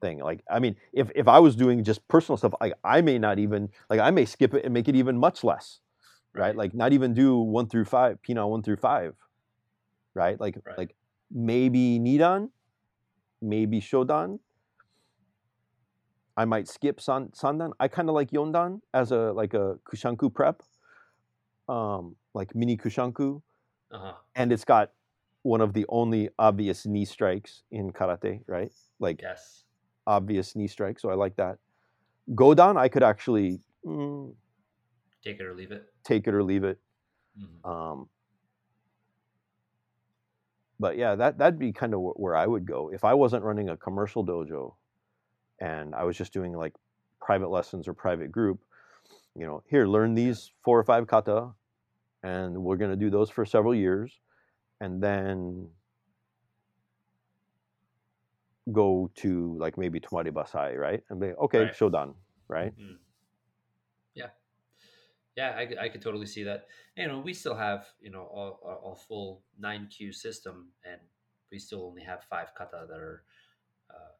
thing. 0.00 0.18
Like 0.20 0.40
i 0.50 0.58
mean 0.58 0.76
if 0.92 1.10
if 1.14 1.28
i 1.28 1.38
was 1.38 1.56
doing 1.56 1.84
just 1.84 2.06
personal 2.08 2.36
stuff 2.36 2.54
like 2.60 2.74
i 2.84 3.00
may 3.00 3.18
not 3.18 3.38
even 3.38 3.68
like 3.90 4.00
i 4.00 4.10
may 4.10 4.24
skip 4.24 4.54
it 4.54 4.64
and 4.64 4.74
make 4.74 4.88
it 4.88 4.96
even 4.96 5.18
much 5.18 5.44
less 5.44 5.80
right, 6.34 6.56
like 6.56 6.74
not 6.74 6.92
even 6.92 7.14
do 7.14 7.38
one 7.38 7.68
through 7.68 7.84
five 7.84 8.20
pinan 8.22 8.48
one 8.48 8.62
through 8.62 8.76
five 8.76 9.14
right 10.14 10.40
like 10.40 10.56
Right. 10.64 10.78
like 10.78 10.96
maybe 11.30 11.98
nidan 11.98 12.50
maybe 13.40 13.80
shodan 13.80 14.38
i 16.36 16.44
might 16.44 16.68
skip 16.68 17.00
san, 17.00 17.28
sandan 17.28 17.72
i 17.80 17.88
kind 17.88 18.08
of 18.08 18.14
like 18.14 18.30
yondan 18.30 18.80
as 18.94 19.12
a 19.12 19.32
like 19.32 19.54
a 19.54 19.78
kushanku 19.84 20.32
prep 20.32 20.62
um 21.68 22.16
like 22.34 22.54
mini 22.54 22.76
kushanku 22.76 23.40
Uh-huh. 23.90 24.14
and 24.34 24.52
it's 24.52 24.64
got 24.64 24.92
one 25.42 25.60
of 25.60 25.72
the 25.74 25.84
only 25.88 26.28
obvious 26.38 26.86
knee 26.86 27.04
strikes 27.04 27.62
in 27.70 27.90
karate, 27.92 28.42
right? 28.46 28.72
Like 29.00 29.20
Yes. 29.20 29.64
obvious 30.06 30.54
knee 30.56 30.68
strike. 30.68 31.00
So 31.00 31.10
I 31.10 31.14
like 31.14 31.36
that. 31.36 31.58
Godan, 32.34 32.76
I 32.78 32.88
could 32.88 33.02
actually 33.02 33.60
mm, 33.86 34.34
Take 35.22 35.40
it 35.40 35.44
or 35.44 35.54
leave 35.54 35.70
it. 35.72 35.91
Take 36.04 36.26
it 36.26 36.34
or 36.34 36.42
leave 36.42 36.64
it. 36.64 36.78
Mhm. 37.38 37.64
Um, 37.68 38.08
but 40.78 40.96
yeah, 40.96 41.14
that 41.14 41.38
that'd 41.38 41.58
be 41.58 41.72
kind 41.72 41.94
of 41.94 42.00
wh- 42.00 42.18
where 42.18 42.36
I 42.36 42.46
would 42.46 42.66
go 42.66 42.90
if 42.92 43.04
I 43.04 43.14
wasn't 43.14 43.44
running 43.44 43.68
a 43.68 43.76
commercial 43.76 44.24
dojo, 44.24 44.74
and 45.60 45.94
I 45.94 46.04
was 46.04 46.16
just 46.16 46.32
doing 46.32 46.52
like 46.52 46.74
private 47.20 47.50
lessons 47.50 47.86
or 47.88 47.94
private 47.94 48.32
group. 48.32 48.60
You 49.34 49.46
know, 49.46 49.62
here 49.68 49.86
learn 49.86 50.14
these 50.14 50.52
four 50.64 50.78
or 50.78 50.84
five 50.84 51.06
kata, 51.06 51.52
and 52.22 52.62
we're 52.64 52.76
gonna 52.76 52.96
do 52.96 53.10
those 53.10 53.30
for 53.30 53.44
several 53.44 53.74
years, 53.74 54.20
and 54.80 55.02
then 55.02 55.70
go 58.72 59.10
to 59.16 59.56
like 59.58 59.76
maybe 59.76 60.00
Tomari 60.00 60.30
Basai, 60.30 60.76
right? 60.76 61.02
And 61.10 61.20
be 61.20 61.28
okay, 61.32 61.64
Right. 61.64 61.72
Shodan, 61.74 62.14
right? 62.48 62.72
Mm. 62.78 62.98
Yeah, 64.14 64.30
yeah, 65.36 65.54
I, 65.56 65.66
could- 65.66 65.78
I 65.78 65.88
could 65.88 66.02
totally 66.02 66.26
see 66.26 66.42
that. 66.44 66.66
You 66.96 67.08
know, 67.08 67.18
we 67.20 67.32
still 67.34 67.54
have 67.56 67.86
you 68.00 68.10
know 68.10 68.26
a, 68.34 68.68
a, 68.68 68.92
a 68.92 68.96
full 68.96 69.42
nine 69.58 69.88
kyu 69.88 70.12
system, 70.12 70.68
and 70.84 71.00
we 71.50 71.58
still 71.58 71.84
only 71.84 72.02
have 72.02 72.24
five 72.24 72.54
kata 72.54 72.86
that 72.88 72.98
are, 72.98 73.24
uh, 73.90 74.12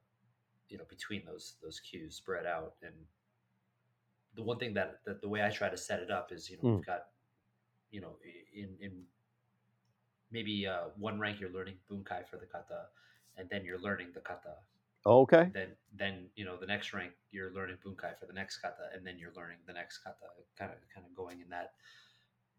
you 0.69 0.79
know, 0.79 0.85
between 0.89 1.25
those 1.27 1.57
those 1.63 1.81
kyus 1.81 2.13
spread 2.17 2.47
out. 2.47 2.75
And 2.83 2.95
the 4.35 4.43
one 4.43 4.59
thing 4.59 4.75
that, 4.75 5.01
that 5.05 5.21
the 5.21 5.29
way 5.29 5.43
I 5.45 5.51
try 5.51 5.69
to 5.69 5.77
set 5.77 6.01
it 6.01 6.11
up 6.11 6.33
is, 6.33 6.49
you 6.51 6.57
know, 6.57 6.63
Mm. 6.69 6.77
we've 6.77 6.87
got, 6.87 7.07
you 7.91 8.01
know, 8.01 8.17
in 8.55 8.77
in 8.81 9.05
maybe 10.31 10.67
uh, 10.67 10.89
one 10.99 11.19
rank 11.21 11.41
you're 11.41 11.53
learning 11.53 11.77
bunkai 11.91 12.27
for 12.27 12.37
the 12.39 12.47
kata, 12.47 12.87
and 13.37 13.49
then 13.51 13.65
you're 13.65 13.81
learning 13.81 14.09
the 14.15 14.21
kata 14.21 14.57
Okay, 15.05 15.51
then 15.53 15.69
then 15.97 16.29
you 16.37 16.45
know 16.45 16.57
the 16.57 16.67
next 16.67 16.93
rank 16.95 17.13
you're 17.31 17.53
learning 17.53 17.77
bunkai 17.85 18.17
for 18.19 18.27
the 18.27 18.33
next 18.33 18.59
kata 18.59 18.91
and 18.95 19.07
then 19.07 19.19
you're 19.19 19.33
learning 19.37 19.59
the 19.67 19.73
next 19.73 19.99
kata 19.99 20.31
kind 20.57 20.71
of 20.71 20.79
kind 20.95 21.07
of 21.07 21.15
going 21.17 21.41
in 21.41 21.49
that 21.51 21.73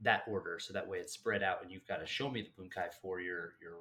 that 0.02 0.24
order. 0.28 0.60
So 0.60 0.74
that 0.74 0.88
way 0.88 0.98
it's 0.98 1.14
spread 1.14 1.42
out 1.42 1.62
and 1.64 1.72
you've 1.72 1.88
got 1.88 1.98
to 1.98 2.06
show 2.06 2.30
me 2.30 2.42
the 2.42 2.62
bunkai 2.62 2.94
for 3.02 3.22
your 3.22 3.54
your 3.62 3.78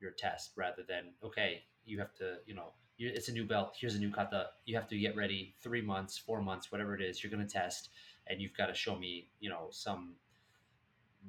your 0.00 0.10
test 0.10 0.50
rather 0.56 0.82
than 0.86 1.14
okay 1.24 1.62
you 1.84 1.98
have 1.98 2.12
to 2.14 2.36
you 2.46 2.54
know 2.54 2.72
it's 2.98 3.28
a 3.28 3.32
new 3.32 3.44
belt 3.44 3.74
here's 3.80 3.94
a 3.94 3.98
new 3.98 4.10
kata 4.10 4.48
you 4.64 4.74
have 4.76 4.88
to 4.88 4.98
get 4.98 5.16
ready 5.16 5.54
three 5.62 5.80
months 5.80 6.18
four 6.18 6.42
months 6.42 6.70
whatever 6.70 6.94
it 6.94 7.00
is 7.00 7.22
you're 7.22 7.30
going 7.30 7.44
to 7.44 7.52
test 7.52 7.90
and 8.26 8.40
you've 8.40 8.56
got 8.56 8.66
to 8.66 8.74
show 8.74 8.96
me 8.96 9.28
you 9.40 9.48
know 9.48 9.68
some 9.70 10.14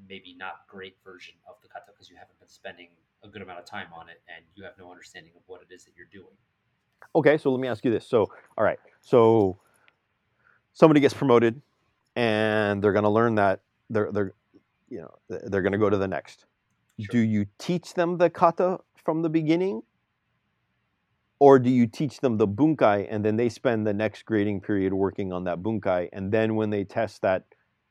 maybe 0.10 0.36
not 0.38 0.68
great 0.68 0.98
version 1.04 1.36
of 1.48 1.56
the 1.62 1.68
kata 1.68 1.86
because 1.94 2.10
you 2.10 2.16
haven't 2.16 2.38
been 2.40 2.50
spending 2.50 2.90
a 3.24 3.28
good 3.28 3.42
amount 3.42 3.60
of 3.60 3.66
time 3.66 3.88
on 3.96 4.10
it 4.10 4.22
and 4.28 4.46
you 4.56 4.64
have 4.64 4.74
no 4.78 4.92
understanding 4.92 5.32
of 5.36 5.42
what 5.48 5.62
it 5.62 5.74
is 5.74 5.86
that 5.86 5.92
you're 5.96 6.08
doing 6.12 6.36
okay. 7.16 7.38
So 7.38 7.52
let 7.52 7.60
me 7.60 7.68
ask 7.68 7.84
you 7.86 7.92
this. 7.92 8.08
So 8.08 8.32
all 8.58 8.64
right, 8.64 8.80
so 9.02 9.60
somebody 10.74 11.00
gets 11.00 11.14
promoted, 11.14 11.62
and 12.16 12.84
they're 12.84 12.94
gonna 12.94 13.12
learn 13.12 13.36
that 13.36 13.62
they're 13.90 14.12
they're 14.12 14.34
you 14.90 15.02
know 15.02 15.14
they're 15.30 15.62
gonna 15.62 15.78
go 15.78 15.90
to 15.90 15.98
the 15.98 16.08
next. 16.08 16.46
Sure. 17.00 17.08
Do 17.12 17.20
you 17.20 17.46
teach 17.58 17.94
them 17.94 18.18
the 18.18 18.30
kata 18.30 18.80
from 19.04 19.22
the 19.22 19.30
beginning? 19.30 19.82
Or 21.40 21.60
do 21.60 21.70
you 21.70 21.88
teach 21.88 22.22
them 22.22 22.38
the 22.38 22.48
bunkai 22.48 23.06
and 23.10 23.26
then 23.26 23.36
they 23.36 23.50
spend 23.50 23.86
the 23.86 23.94
next 23.94 24.24
grading 24.24 24.62
period 24.62 24.94
working 24.94 25.34
on 25.34 25.44
that 25.44 25.62
bunkai 25.62 26.08
and 26.14 26.32
then 26.32 26.56
when 26.56 26.70
they 26.70 26.86
test 26.86 27.22
that, 27.24 27.44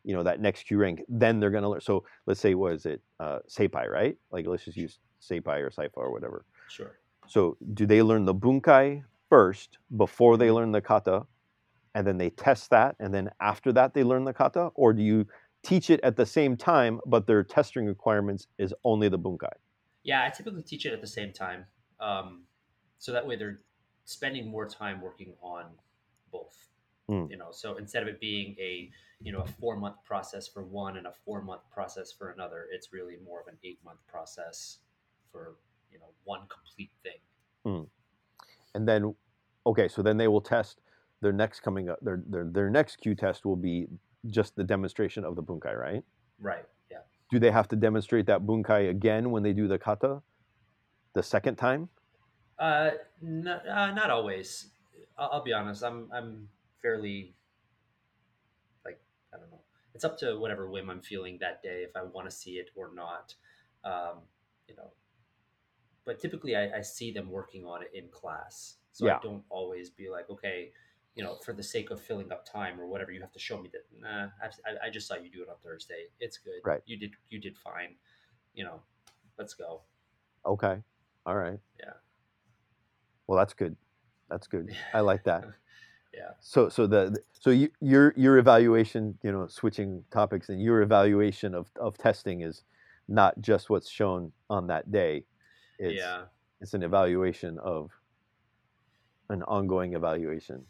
you 0.04 0.14
know, 0.14 0.22
that 0.22 0.40
next 0.40 0.62
kyu 0.62 0.78
rank, 0.78 1.02
then 1.06 1.38
they're 1.38 1.50
gonna 1.50 1.68
learn. 1.68 1.82
So 1.82 2.04
let's 2.24 2.40
say 2.40 2.54
what 2.54 2.72
is 2.72 2.86
it, 2.86 3.02
uh, 3.20 3.40
Seipai, 3.50 3.90
right? 3.90 4.16
Like 4.30 4.46
let's 4.46 4.64
just 4.64 4.78
use 4.78 4.98
Seipai 5.22 5.60
or 5.60 5.70
Saifa 5.70 5.96
or 5.96 6.12
whatever. 6.12 6.44
Sure. 6.68 6.98
So 7.26 7.56
do 7.74 7.86
they 7.86 8.02
learn 8.02 8.24
the 8.24 8.34
bunkai 8.34 9.04
first 9.28 9.78
before 9.96 10.36
they 10.36 10.50
learn 10.50 10.72
the 10.72 10.80
kata, 10.80 11.24
and 11.94 12.06
then 12.06 12.18
they 12.18 12.30
test 12.30 12.70
that, 12.70 12.96
and 12.98 13.12
then 13.12 13.30
after 13.40 13.72
that 13.72 13.94
they 13.94 14.02
learn 14.02 14.24
the 14.24 14.32
kata, 14.32 14.70
or 14.74 14.92
do 14.92 15.02
you 15.02 15.26
teach 15.62 15.90
it 15.90 16.00
at 16.02 16.16
the 16.16 16.26
same 16.26 16.56
time, 16.56 17.00
but 17.06 17.26
their 17.26 17.42
testing 17.44 17.86
requirements 17.86 18.48
is 18.58 18.74
only 18.84 19.08
the 19.08 19.18
bunkai? 19.18 19.52
Yeah, 20.02 20.24
I 20.24 20.30
typically 20.30 20.62
teach 20.62 20.84
it 20.84 20.92
at 20.92 21.00
the 21.00 21.06
same 21.06 21.32
time. 21.32 21.64
Um, 22.00 22.42
so 22.98 23.12
that 23.12 23.26
way 23.26 23.36
they're 23.36 23.60
spending 24.04 24.50
more 24.50 24.66
time 24.66 25.00
working 25.00 25.34
on 25.42 25.66
both. 26.32 26.68
Mm. 27.08 27.30
You 27.30 27.36
know, 27.36 27.48
so 27.52 27.76
instead 27.76 28.02
of 28.02 28.08
it 28.08 28.20
being 28.20 28.56
a 28.58 28.90
you 29.22 29.32
know 29.32 29.40
a 29.40 29.46
four 29.46 29.76
month 29.76 29.96
process 30.04 30.48
for 30.48 30.64
one 30.64 30.96
and 30.96 31.06
a 31.06 31.12
four 31.24 31.42
month 31.42 31.62
process 31.72 32.12
for 32.12 32.30
another, 32.30 32.66
it's 32.72 32.92
really 32.92 33.16
more 33.24 33.40
of 33.40 33.46
an 33.48 33.56
eight 33.64 33.78
month 33.84 33.98
process 34.08 34.78
for 35.32 35.56
you 35.90 35.98
know 35.98 36.10
one 36.24 36.42
complete 36.48 36.90
thing. 37.02 37.18
And 38.74 38.88
then, 38.88 39.14
okay, 39.66 39.88
so 39.88 40.02
then 40.02 40.16
they 40.16 40.28
will 40.28 40.40
test 40.40 40.80
their 41.20 41.32
next 41.32 41.60
coming 41.60 41.88
up. 41.88 41.98
Their 42.02 42.22
their 42.26 42.44
their 42.44 42.70
next 42.70 42.96
kyu 42.96 43.14
test 43.14 43.44
will 43.44 43.56
be 43.56 43.86
just 44.26 44.56
the 44.56 44.64
demonstration 44.64 45.24
of 45.24 45.36
the 45.36 45.42
bunkai, 45.42 45.76
right? 45.76 46.02
Right. 46.40 46.64
Yeah. 46.90 46.98
Do 47.30 47.38
they 47.38 47.50
have 47.50 47.68
to 47.68 47.76
demonstrate 47.76 48.26
that 48.26 48.42
bunkai 48.42 48.90
again 48.90 49.30
when 49.30 49.42
they 49.42 49.52
do 49.52 49.68
the 49.68 49.78
kata, 49.78 50.22
the 51.14 51.22
second 51.22 51.56
time? 51.56 51.88
Uh, 52.58 52.90
uh, 53.22 53.90
not 53.92 54.10
always. 54.10 54.68
I'll, 55.18 55.30
I'll 55.32 55.44
be 55.44 55.52
honest. 55.52 55.84
I'm 55.84 56.08
I'm 56.12 56.48
fairly 56.80 57.34
like 58.84 59.00
I 59.34 59.38
don't 59.38 59.50
know. 59.50 59.60
It's 59.94 60.04
up 60.04 60.16
to 60.18 60.38
whatever 60.38 60.70
whim 60.70 60.88
I'm 60.88 61.02
feeling 61.02 61.38
that 61.40 61.62
day 61.62 61.84
if 61.86 61.94
I 61.94 62.02
want 62.02 62.28
to 62.28 62.34
see 62.34 62.52
it 62.52 62.70
or 62.74 62.90
not. 62.94 63.34
Um, 63.84 64.20
you 64.66 64.74
know, 64.76 64.92
but 66.04 66.20
typically 66.20 66.56
I, 66.56 66.78
I 66.78 66.80
see 66.82 67.12
them 67.12 67.30
working 67.30 67.64
on 67.64 67.82
it 67.82 67.90
in 67.94 68.08
class, 68.08 68.76
so 68.92 69.06
Yeah. 69.06 69.16
I 69.16 69.20
don't 69.22 69.44
always 69.48 69.90
be 69.90 70.08
like, 70.10 70.28
okay, 70.30 70.72
you 71.14 71.22
know, 71.22 71.36
for 71.44 71.52
the 71.52 71.62
sake 71.62 71.90
of 71.90 72.00
filling 72.00 72.32
up 72.32 72.46
time 72.50 72.80
or 72.80 72.86
whatever, 72.86 73.12
you 73.12 73.20
have 73.20 73.32
to 73.32 73.38
show 73.38 73.60
me 73.60 73.70
that. 73.72 73.84
Nah, 74.00 74.28
I, 74.42 74.86
I 74.86 74.90
just 74.90 75.06
saw 75.06 75.16
you 75.16 75.30
do 75.30 75.42
it 75.42 75.48
on 75.48 75.56
Thursday. 75.62 76.06
It's 76.20 76.38
good. 76.38 76.60
Right. 76.64 76.80
You 76.86 76.98
did 76.98 77.12
you 77.28 77.38
did 77.38 77.56
fine. 77.56 77.96
You 78.54 78.64
know, 78.64 78.80
let's 79.38 79.54
go. 79.54 79.82
Okay, 80.46 80.82
all 81.26 81.36
right. 81.36 81.58
Yeah. 81.78 81.92
Well, 83.26 83.38
that's 83.38 83.54
good. 83.54 83.76
That's 84.28 84.46
good. 84.46 84.74
I 84.94 85.00
like 85.00 85.24
that. 85.24 85.44
Yeah. 86.14 86.32
So, 86.40 86.68
so 86.68 86.86
the 86.86 87.18
so 87.32 87.48
you, 87.48 87.70
your 87.80 88.12
your 88.18 88.36
evaluation, 88.36 89.18
you 89.22 89.32
know, 89.32 89.46
switching 89.46 90.04
topics, 90.10 90.50
and 90.50 90.60
your 90.60 90.82
evaluation 90.82 91.54
of 91.54 91.70
of 91.80 91.96
testing 91.96 92.42
is 92.42 92.64
not 93.08 93.40
just 93.40 93.70
what's 93.70 93.88
shown 93.88 94.30
on 94.50 94.66
that 94.66 94.92
day. 94.92 95.24
It's, 95.82 95.98
yeah. 95.98 96.22
it's 96.60 96.74
an 96.74 96.82
evaluation 96.82 97.58
of 97.58 97.90
an 99.28 99.42
ongoing 99.42 99.94
evaluation. 99.94 100.64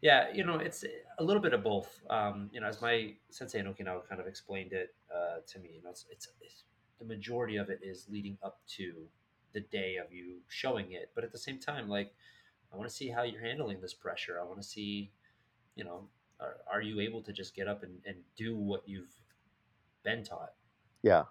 Yeah, 0.00 0.32
you 0.32 0.44
know, 0.44 0.56
it's 0.56 0.84
a 1.18 1.24
little 1.24 1.42
bit 1.42 1.52
of 1.52 1.62
both. 1.62 2.00
Um, 2.10 2.50
you 2.52 2.60
know, 2.60 2.66
as 2.66 2.80
my 2.80 3.14
sensei 3.30 3.58
in 3.58 3.66
Okinawa 3.66 4.08
kind 4.08 4.20
of 4.20 4.26
explained 4.26 4.72
it 4.72 4.94
uh, 5.14 5.40
to 5.46 5.58
me, 5.58 5.70
you 5.76 5.82
know, 5.82 5.90
it's, 5.90 6.06
it's, 6.10 6.28
it's 6.40 6.64
the 6.98 7.04
majority 7.04 7.56
of 7.56 7.70
it 7.70 7.80
is 7.82 8.06
leading 8.10 8.38
up 8.42 8.60
to 8.76 9.06
the 9.52 9.60
day 9.60 9.96
of 9.96 10.12
you 10.12 10.38
showing 10.48 10.92
it, 10.92 11.10
but 11.14 11.24
at 11.24 11.32
the 11.32 11.38
same 11.38 11.58
time, 11.58 11.88
like, 11.88 12.12
I 12.72 12.76
want 12.76 12.88
to 12.88 12.94
see 12.94 13.08
how 13.08 13.22
you're 13.22 13.40
handling 13.40 13.80
this 13.80 13.94
pressure. 13.94 14.40
I 14.40 14.44
want 14.44 14.60
to 14.60 14.66
see, 14.66 15.12
you 15.76 15.84
know, 15.84 16.08
are, 16.40 16.56
are 16.70 16.82
you 16.82 17.00
able 17.00 17.22
to 17.22 17.32
just 17.32 17.54
get 17.54 17.68
up 17.68 17.82
and, 17.82 18.00
and 18.06 18.16
do 18.36 18.56
what 18.56 18.82
you've 18.86 19.14
been 20.02 20.24
taught? 20.24 20.52
Yeah. 21.02 21.24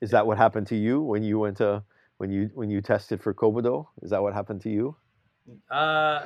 Is 0.00 0.10
that 0.10 0.26
what 0.26 0.36
happened 0.36 0.66
to 0.68 0.76
you 0.76 1.00
when 1.00 1.22
you 1.22 1.38
went 1.38 1.56
to 1.58 1.82
when 2.22 2.30
you 2.30 2.48
when 2.54 2.70
you 2.70 2.80
tested 2.80 3.20
for 3.20 3.34
Kobudo? 3.34 3.88
Is 4.00 4.10
that 4.10 4.22
what 4.22 4.32
happened 4.32 4.60
to 4.62 4.70
you? 4.70 4.94
Uh, 5.68 6.24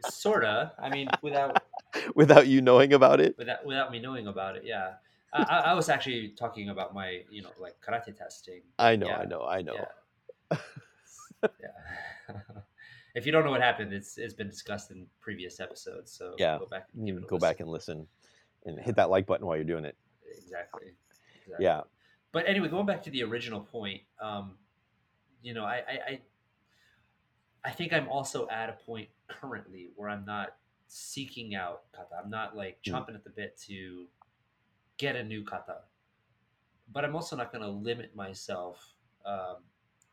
sorta. 0.00 0.72
I 0.82 0.90
mean, 0.90 1.08
without 1.22 1.62
Without 2.16 2.48
you 2.48 2.60
knowing 2.60 2.92
about 2.92 3.20
it? 3.20 3.38
without 3.38 3.64
without 3.64 3.92
me 3.92 4.00
knowing 4.00 4.26
about 4.26 4.56
it. 4.56 4.62
Yeah, 4.64 4.94
I, 5.32 5.42
I 5.42 5.58
I 5.70 5.74
was 5.74 5.88
actually 5.88 6.30
talking 6.30 6.70
about 6.70 6.92
my 6.92 7.22
you 7.30 7.40
know 7.40 7.52
like 7.60 7.76
karate 7.80 8.14
testing. 8.16 8.62
I 8.80 8.96
know, 8.96 9.06
Yeah, 9.06 9.18
I 9.18 9.24
know, 9.24 9.42
I 9.42 9.62
know. 9.62 9.86
Yeah. 10.50 10.58
yeah. 11.60 12.36
if 13.14 13.26
you 13.26 13.30
don't 13.30 13.44
know 13.44 13.52
what 13.52 13.62
happened, 13.62 13.92
it's 13.92 14.18
it's 14.18 14.34
been 14.34 14.48
discussed 14.50 14.90
in 14.90 15.06
previous 15.20 15.60
episodes. 15.60 16.10
So 16.12 16.34
Yeah. 16.36 16.58
go 16.58 16.66
back 16.66 16.88
and 16.94 17.06
give 17.06 17.16
it 17.16 17.22
a 17.22 17.26
go 17.26 17.36
listen. 17.36 17.48
back 17.48 17.60
and 17.60 17.70
listen 17.70 18.08
and 18.66 18.78
hit 18.80 18.96
that 18.96 19.08
like 19.08 19.24
button 19.26 19.46
while 19.46 19.56
you're 19.56 19.64
doing 19.64 19.84
it. 19.84 19.96
exactly. 20.36 20.92
exactly. 21.46 21.64
Yeah. 21.64 21.82
But 22.32 22.46
anyway, 22.48 22.68
going 22.68 22.86
back 22.86 23.02
to 23.04 23.10
the 23.10 23.22
original 23.24 23.60
point, 23.60 24.02
um, 24.20 24.56
you 25.42 25.54
know, 25.54 25.64
I, 25.64 25.76
I, 25.76 25.98
I 26.08 26.20
I 27.64 27.70
think 27.70 27.92
I'm 27.92 28.08
also 28.08 28.48
at 28.48 28.68
a 28.68 28.72
point 28.72 29.08
currently 29.28 29.90
where 29.96 30.08
I'm 30.08 30.24
not 30.24 30.56
seeking 30.86 31.54
out 31.54 31.82
kata. 31.92 32.22
I'm 32.22 32.30
not 32.30 32.56
like 32.56 32.78
Mm. 32.86 32.92
chomping 32.92 33.14
at 33.14 33.24
the 33.24 33.30
bit 33.30 33.56
to 33.66 34.06
get 34.96 35.16
a 35.16 35.22
new 35.24 35.44
kata. 35.44 35.82
But 36.90 37.04
I'm 37.04 37.14
also 37.14 37.36
not 37.36 37.52
going 37.52 37.62
to 37.62 37.68
limit 37.70 38.14
myself 38.16 38.94
um, 39.26 39.56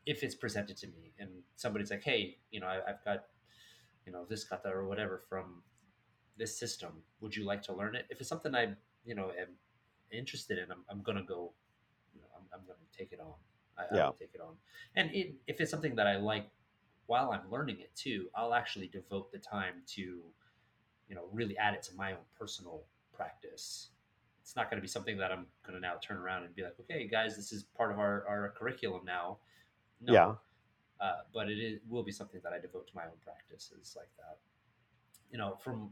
if 0.04 0.22
it's 0.22 0.34
presented 0.34 0.76
to 0.78 0.86
me 0.88 1.12
and 1.18 1.30
somebody's 1.56 1.90
like, 1.90 2.02
"Hey, 2.02 2.38
you 2.50 2.60
know, 2.60 2.66
I, 2.66 2.90
I've 2.90 3.04
got, 3.04 3.24
you 4.04 4.12
know, 4.12 4.24
this 4.28 4.44
kata 4.44 4.68
or 4.68 4.86
whatever 4.86 5.22
from 5.28 5.62
this 6.36 6.58
system. 6.58 7.02
Would 7.20 7.34
you 7.34 7.44
like 7.44 7.62
to 7.62 7.72
learn 7.72 7.96
it?" 7.96 8.06
If 8.10 8.20
it's 8.20 8.28
something 8.28 8.54
I, 8.54 8.74
you 9.04 9.14
know, 9.14 9.30
am 9.38 9.56
interested 10.12 10.58
in, 10.58 10.70
I'm, 10.70 10.84
I'm 10.90 11.02
gonna 11.02 11.22
go. 11.24 11.52
I'm, 12.56 12.62
I'm 12.62 12.66
gonna 12.66 12.96
take 12.96 13.12
it 13.12 13.20
on. 13.20 13.34
I, 13.78 13.82
I 13.82 13.96
Yeah. 13.96 14.06
will 14.06 14.12
take 14.14 14.30
it 14.34 14.40
on. 14.40 14.54
And 14.94 15.14
it, 15.14 15.34
if 15.46 15.60
it's 15.60 15.70
something 15.70 15.94
that 15.96 16.06
I 16.06 16.16
like 16.16 16.48
while 17.06 17.30
I'm 17.30 17.50
learning 17.50 17.80
it 17.80 17.94
too, 17.94 18.28
I'll 18.34 18.54
actually 18.54 18.88
devote 18.88 19.30
the 19.30 19.38
time 19.38 19.82
to, 19.94 20.02
you 21.08 21.14
know, 21.14 21.28
really 21.32 21.56
add 21.56 21.74
it 21.74 21.82
to 21.84 21.94
my 21.94 22.12
own 22.12 22.24
personal 22.38 22.82
practice. 23.12 23.90
It's 24.42 24.56
not 24.56 24.70
going 24.70 24.78
to 24.78 24.82
be 24.82 24.88
something 24.88 25.16
that 25.18 25.30
I'm 25.32 25.46
going 25.66 25.74
to 25.74 25.80
now 25.80 25.94
turn 26.00 26.16
around 26.18 26.44
and 26.44 26.54
be 26.54 26.62
like, 26.62 26.74
okay, 26.80 27.06
guys, 27.06 27.36
this 27.36 27.52
is 27.52 27.64
part 27.64 27.92
of 27.92 27.98
our, 27.98 28.24
our 28.28 28.54
curriculum 28.56 29.02
now. 29.04 29.38
No. 30.00 30.12
Yeah. 30.12 30.34
Uh, 31.00 31.20
but 31.34 31.50
it 31.50 31.58
is, 31.58 31.80
will 31.88 32.02
be 32.02 32.12
something 32.12 32.40
that 32.42 32.52
I 32.52 32.58
devote 32.58 32.86
to 32.88 32.92
my 32.94 33.04
own 33.04 33.18
practices 33.24 33.94
like 33.96 34.10
that. 34.18 34.38
You 35.30 35.38
know, 35.38 35.58
from 35.62 35.90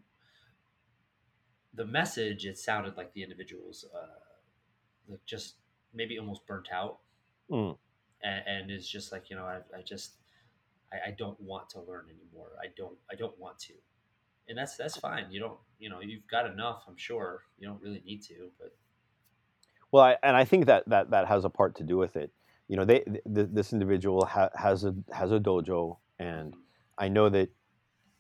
the 1.75 1.85
message, 1.85 2.47
it 2.47 2.59
sounded 2.59 2.97
like 2.97 3.13
the 3.13 3.23
individuals 3.23 3.85
uh, 3.95 5.17
just 5.27 5.57
maybe 5.95 6.19
almost 6.19 6.47
burnt 6.47 6.69
out. 6.73 6.99
Mm. 7.51 7.77
and, 8.23 8.43
and 8.47 8.71
is 8.71 8.89
just 8.89 9.13
like 9.13 9.29
you 9.29 9.37
know 9.37 9.45
I, 9.45 9.59
I 9.77 9.83
just 9.85 10.15
I, 10.93 11.09
I 11.09 11.11
don't 11.13 11.39
want 11.41 11.69
to 11.71 11.81
learn 11.81 12.07
anymore. 12.07 12.53
I 12.63 12.69
don't 12.77 12.97
i 13.11 13.15
don't 13.15 13.39
want 13.39 13.59
to. 13.61 13.75
And 14.49 14.59
that's 14.59 14.77
that's 14.77 14.97
fine. 14.97 15.27
You 15.31 15.41
don't 15.41 15.59
you 15.79 15.89
know 15.91 16.01
you've 16.01 16.27
got 16.27 16.51
enough 16.51 16.85
i'm 16.89 16.97
sure. 16.97 17.43
You 17.59 17.69
don't 17.69 17.83
really 17.83 18.03
need 18.05 18.23
to 18.25 18.51
but 18.59 18.75
Well, 19.93 20.05
I, 20.05 20.17
and 20.23 20.37
I 20.37 20.45
think 20.45 20.67
that, 20.67 20.89
that 20.89 21.11
that 21.11 21.29
has 21.29 21.45
a 21.45 21.51
part 21.51 21.77
to 21.77 21.85
do 21.85 21.97
with 21.97 22.17
it. 22.17 22.31
You 22.69 22.77
know, 22.77 22.85
they 22.85 23.01
th- 23.01 23.49
this 23.53 23.73
individual 23.73 24.25
ha- 24.25 24.51
has 24.57 24.85
a 24.85 24.95
has 25.13 25.33
a 25.33 25.39
dojo, 25.39 25.99
and 26.19 26.55
I 26.97 27.09
know 27.09 27.29
that 27.29 27.51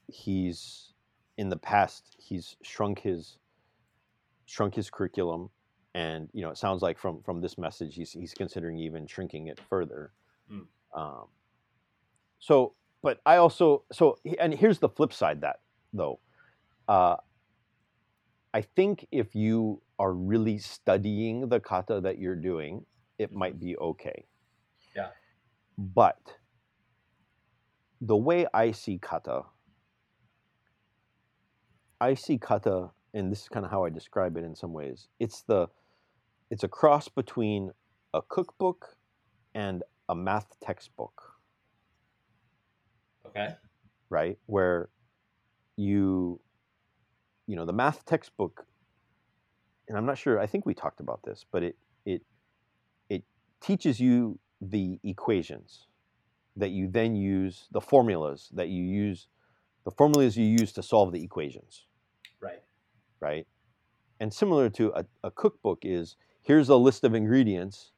he's 0.08 0.92
in 1.38 1.48
the 1.48 1.56
past 1.56 2.14
he's 2.18 2.56
shrunk 2.62 3.00
his 3.00 3.38
shrunk 4.44 4.74
his 4.74 4.90
curriculum, 4.90 5.50
and 5.94 6.28
you 6.32 6.42
know 6.42 6.50
it 6.50 6.58
sounds 6.58 6.82
like 6.82 6.98
from 6.98 7.22
from 7.22 7.40
this 7.40 7.56
message 7.56 7.94
he's 7.94 8.12
he's 8.12 8.34
considering 8.34 8.78
even 8.78 9.06
shrinking 9.06 9.46
it 9.46 9.60
further. 9.68 10.12
Mm. 10.50 10.66
Um, 10.94 11.26
so, 12.38 12.74
but 13.02 13.20
I 13.24 13.36
also 13.36 13.84
so 13.92 14.18
and 14.38 14.52
here's 14.54 14.78
the 14.78 14.88
flip 14.88 15.12
side 15.12 15.40
that 15.42 15.60
though. 15.92 16.20
Uh, 16.88 17.16
I 18.52 18.60
think 18.62 19.06
if 19.10 19.34
you 19.34 19.82
are 19.98 20.12
really 20.12 20.58
studying 20.58 21.48
the 21.48 21.58
kata 21.58 22.00
that 22.02 22.18
you're 22.18 22.36
doing, 22.36 22.86
it 23.18 23.30
Mhm. 23.30 23.34
might 23.36 23.58
be 23.58 23.76
okay. 23.78 24.26
Yeah. 24.94 25.10
But 25.78 26.38
the 28.00 28.16
way 28.16 28.46
I 28.52 28.70
see 28.72 28.98
kata, 28.98 29.46
I 32.00 32.14
see 32.14 32.38
kata, 32.38 32.90
and 33.12 33.32
this 33.32 33.42
is 33.42 33.48
kind 33.48 33.64
of 33.64 33.70
how 33.72 33.84
I 33.84 33.90
describe 33.90 34.36
it 34.36 34.44
in 34.44 34.54
some 34.54 34.72
ways. 34.72 35.08
It's 35.18 35.42
the 35.42 35.68
it's 36.50 36.64
a 36.64 36.68
cross 36.68 37.08
between 37.08 37.72
a 38.12 38.22
cookbook 38.22 38.96
and 39.54 39.82
a 40.08 40.14
math 40.14 40.58
textbook, 40.60 41.34
okay. 43.26 43.54
Right? 44.10 44.38
Where 44.46 44.90
you 45.76 46.40
you 47.46 47.56
know 47.56 47.64
the 47.66 47.72
math 47.72 48.04
textbook 48.06 48.64
and 49.88 49.98
i'm 49.98 50.06
not 50.06 50.16
sure 50.16 50.38
i 50.38 50.46
think 50.46 50.64
we 50.64 50.72
talked 50.72 51.00
about 51.00 51.20
this 51.24 51.44
but 51.50 51.64
it 51.64 51.76
it 52.06 52.22
it 53.10 53.24
teaches 53.60 53.98
you 53.98 54.38
the 54.60 55.00
equations 55.02 55.88
that 56.56 56.70
you 56.70 56.88
then 56.88 57.16
use 57.16 57.66
the 57.72 57.80
formulas 57.80 58.48
that 58.54 58.68
you 58.68 58.84
use 58.84 59.26
the 59.84 59.90
formulas 59.90 60.36
you 60.36 60.44
use 60.46 60.72
to 60.72 60.82
solve 60.82 61.12
the 61.12 61.22
equations. 61.22 61.84
Right. 62.40 62.62
Right? 63.20 63.46
And 64.18 64.32
similar 64.32 64.70
to 64.70 64.92
a, 64.94 65.04
a 65.22 65.30
cookbook 65.30 65.80
is 65.82 66.16
here's 66.44 66.68
a 66.68 66.76
list 66.76 67.04
of 67.04 67.14
ingredients 67.14 67.90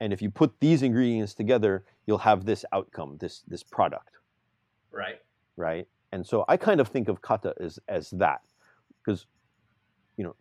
and 0.00 0.12
if 0.12 0.20
you 0.20 0.30
put 0.30 0.60
these 0.60 0.82
ingredients 0.82 1.34
together 1.34 1.84
you'll 2.06 2.18
have 2.18 2.44
this 2.44 2.64
outcome 2.72 3.16
this 3.18 3.42
this 3.48 3.62
product 3.62 4.10
right 4.90 5.18
right? 5.56 5.86
And 6.12 6.26
so 6.26 6.44
I 6.48 6.56
kind 6.56 6.80
of 6.80 6.88
think 6.88 7.08
of 7.08 7.22
kata 7.22 7.54
as 7.60 7.78
as 7.88 8.10
that, 8.10 8.40
because 9.04 9.26
you 10.16 10.24
know, 10.24 10.36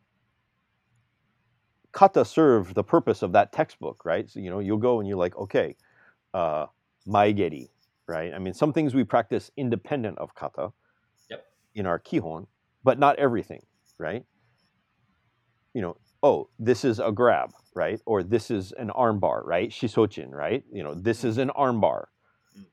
kata 1.91 2.25
serve 2.25 2.73
the 2.73 2.83
purpose 2.83 3.21
of 3.21 3.31
that 3.33 3.51
textbook, 3.51 4.03
right? 4.05 4.29
So 4.29 4.39
you 4.39 4.49
know, 4.49 4.59
you'll 4.59 4.77
go 4.77 4.99
and 4.99 5.07
you're 5.07 5.17
like, 5.17 5.37
okay, 5.37 5.75
uh, 6.33 6.67
mae 7.05 7.33
geri, 7.33 7.71
right? 8.07 8.33
I 8.33 8.39
mean, 8.39 8.53
some 8.53 8.73
things 8.73 8.93
we 8.93 9.03
practice 9.03 9.51
independent 9.57 10.17
of 10.17 10.35
kata, 10.35 10.71
Yep. 11.29 11.45
in 11.75 11.85
our 11.85 11.99
kihon, 11.99 12.47
but 12.83 12.99
not 12.99 13.17
everything, 13.17 13.61
right? 13.97 14.25
You 15.73 15.81
know, 15.81 15.97
oh, 16.23 16.49
this 16.59 16.85
is 16.85 16.99
a 16.99 17.11
grab, 17.11 17.51
right? 17.73 17.99
Or 18.05 18.23
this 18.23 18.51
is 18.51 18.71
an 18.73 18.89
armbar, 18.89 19.45
right? 19.45 19.69
Shisochin, 19.69 20.31
right? 20.31 20.63
You 20.71 20.83
know, 20.83 20.93
this 20.93 21.23
is 21.23 21.37
an 21.37 21.49
armbar. 21.49 22.05
Mm. 22.57 22.65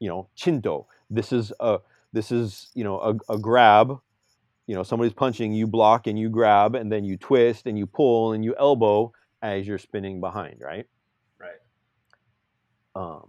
You 0.00 0.08
know, 0.08 0.28
chinto, 0.36 0.86
this 1.10 1.32
is 1.32 1.52
a 1.60 1.78
this 2.12 2.32
is 2.32 2.70
you 2.74 2.84
know 2.84 2.98
a, 3.00 3.34
a 3.34 3.38
grab 3.38 4.00
you 4.66 4.74
know 4.74 4.82
somebody's 4.82 5.12
punching 5.12 5.52
you 5.52 5.66
block 5.66 6.06
and 6.06 6.18
you 6.18 6.28
grab 6.28 6.74
and 6.74 6.92
then 6.92 7.04
you 7.04 7.16
twist 7.16 7.66
and 7.66 7.78
you 7.78 7.86
pull 7.86 8.32
and 8.32 8.44
you 8.44 8.54
elbow 8.58 9.12
as 9.42 9.66
you're 9.66 9.78
spinning 9.78 10.20
behind 10.20 10.60
right 10.60 10.86
right 11.38 11.60
um 12.94 13.28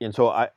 and 0.00 0.14
so 0.14 0.28
i 0.28 0.48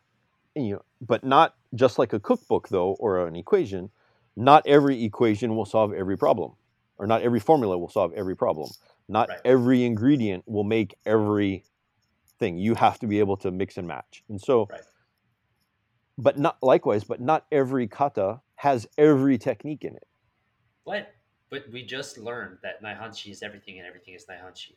you 0.56 0.74
know 0.74 0.84
but 1.02 1.24
not 1.24 1.56
just 1.76 2.00
like 2.00 2.14
a 2.14 2.20
cookbook 2.20 2.70
though 2.70 2.94
or 3.00 3.28
an 3.28 3.36
equation 3.36 3.90
not 4.36 4.66
every 4.66 5.04
equation 5.04 5.56
will 5.56 5.66
solve 5.66 5.94
every 5.94 6.18
problem 6.18 6.54
or 7.02 7.08
not 7.08 7.24
every 7.24 7.40
formula 7.40 7.78
will 7.78 7.90
solve 7.90 8.14
every 8.16 8.36
problem. 8.38 8.70
Not 9.10 9.28
Right. 9.30 9.40
every 9.44 9.84
ingredient 9.84 10.44
will 10.48 10.64
make 10.64 10.96
every 11.06 11.66
thing. 12.40 12.58
You 12.60 12.76
have 12.76 13.00
to 13.00 13.08
be 13.08 13.20
able 13.20 13.36
to 13.38 13.52
mix 13.52 13.78
and 13.78 13.88
match. 13.88 14.24
And 14.30 14.40
so 14.40 14.68
Right. 14.72 14.84
but 16.18 16.38
not 16.38 16.58
likewise 16.62 17.04
but 17.04 17.20
not 17.20 17.46
every 17.52 17.88
kata 17.88 18.42
has 18.56 18.88
every 18.98 19.38
technique 19.40 19.84
in 19.84 19.96
it. 19.96 20.08
But 20.86 21.14
but 21.50 21.64
we 21.72 21.84
just 21.84 22.18
learned 22.18 22.60
that 22.62 22.82
naihanchi 22.84 23.32
is 23.32 23.42
everything 23.44 23.80
and 23.80 23.88
everything 23.88 24.14
is 24.14 24.26
naihanchi 24.28 24.76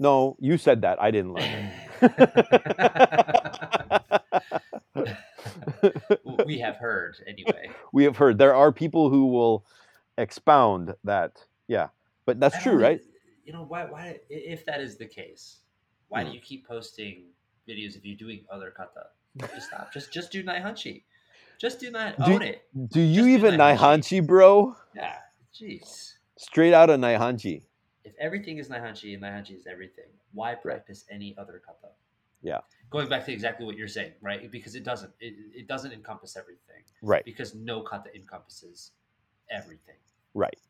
no 0.00 0.36
you 0.40 0.58
said 0.58 0.82
that. 0.82 1.00
I 1.00 1.10
didn't 1.12 1.32
learn 1.32 1.72
it. 2.02 2.96
We 6.44 6.58
have 6.58 6.76
heard 6.76 7.16
anyway. 7.26 7.70
We 7.92 8.04
have 8.04 8.16
heard. 8.16 8.38
There 8.38 8.54
are 8.54 8.72
people 8.72 9.10
who 9.10 9.26
will 9.26 9.64
expound 10.18 10.94
that 11.04 11.44
yeah 11.70 11.88
but 12.26 12.40
that's 12.42 12.58
true 12.62 12.72
don't 12.78 12.82
right 12.88 13.00
You 13.46 13.52
know 13.56 13.64
why? 13.72 13.82
Why, 13.92 14.20
if 14.28 14.62
that 14.68 14.80
is 14.86 14.92
the 15.02 15.08
case, 15.10 15.44
why 16.10 16.20
Hmm. 16.22 16.28
do 16.30 16.34
you 16.36 16.42
keep 16.50 16.62
posting 16.68 17.16
videos 17.66 17.96
of 17.98 18.04
you 18.08 18.14
doing 18.14 18.44
other 18.54 18.70
kata? 18.70 19.04
Just 19.54 19.66
stop. 19.70 19.86
just 19.96 20.12
just 20.16 20.28
do 20.34 20.42
naihanchi. 20.50 20.94
Just 21.64 21.80
do 21.82 21.90
nai. 21.90 22.12
Do- 22.26 22.34
Own 22.36 22.42
it. 22.52 22.58
do 22.96 23.00
you 23.00 23.22
Just 23.26 23.34
even 23.36 23.52
Naihanshi. 23.58 24.20
naihanchi 24.20 24.26
bro 24.30 24.52
Yeah. 24.94 25.18
Jeez. 25.56 25.88
straight 26.46 26.74
out 26.80 26.90
of 26.94 27.00
naihanchi 27.06 27.56
If 28.10 28.14
everything 28.26 28.56
is 28.62 28.68
naihanchi 28.72 29.08
and 29.14 29.22
naihanchi 29.24 29.54
is 29.60 29.66
everything, 29.74 30.10
why 30.38 30.54
practice 30.54 31.00
any 31.16 31.30
other 31.40 31.58
kata? 31.66 31.90
Yeah. 32.50 32.60
Going 32.94 33.08
back 33.12 33.22
to 33.26 33.32
exactly 33.38 33.64
what 33.68 33.76
you're 33.80 33.94
saying, 33.98 34.12
right? 34.28 34.40
Because 34.58 34.74
it 34.80 34.84
doesn't. 34.90 35.12
It, 35.26 35.34
it 35.60 35.66
doesn't 35.72 35.92
encompass 36.00 36.32
everything. 36.42 36.82
right 37.12 37.24
Because 37.32 37.50
no 37.70 37.76
kata 37.90 38.08
encompasses 38.20 38.92
everything. 39.58 39.98
right 40.44 40.60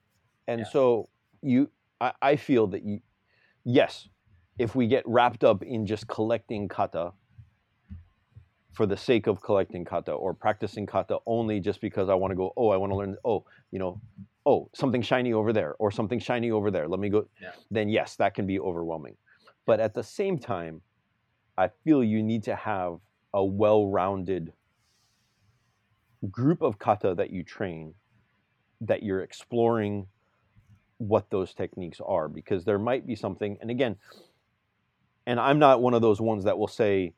and 0.47 0.61
Yeah. 0.61 0.67
so 0.67 1.09
you 1.43 1.71
I, 2.01 2.13
I 2.23 2.37
feel 2.37 2.67
that 2.69 2.83
you 2.83 3.01
yes 3.65 4.09
if 4.59 4.75
we 4.75 4.87
get 4.87 5.05
wrapped 5.07 5.45
up 5.45 5.63
in 5.63 5.87
just 5.87 6.07
collecting 6.07 6.69
kata 6.69 7.13
for 8.73 8.87
the 8.87 8.97
sake 8.97 9.27
of 9.27 9.43
collecting 9.43 9.85
kata 9.85 10.13
or 10.13 10.33
practicing 10.35 10.87
kata 10.87 11.19
only 11.27 11.61
just 11.61 11.81
because 11.81 12.09
i 12.09 12.15
want 12.15 12.31
to 12.31 12.37
go 12.37 12.53
oh 12.57 12.69
i 12.71 12.77
want 12.77 12.91
to 12.93 12.97
learn 12.97 13.17
oh 13.25 13.45
you 13.71 13.79
know 13.79 14.01
oh 14.47 14.71
something 14.75 15.03
shiny 15.03 15.33
over 15.33 15.53
there 15.53 15.75
or 15.79 15.91
something 15.91 16.19
shiny 16.19 16.51
over 16.51 16.71
there 16.71 16.89
let 16.89 17.01
me 17.01 17.09
go 17.09 17.27
Yeah. 17.41 17.53
then 17.71 17.89
yes 17.89 18.17
that 18.17 18.35
can 18.35 18.47
be 18.47 18.59
overwhelming 18.61 19.17
but 19.67 19.81
at 19.81 19.93
the 19.95 20.03
same 20.03 20.39
time 20.39 20.81
i 21.59 21.69
feel 21.85 22.03
you 22.03 22.23
need 22.23 22.43
to 22.45 22.55
have 22.57 22.99
a 23.35 23.45
well-rounded 23.45 24.53
group 26.31 26.63
of 26.63 26.79
kata 26.79 27.15
that 27.15 27.31
you 27.31 27.43
train 27.43 27.95
that 28.81 29.03
you're 29.03 29.23
exploring 29.23 30.07
what 31.01 31.31
those 31.31 31.55
techniques 31.55 31.99
are 32.05 32.29
because 32.29 32.67
there 32.67 32.79
might 32.79 33.07
be 33.07 33.17
something 33.17 33.57
and 33.63 33.71
again 33.71 33.97
and 35.27 35.41
i'm 35.41 35.59
not 35.59 35.81
one 35.81 35.95
of 35.95 36.03
those 36.03 36.21
ones 36.21 36.45
that 36.45 36.59
will 36.59 36.69
say 36.69 37.15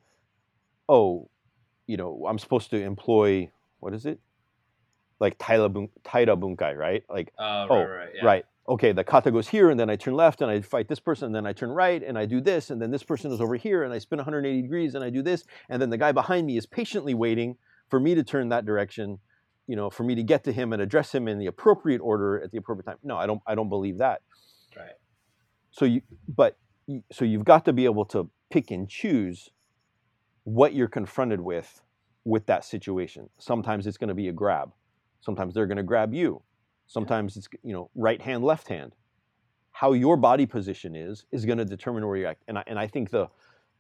oh 0.89 1.28
you 1.89 1.97
know 1.97 2.24
i'm 2.28 2.39
supposed 2.39 2.70
to 2.70 2.80
employ 2.80 3.51
what 3.80 3.93
is 3.93 4.07
it 4.07 4.20
like 5.18 5.37
taira 5.37 5.68
bun- 5.68 5.89
taira 6.05 6.37
bunkai 6.37 6.76
right 6.76 7.03
like 7.11 7.33
Uh, 7.37 7.66
Oh, 7.68 7.74
right, 7.80 7.89
right, 7.89 8.09
yeah. 8.14 8.24
right 8.24 8.45
okay 8.68 8.93
the 8.93 9.03
kata 9.03 9.33
goes 9.33 9.49
here 9.49 9.68
and 9.70 9.80
then 9.80 9.91
i 9.91 9.97
turn 9.97 10.14
left 10.14 10.43
and 10.43 10.49
i 10.51 10.61
fight 10.61 10.87
this 10.87 11.01
person 11.01 11.26
and 11.26 11.35
then 11.35 11.45
i 11.45 11.53
turn 11.53 11.70
right 11.70 12.05
and 12.05 12.16
i 12.16 12.24
do 12.24 12.41
this 12.41 12.70
and 12.70 12.80
then 12.80 12.93
this 12.93 13.03
person 13.03 13.33
is 13.33 13.41
over 13.41 13.57
here 13.57 13.83
and 13.83 13.93
i 13.93 13.99
spin 13.99 14.18
180 14.18 14.62
degrees 14.62 14.95
and 14.95 15.03
i 15.03 15.11
do 15.11 15.22
this 15.22 15.43
and 15.68 15.83
then 15.83 15.91
the 15.91 15.99
guy 15.99 16.12
behind 16.12 16.47
me 16.47 16.57
is 16.57 16.66
patiently 16.66 17.14
waiting 17.14 17.57
for 17.91 17.99
me 17.99 18.14
to 18.14 18.22
turn 18.22 18.49
that 18.51 18.64
direction 18.64 19.18
you 19.73 19.77
know 19.77 19.89
for 19.89 20.05
me 20.05 20.14
to 20.14 20.23
get 20.23 20.45
to 20.45 20.53
him 20.53 20.75
and 20.75 20.83
address 20.83 21.14
him 21.14 21.27
in 21.27 21.39
the 21.39 21.47
appropriate 21.47 22.01
order 22.01 22.31
at 22.45 22.51
the 22.53 22.59
appropriate 22.59 22.85
time 22.85 22.99
no 23.03 23.16
i 23.16 23.27
don't 23.27 23.41
i 23.47 23.55
don't 23.55 23.70
believe 23.70 23.97
that 23.99 24.20
Right. 24.77 24.97
So 25.70 25.85
you, 25.85 26.03
but 26.29 26.57
so 27.11 27.25
you've 27.25 27.45
got 27.45 27.64
to 27.64 27.73
be 27.73 27.85
able 27.85 28.05
to 28.07 28.29
pick 28.51 28.70
and 28.70 28.89
choose 28.89 29.51
what 30.45 30.75
you're 30.75 30.89
confronted 30.89 31.41
with 31.41 31.83
with 32.25 32.47
that 32.47 32.64
situation. 32.64 33.29
Sometimes 33.39 33.87
it's 33.87 33.97
going 33.97 34.09
to 34.09 34.14
be 34.14 34.29
a 34.29 34.33
grab. 34.33 34.73
Sometimes 35.20 35.55
they're 35.55 35.66
going 35.66 35.77
to 35.77 35.83
grab 35.83 36.12
you. 36.14 36.43
Sometimes 36.87 37.37
it's 37.37 37.49
you 37.62 37.73
know 37.73 37.91
right 37.95 38.20
hand, 38.20 38.45
left 38.45 38.68
hand. 38.68 38.93
How 39.73 39.93
your 39.93 40.16
body 40.16 40.47
position 40.47 40.95
is 40.95 41.25
is 41.33 41.45
going 41.47 41.59
to 41.59 41.64
determine 41.64 42.07
where 42.07 42.16
you 42.16 42.27
act. 42.27 42.43
And 42.49 42.59
I, 42.59 42.64
and 42.66 42.79
I 42.79 42.87
think 42.87 43.11
the, 43.11 43.29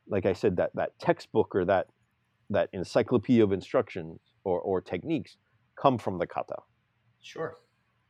like 0.08 0.24
I 0.24 0.32
said, 0.32 0.56
that 0.56 0.70
that 0.74 0.98
textbook 0.98 1.54
or 1.54 1.64
that 1.66 1.88
that 2.50 2.68
encyclopedia 2.72 3.44
of 3.44 3.52
instructions 3.52 4.20
or, 4.44 4.60
or 4.60 4.80
techniques 4.80 5.36
come 5.76 5.98
from 5.98 6.18
the 6.18 6.26
kata. 6.26 6.56
Sure. 7.20 7.56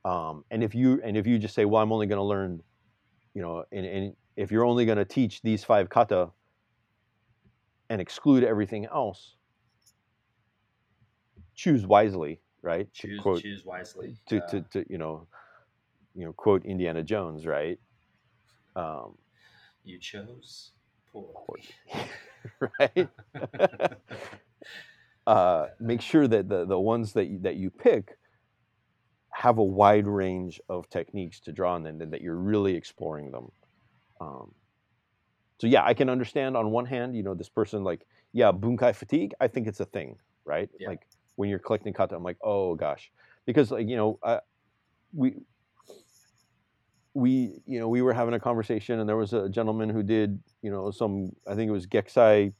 Um, 0.04 0.44
and 0.50 0.62
if 0.64 0.74
you 0.74 1.00
and 1.04 1.16
if 1.16 1.26
you 1.26 1.38
just 1.38 1.54
say, 1.54 1.64
well, 1.64 1.82
I'm 1.82 1.92
only 1.92 2.06
going 2.06 2.18
to 2.18 2.24
learn, 2.24 2.62
you 3.34 3.42
know, 3.42 3.64
and, 3.70 3.86
and 3.86 4.16
if 4.36 4.50
you're 4.50 4.64
only 4.64 4.84
going 4.84 4.98
to 4.98 5.04
teach 5.04 5.42
these 5.42 5.62
five 5.62 5.88
kata 5.88 6.30
and 7.88 8.00
exclude 8.00 8.42
everything 8.42 8.86
else, 8.86 9.36
choose 11.54 11.86
wisely, 11.86 12.40
right? 12.62 12.92
To 12.94 13.08
Choose 13.08 13.20
quote 13.20 13.42
choose 13.42 13.64
wisely. 13.64 14.16
to, 14.28 14.42
Uh, 14.42 14.46
to, 14.48 14.60
to 14.72 14.84
you 14.90 14.98
know, 14.98 15.26
you 16.14 16.24
know, 16.24 16.32
quote 16.32 16.64
Indiana 16.64 17.02
Jones, 17.02 17.46
right? 17.46 17.78
Um, 18.74 19.16
you 19.84 19.98
chose 19.98 20.72
poorly. 21.12 21.62
right. 22.80 23.08
uh, 25.26 25.66
make 25.80 26.00
sure 26.00 26.26
that 26.26 26.48
the, 26.48 26.64
the 26.64 26.78
ones 26.78 27.12
that 27.12 27.26
you, 27.26 27.38
that 27.42 27.56
you 27.56 27.70
pick 27.70 28.16
have 29.30 29.58
a 29.58 29.64
wide 29.64 30.06
range 30.06 30.60
of 30.68 30.88
techniques 30.90 31.40
to 31.40 31.52
draw 31.52 31.74
on 31.74 31.86
and 31.86 32.12
that 32.12 32.20
you're 32.20 32.36
really 32.36 32.74
exploring 32.74 33.30
them. 33.30 33.50
Um, 34.20 34.52
so 35.58 35.66
yeah, 35.66 35.84
I 35.84 35.94
can 35.94 36.08
understand 36.08 36.56
on 36.56 36.70
one 36.70 36.86
hand, 36.86 37.16
you 37.16 37.22
know, 37.22 37.34
this 37.34 37.48
person 37.48 37.84
like, 37.84 38.06
yeah, 38.32 38.50
bunkai 38.52 38.94
fatigue. 38.94 39.32
I 39.40 39.48
think 39.48 39.66
it's 39.66 39.80
a 39.80 39.84
thing, 39.84 40.16
right? 40.44 40.68
Yeah. 40.78 40.88
Like 40.88 41.06
when 41.36 41.48
you're 41.48 41.58
collecting 41.58 41.92
kata, 41.92 42.16
I'm 42.16 42.22
like, 42.22 42.38
oh 42.42 42.74
gosh, 42.74 43.10
because 43.46 43.70
like 43.70 43.88
you 43.88 43.96
know, 43.96 44.18
uh, 44.22 44.40
we 45.14 45.34
we 47.14 47.60
you 47.66 47.78
know 47.78 47.88
we 47.88 48.02
were 48.02 48.12
having 48.12 48.34
a 48.34 48.40
conversation 48.40 48.98
and 48.98 49.08
there 49.08 49.16
was 49.16 49.32
a 49.34 49.48
gentleman 49.48 49.90
who 49.90 50.02
did 50.02 50.40
you 50.62 50.70
know 50.70 50.90
some 50.90 51.30
I 51.46 51.54
think 51.54 51.68
it 51.68 51.72
was 51.72 51.86
Gekisai 51.86 52.54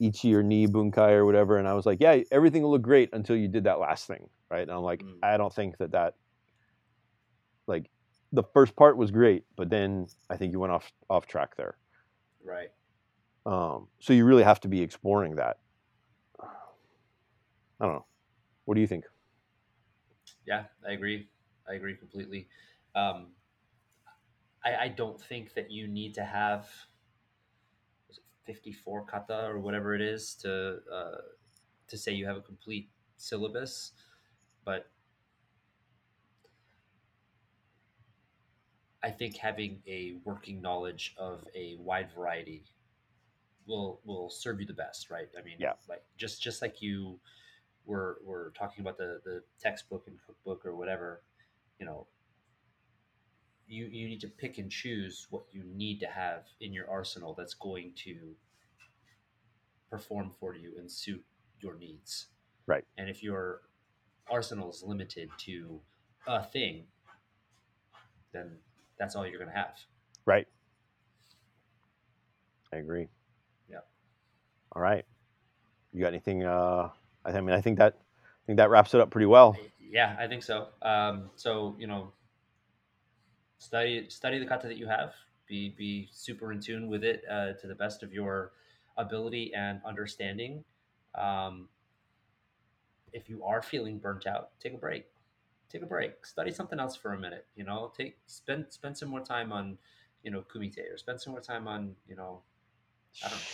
Ichi 0.00 0.34
or 0.34 0.42
Ni 0.42 0.66
Bunkai 0.66 1.12
or 1.12 1.26
whatever, 1.26 1.58
and 1.58 1.68
I 1.68 1.74
was 1.74 1.86
like, 1.86 1.98
yeah, 2.00 2.20
everything 2.30 2.62
will 2.62 2.72
look 2.72 2.82
great 2.82 3.10
until 3.12 3.36
you 3.36 3.48
did 3.48 3.64
that 3.64 3.78
last 3.80 4.06
thing, 4.06 4.28
right? 4.50 4.62
And 4.62 4.70
I'm 4.70 4.82
like, 4.82 5.04
Mm. 5.04 5.18
I 5.22 5.36
don't 5.36 5.52
think 5.54 5.78
that 5.78 5.92
that 5.92 6.14
like 7.66 7.90
the 8.32 8.42
first 8.42 8.76
part 8.76 8.96
was 8.96 9.10
great, 9.10 9.44
but 9.56 9.70
then 9.70 10.08
I 10.28 10.36
think 10.36 10.52
you 10.52 10.60
went 10.60 10.72
off 10.72 10.92
off 11.08 11.26
track 11.26 11.56
there. 11.56 11.76
right. 12.44 12.70
Um, 13.46 13.88
so 14.00 14.12
you 14.12 14.24
really 14.24 14.42
have 14.42 14.60
to 14.60 14.68
be 14.68 14.82
exploring 14.82 15.36
that. 15.36 15.58
I 17.80 17.86
don't 17.86 17.94
know. 17.94 18.06
What 18.64 18.74
do 18.74 18.80
you 18.80 18.86
think? 18.86 19.04
Yeah, 20.46 20.64
I 20.86 20.92
agree. 20.92 21.28
I 21.68 21.74
agree 21.74 21.96
completely. 21.96 22.48
Um, 22.94 23.28
I, 24.64 24.76
I 24.76 24.88
don't 24.88 25.20
think 25.20 25.54
that 25.54 25.70
you 25.70 25.88
need 25.88 26.14
to 26.14 26.24
have 26.24 26.68
54 28.44 29.04
kata 29.06 29.46
or 29.46 29.58
whatever 29.58 29.94
it 29.94 30.00
is 30.00 30.34
to 30.36 30.78
uh, 30.92 31.18
to 31.88 31.98
say 31.98 32.12
you 32.12 32.26
have 32.26 32.36
a 32.36 32.42
complete 32.42 32.88
syllabus, 33.16 33.92
but 34.64 34.90
I 39.02 39.10
think 39.10 39.36
having 39.36 39.82
a 39.86 40.14
working 40.24 40.60
knowledge 40.60 41.14
of 41.16 41.46
a 41.54 41.76
wide 41.76 42.10
variety 42.14 42.64
will 43.66 44.00
will 44.04 44.30
serve 44.30 44.60
you 44.60 44.66
the 44.66 44.74
best, 44.74 45.10
right? 45.10 45.28
I 45.38 45.42
mean, 45.42 45.56
Yeah. 45.58 45.74
like 45.88 46.04
just 46.16 46.42
just 46.42 46.60
like 46.62 46.82
you 46.82 47.18
were 47.86 48.18
were 48.24 48.52
talking 48.56 48.82
about 48.82 48.98
the 48.98 49.20
the 49.24 49.42
textbook 49.58 50.06
and 50.06 50.18
cookbook 50.26 50.66
or 50.66 50.76
whatever, 50.76 51.22
you 51.78 51.86
know, 51.86 52.06
you 53.70 53.86
you 53.86 54.08
need 54.08 54.20
to 54.20 54.28
pick 54.28 54.58
and 54.58 54.70
choose 54.70 55.26
what 55.30 55.44
you 55.52 55.62
need 55.64 56.00
to 56.00 56.06
have 56.06 56.44
in 56.60 56.72
your 56.72 56.90
arsenal 56.90 57.34
that's 57.36 57.54
going 57.54 57.92
to 58.04 58.34
perform 59.90 60.30
for 60.38 60.54
you 60.54 60.74
and 60.78 60.90
suit 60.90 61.24
your 61.60 61.76
needs. 61.78 62.26
Right. 62.66 62.84
And 62.98 63.08
if 63.08 63.22
your 63.22 63.62
arsenal 64.30 64.70
is 64.70 64.82
limited 64.84 65.30
to 65.38 65.80
a 66.26 66.42
thing, 66.42 66.84
then 68.32 68.58
that's 68.98 69.16
all 69.16 69.26
you're 69.26 69.38
going 69.38 69.50
to 69.50 69.56
have. 69.56 69.74
Right. 70.26 70.46
I 72.72 72.76
agree. 72.76 73.08
Yeah. 73.68 73.80
All 74.72 74.82
right. 74.82 75.04
You 75.92 76.00
got 76.00 76.08
anything? 76.08 76.44
Uh, 76.44 76.90
I 77.24 77.40
mean, 77.40 77.50
I 77.50 77.60
think 77.60 77.78
that 77.78 77.94
I 77.98 78.46
think 78.46 78.58
that 78.58 78.70
wraps 78.70 78.94
it 78.94 79.00
up 79.00 79.10
pretty 79.10 79.26
well. 79.26 79.56
Yeah, 79.80 80.16
I 80.18 80.28
think 80.28 80.44
so. 80.44 80.68
Um, 80.82 81.30
so 81.34 81.74
you 81.78 81.88
know, 81.88 82.12
study 83.60 84.06
study 84.08 84.40
the 84.40 84.46
kata 84.46 84.66
that 84.66 84.78
you 84.78 84.88
have. 84.88 85.14
Be 85.46 85.70
be 85.70 86.08
super 86.12 86.52
in 86.52 86.60
tune 86.60 86.88
with 86.88 87.04
it 87.04 87.22
uh, 87.30 87.52
to 87.54 87.68
the 87.68 87.74
best 87.76 88.02
of 88.02 88.12
your 88.12 88.52
ability 88.96 89.52
and 89.54 89.80
understanding. 89.86 90.64
Um, 91.14 91.68
if 93.12 93.28
you 93.28 93.44
are 93.44 93.62
feeling 93.62 93.98
burnt 93.98 94.26
out, 94.26 94.50
take 94.60 94.74
a 94.74 94.78
break. 94.78 95.06
Take 95.68 95.82
a 95.82 95.86
break. 95.86 96.26
Study 96.26 96.50
something 96.52 96.80
else 96.80 96.96
for 96.96 97.12
a 97.14 97.18
minute. 97.18 97.46
You 97.56 97.64
know, 97.64 97.92
take 97.96 98.18
spend 98.26 98.66
spend 98.70 98.96
some 98.98 99.08
more 99.08 99.20
time 99.20 99.52
on, 99.52 99.78
you 100.22 100.30
know, 100.30 100.42
kumite 100.42 100.78
or 100.92 100.96
spend 100.96 101.20
some 101.20 101.32
more 101.32 101.42
time 101.42 101.68
on 101.68 101.94
you 102.08 102.16
know, 102.16 102.42
I 103.24 103.28
don't 103.28 103.38
know, 103.38 103.44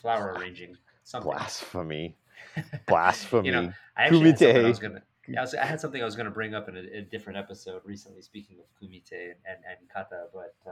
flower 0.00 0.34
arranging 0.38 0.76
something. 1.04 1.30
Blasphemy. 1.30 2.16
Blasphemy. 2.86 3.46
You 3.46 3.52
know, 3.52 3.68
I 3.96 4.04
actually 4.04 4.36
something 4.36 4.64
I 4.64 4.68
Kumite. 4.68 4.68
was 4.68 4.78
gonna. 4.78 5.02
Yeah, 5.28 5.38
I, 5.38 5.42
was, 5.42 5.54
I 5.54 5.64
had 5.64 5.80
something 5.80 6.02
I 6.02 6.04
was 6.04 6.16
going 6.16 6.26
to 6.26 6.32
bring 6.32 6.54
up 6.54 6.68
in 6.68 6.76
a, 6.76 6.98
a 6.98 7.02
different 7.02 7.38
episode 7.38 7.82
recently. 7.84 8.22
Speaking 8.22 8.56
of 8.58 8.64
kumite 8.80 9.12
and, 9.12 9.58
and, 9.68 9.88
kata, 9.92 10.24
but 10.34 10.54
uh, 10.66 10.70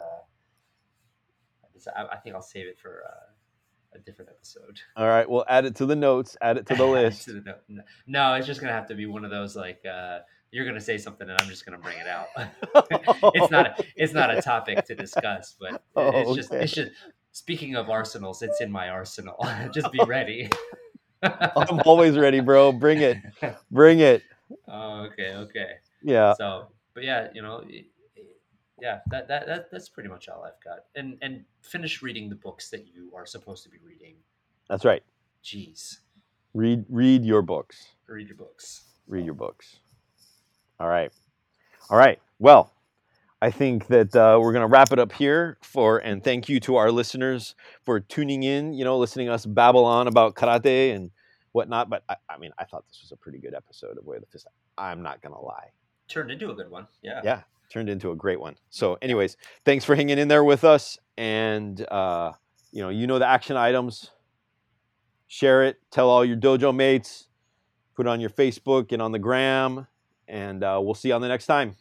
I, 1.97 2.03
I, 2.03 2.13
I 2.15 2.17
think 2.17 2.35
I'll 2.35 2.43
save 2.43 2.67
it 2.67 2.79
for 2.79 3.05
uh, 3.09 3.97
a 3.97 3.99
different 4.01 4.31
episode. 4.31 4.81
All 4.97 5.07
right. 5.07 5.29
We'll 5.29 5.45
add 5.49 5.65
it 5.67 5.77
to 5.77 5.87
the 5.87 5.97
notes. 5.97 6.37
Add 6.43 6.57
it 6.59 6.67
to 6.67 6.75
the 6.75 6.87
list. 6.87 7.27
To 7.27 7.35
the. 7.35 7.57
No- 7.69 7.83
no, 8.07 8.35
it's 8.35 8.47
just 8.47 8.61
going 8.61 8.71
to 8.71 8.75
have 8.75 8.89
to 8.89 8.95
be 8.95 9.07
one 9.07 9.25
of 9.25 9.31
those 9.31 9.55
like 9.57 9.85
uh, 9.87 10.21
you're 10.51 10.65
going 10.65 10.75
to 10.75 10.81
say 10.81 10.99
something 10.99 11.29
and 11.29 11.41
I'm 11.41 11.49
just 11.49 11.65
going 11.65 11.79
to 11.79 11.83
bring 11.83 11.99
it 11.99 12.09
out. 12.09 12.27
it's 13.35 13.51
not. 13.51 13.79
A, 13.79 13.85
it's 13.97 14.13
not 14.13 14.37
a 14.37 14.43
topic 14.43 14.85
to 14.87 14.95
discuss, 14.95 15.55
but 15.61 15.83
Oh, 15.95 16.11
it's 16.15 16.35
just. 16.35 16.51
okay. 16.51 16.65
It's 16.65 16.73
just. 16.73 16.91
Speaking 17.33 17.77
of 17.77 17.89
arsenals, 17.89 18.43
it's 18.43 18.61
in 18.61 18.73
my 18.73 18.89
arsenal. 18.89 19.37
just 19.73 19.93
be 19.93 20.01
ready. 20.05 20.51
I'm 21.23 21.81
always 21.85 22.19
ready, 22.19 22.41
bro. 22.41 22.73
Bring 22.73 22.99
it. 22.99 23.19
Bring 23.71 24.01
it. 24.01 24.25
Oh, 24.69 25.09
okay. 25.13 25.35
Okay. 25.35 25.73
Yeah. 26.03 26.35
so 26.35 26.69
but 26.95 27.05
yeah 27.05 27.29
you 27.35 27.43
know 27.43 27.63
yeah 28.81 29.01
that, 29.11 29.29
that 29.29 29.47
that 29.47 29.71
that's 29.71 29.89
pretty 29.91 30.09
much 30.09 30.29
all 30.29 30.43
i've 30.45 30.63
got 30.65 30.85
and 30.97 31.19
and 31.21 31.45
finish 31.63 32.01
reading 32.03 32.29
the 32.31 32.35
books 32.37 32.71
that 32.71 32.87
you 32.87 33.13
are 33.15 33.27
supposed 33.27 33.63
to 33.65 33.69
be 33.69 33.77
reading 33.85 34.15
That's 34.69 34.85
right. 34.85 35.03
jeez 35.45 35.99
Read 36.55 36.85
read 36.89 37.25
your 37.25 37.43
books. 37.43 37.77
read 38.09 38.27
your 38.29 38.37
books 38.37 38.85
read 39.07 39.25
your 39.25 39.35
books. 39.35 39.79
All 40.79 40.89
right. 40.89 41.11
All 41.91 41.99
right. 41.99 42.19
Well, 42.39 42.73
I 43.43 43.51
think 43.51 43.89
that 43.89 44.15
uh, 44.15 44.39
we're 44.41 44.53
going 44.53 44.63
to 44.63 44.67
wrap 44.69 44.93
it 44.93 44.99
up 44.99 45.13
here 45.13 45.59
for, 45.63 45.99
and 45.99 46.23
thank 46.23 46.49
you 46.49 46.61
to 46.61 46.77
our 46.77 46.91
listeners 46.93 47.55
for 47.85 48.01
tuning 48.01 48.43
in, 48.45 48.73
you 48.73 48.85
know, 48.85 48.97
listening 48.99 49.27
to 49.27 49.33
us 49.35 49.45
babble 49.47 49.85
on 49.85 50.07
about 50.07 50.37
karate 50.37 50.95
and 50.95 51.11
whatnot. 51.53 51.91
But 51.91 52.05
I, 52.09 52.17
I 52.29 52.39
mean, 52.39 52.53
I 52.59 52.65
thought 52.65 52.87
this 52.87 53.01
was 53.03 53.13
a 53.13 53.17
pretty 53.17 53.39
good 53.39 53.55
episode 53.55 53.99
of 53.99 54.05
Way 54.05 54.17
of 54.17 54.23
the 54.23 54.29
Fist. 54.29 54.47
I'm 54.79 55.03
not 55.03 55.23
to 55.23 55.41
lie. 55.41 55.69
turned 56.09 56.31
into 56.31 56.51
a 56.51 56.55
good 56.55 56.71
one 56.71 56.87
yeah 57.03 57.21
Yeah. 57.25 57.43
Turned 57.71 57.89
into 57.89 58.11
a 58.11 58.17
great 58.17 58.41
one. 58.41 58.57
So, 58.71 58.99
anyways, 59.01 59.37
thanks 59.65 59.85
for 59.85 59.95
hanging 59.95 60.19
in 60.19 60.27
there 60.27 60.43
with 60.43 60.65
us. 60.65 60.99
And, 61.17 61.81
uh, 61.89 62.33
you 62.73 62.83
know, 62.83 62.89
you 62.89 63.07
know 63.07 63.21
the 63.21 63.29
action 63.29 63.57
items. 63.57 64.11
Share 65.29 65.63
it. 65.63 65.77
Tell 65.93 66.09
all 66.09 66.25
your 66.25 66.37
dojo 66.37 66.75
mates. 66.75 67.29
Put 67.95 68.07
it 68.07 68.09
on 68.09 68.19
your 68.19 68.31
Facebook 68.31 68.91
and 68.91 69.01
on 69.01 69.13
the 69.13 69.21
gram. 69.21 69.87
And 70.27 70.65
uh, 70.65 70.81
we'll 70.83 70.95
see 70.95 71.09
you 71.09 71.15
on 71.15 71.21
the 71.21 71.29
next 71.29 71.47
time. 71.47 71.77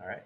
all 0.00 0.08
right 0.08 0.22